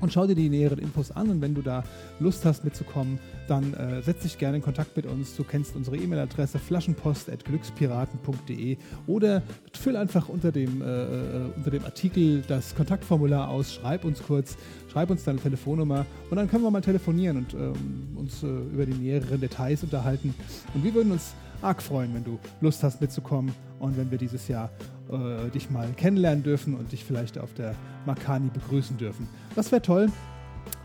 und 0.00 0.12
schau 0.12 0.26
dir 0.26 0.34
die 0.34 0.48
näheren 0.48 0.78
Infos 0.78 1.10
an. 1.10 1.30
Und 1.30 1.40
wenn 1.40 1.54
du 1.54 1.62
da 1.62 1.84
Lust 2.20 2.44
hast 2.44 2.64
mitzukommen, 2.64 3.18
dann 3.48 3.74
äh, 3.74 4.02
setz 4.02 4.22
dich 4.22 4.38
gerne 4.38 4.56
in 4.56 4.62
Kontakt 4.62 4.96
mit 4.96 5.06
uns. 5.06 5.36
Du 5.36 5.44
kennst 5.44 5.76
unsere 5.76 5.96
E-Mail-Adresse 5.96 6.58
flaschenpost.glücksπiraten.de 6.58 8.76
oder 9.06 9.44
füll 9.72 9.96
einfach 9.96 10.28
unter 10.28 10.50
dem, 10.52 10.82
äh, 10.82 10.84
äh, 10.84 11.50
unter 11.56 11.70
dem 11.70 11.84
Artikel 11.84 12.42
das 12.46 12.74
Kontaktformular 12.74 13.48
aus, 13.48 13.72
schreib 13.74 14.04
uns 14.04 14.22
kurz, 14.22 14.58
schreib 14.92 15.08
uns 15.10 15.24
deine 15.24 15.38
Telefonnummer 15.38 16.04
und 16.30 16.36
dann 16.36 16.50
können 16.50 16.64
wir 16.64 16.70
mal 16.70 16.80
telefonieren 16.80 17.36
und 17.38 17.54
ähm, 17.54 18.16
uns 18.16 18.42
äh, 18.42 18.46
über 18.46 18.86
die 18.86 18.94
näheren 18.94 19.40
Details 19.40 19.82
unterhalten. 19.82 20.34
Und 20.74 20.84
wir 20.84 20.94
würden 20.94 21.12
uns 21.12 21.34
arg 21.62 21.82
freuen, 21.82 22.14
wenn 22.14 22.24
du 22.24 22.38
Lust 22.60 22.82
hast 22.82 23.00
mitzukommen 23.00 23.54
und 23.78 23.96
wenn 23.96 24.10
wir 24.10 24.18
dieses 24.18 24.48
Jahr 24.48 24.70
äh, 25.10 25.50
dich 25.50 25.70
mal 25.70 25.88
kennenlernen 25.96 26.42
dürfen 26.42 26.74
und 26.74 26.92
dich 26.92 27.04
vielleicht 27.04 27.38
auf 27.38 27.54
der 27.54 27.74
Makani 28.06 28.50
begrüßen 28.50 28.96
dürfen. 28.96 29.28
Das 29.54 29.70
wäre 29.72 29.82
toll. 29.82 30.08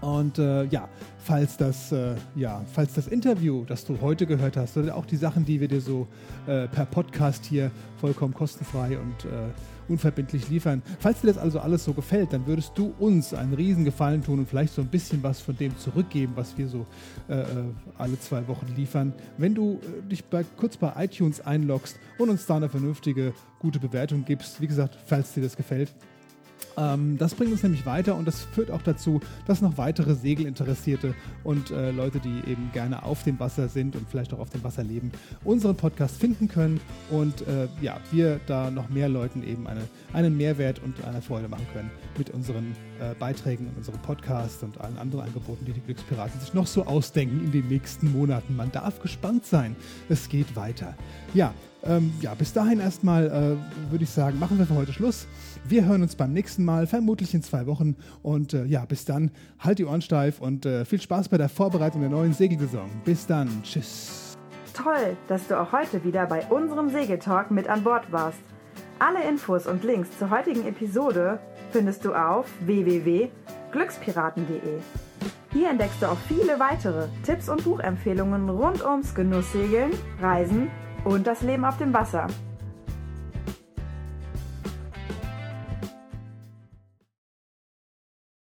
Und 0.02 0.38
äh, 0.40 0.66
ja, 0.66 0.88
falls 1.20 1.58
das, 1.58 1.92
äh, 1.92 2.16
ja, 2.36 2.64
falls 2.72 2.94
das 2.94 3.08
Interview, 3.08 3.66
das 3.66 3.86
du 3.86 4.00
heute 4.02 4.26
gehört 4.26 4.58
hast, 4.58 4.78
oder 4.78 4.96
auch 4.96 5.06
die 5.06 5.16
Sachen, 5.16 5.46
die 5.46 5.60
wir 5.60 5.68
dir 5.68 5.82
so 5.82 6.08
äh, 6.48 6.68
per 6.68 6.86
Podcast 6.86 7.46
hier 7.46 7.72
vollkommen 8.00 8.34
kostenfrei 8.34 8.98
und 8.98 9.26
äh, 9.26 9.50
unverbindlich 9.92 10.50
liefern. 10.50 10.82
Falls 11.00 11.22
dir 11.22 11.28
das 11.28 11.38
also 11.38 11.60
alles 11.60 11.84
so 11.84 11.94
gefällt, 11.94 12.34
dann 12.34 12.48
würdest 12.48 12.72
du 12.76 12.94
uns 13.00 13.34
einen 13.34 13.54
riesen 13.54 13.86
Gefallen 13.86 14.24
tun 14.24 14.40
und 14.40 14.50
vielleicht 14.50 14.74
so 14.74 14.82
ein 14.82 14.88
bisschen 14.88 15.22
was 15.22 15.42
von 15.42 15.56
dem 15.58 15.78
zurückgeben, 15.78 16.34
was 16.36 16.58
wir 16.58 16.68
so 16.68 16.86
äh, 17.30 17.42
äh 17.42 17.46
alle 17.98 18.20
zwei 18.20 18.48
Wochen 18.48 18.68
liefern. 18.76 19.14
Wenn 19.38 19.54
du 19.54 19.80
äh, 19.84 20.10
dich 20.10 20.24
bei, 20.26 20.44
kurz 20.58 20.78
bei 20.78 20.94
iTunes 20.98 21.42
einloggst 21.42 21.98
und 22.18 22.30
uns 22.30 22.46
da 22.46 22.56
eine 22.56 22.70
vernünftige, 22.70 23.34
gute 23.60 23.80
Bewertung 23.80 24.26
gibst, 24.26 24.62
wie 24.62 24.68
gesagt, 24.68 24.98
falls 25.06 25.34
dir 25.34 25.44
das 25.44 25.56
gefällt, 25.56 25.94
ähm, 26.78 27.18
das 27.18 27.36
bringt 27.36 27.52
uns 27.52 27.64
nämlich 27.64 27.86
weiter 27.86 28.16
und 28.16 28.28
das 28.28 28.42
führt 28.42 28.72
auch 28.72 28.82
dazu, 28.82 29.20
dass 29.48 29.62
noch 29.62 29.78
weitere 29.78 30.16
Segelinteressierte 30.16 31.14
und 31.44 31.72
äh, 31.72 31.92
Leute, 31.92 32.20
die 32.20 32.50
eben 32.50 32.72
gerne 32.74 33.04
auf 33.04 33.24
dem 33.24 33.40
Wasser 33.40 33.68
sind 33.68 33.96
und 33.96 34.10
vielleicht 34.10 34.34
auch 34.34 34.40
auf 34.40 34.50
dem 34.50 34.64
Wasser 34.64 34.84
leben, 34.84 35.12
unseren 35.44 35.76
Podcast 35.76 36.18
finden 36.18 36.48
können 36.48 36.80
und 37.10 37.48
äh, 37.48 37.68
ja, 37.82 38.00
wir 38.12 38.40
da 38.48 38.72
noch 38.72 38.90
mehr 38.90 39.10
Leuten 39.10 39.44
eben 39.44 39.68
eine, 39.68 39.82
einen 40.14 40.38
Mehrwert 40.38 40.82
und 40.84 41.04
eine 41.06 41.22
Freude 41.22 41.48
machen 41.48 41.68
können 41.74 41.92
mit 42.18 42.30
unseren 42.30 42.76
äh, 43.00 43.14
Beiträgen 43.20 43.68
und 43.68 43.78
unserem 43.78 44.00
Podcast 44.02 44.64
und 44.64 44.80
allen 44.80 44.98
anderen 44.98 45.26
Angeboten, 45.26 45.66
die 45.66 45.74
die 45.74 45.82
Glückspiraten 45.82 46.40
sich 46.40 46.54
noch 46.54 46.68
so 46.68 46.86
ausdenken 46.86 47.44
in 47.44 47.52
den 47.52 47.68
nächsten 47.68 48.12
Monaten. 48.12 48.56
Man 48.56 48.72
darf 48.72 49.00
gespannt 49.02 49.46
sein. 49.46 49.76
Es 50.10 50.30
geht 50.30 50.56
weiter. 50.56 50.96
Ja, 51.34 51.54
ähm, 51.84 52.14
ja, 52.22 52.34
bis 52.36 52.54
dahin 52.54 52.80
erstmal 52.80 53.28
äh, 53.28 53.92
würde 53.92 54.04
ich 54.04 54.10
sagen, 54.10 54.40
machen 54.40 54.58
wir 54.60 54.66
für 54.66 54.76
heute 54.76 54.94
Schluss. 54.94 55.28
Wir 55.64 55.86
hören 55.86 56.04
uns 56.04 56.16
beim 56.16 56.34
nächsten 56.34 56.64
Mal, 56.64 56.88
vermutlich 56.88 57.34
in 57.34 57.42
zwei 57.42 57.66
Wochen. 57.66 57.96
Und 58.22 58.54
äh, 58.54 58.66
ja, 58.66 58.86
bis 58.86 59.06
dann, 59.06 59.32
halt 59.60 59.80
die 59.80 59.86
Ohren 59.86 60.02
steif 60.02 60.42
und 60.42 60.66
äh, 60.66 60.86
viel 60.86 61.02
Spaß 61.02 61.30
bei 61.30 61.38
der 61.38 61.50
Vorbereitung 61.50 62.02
der 62.02 62.10
neuen 62.10 62.34
Segelsaison. 62.34 62.90
Bis 63.04 63.26
dann, 63.26 63.64
tschüss. 63.64 64.38
Toll, 64.74 65.18
dass 65.28 65.48
du 65.48 65.60
auch 65.60 65.72
heute 65.72 66.04
wieder 66.04 66.28
bei 66.28 66.46
unserem 66.48 66.90
Segeltalk 66.90 67.52
mit 67.52 67.68
an 67.68 67.84
Bord 67.84 68.12
warst. 68.12 68.40
Alle 69.00 69.24
Infos 69.28 69.66
und 69.66 69.84
Links 69.84 70.10
zur 70.20 70.30
heutigen 70.30 70.68
Episode 70.68 71.40
findest 71.72 72.06
du 72.06 72.14
auf 72.14 72.46
www.glückspiraten.de. 72.66 74.80
Hier 75.52 75.70
entdeckst 75.70 76.02
du 76.02 76.06
auch 76.06 76.18
viele 76.28 76.60
weitere 76.60 77.08
Tipps 77.26 77.50
und 77.50 77.64
Buchempfehlungen 77.64 78.50
rund 78.50 78.86
ums 78.86 79.14
Genusssegeln, 79.14 79.92
Reisen 80.22 80.70
und 81.04 81.28
das 81.28 81.42
Leben 81.42 81.66
auf 81.66 81.78
dem 81.78 81.94
Wasser. 81.94 82.28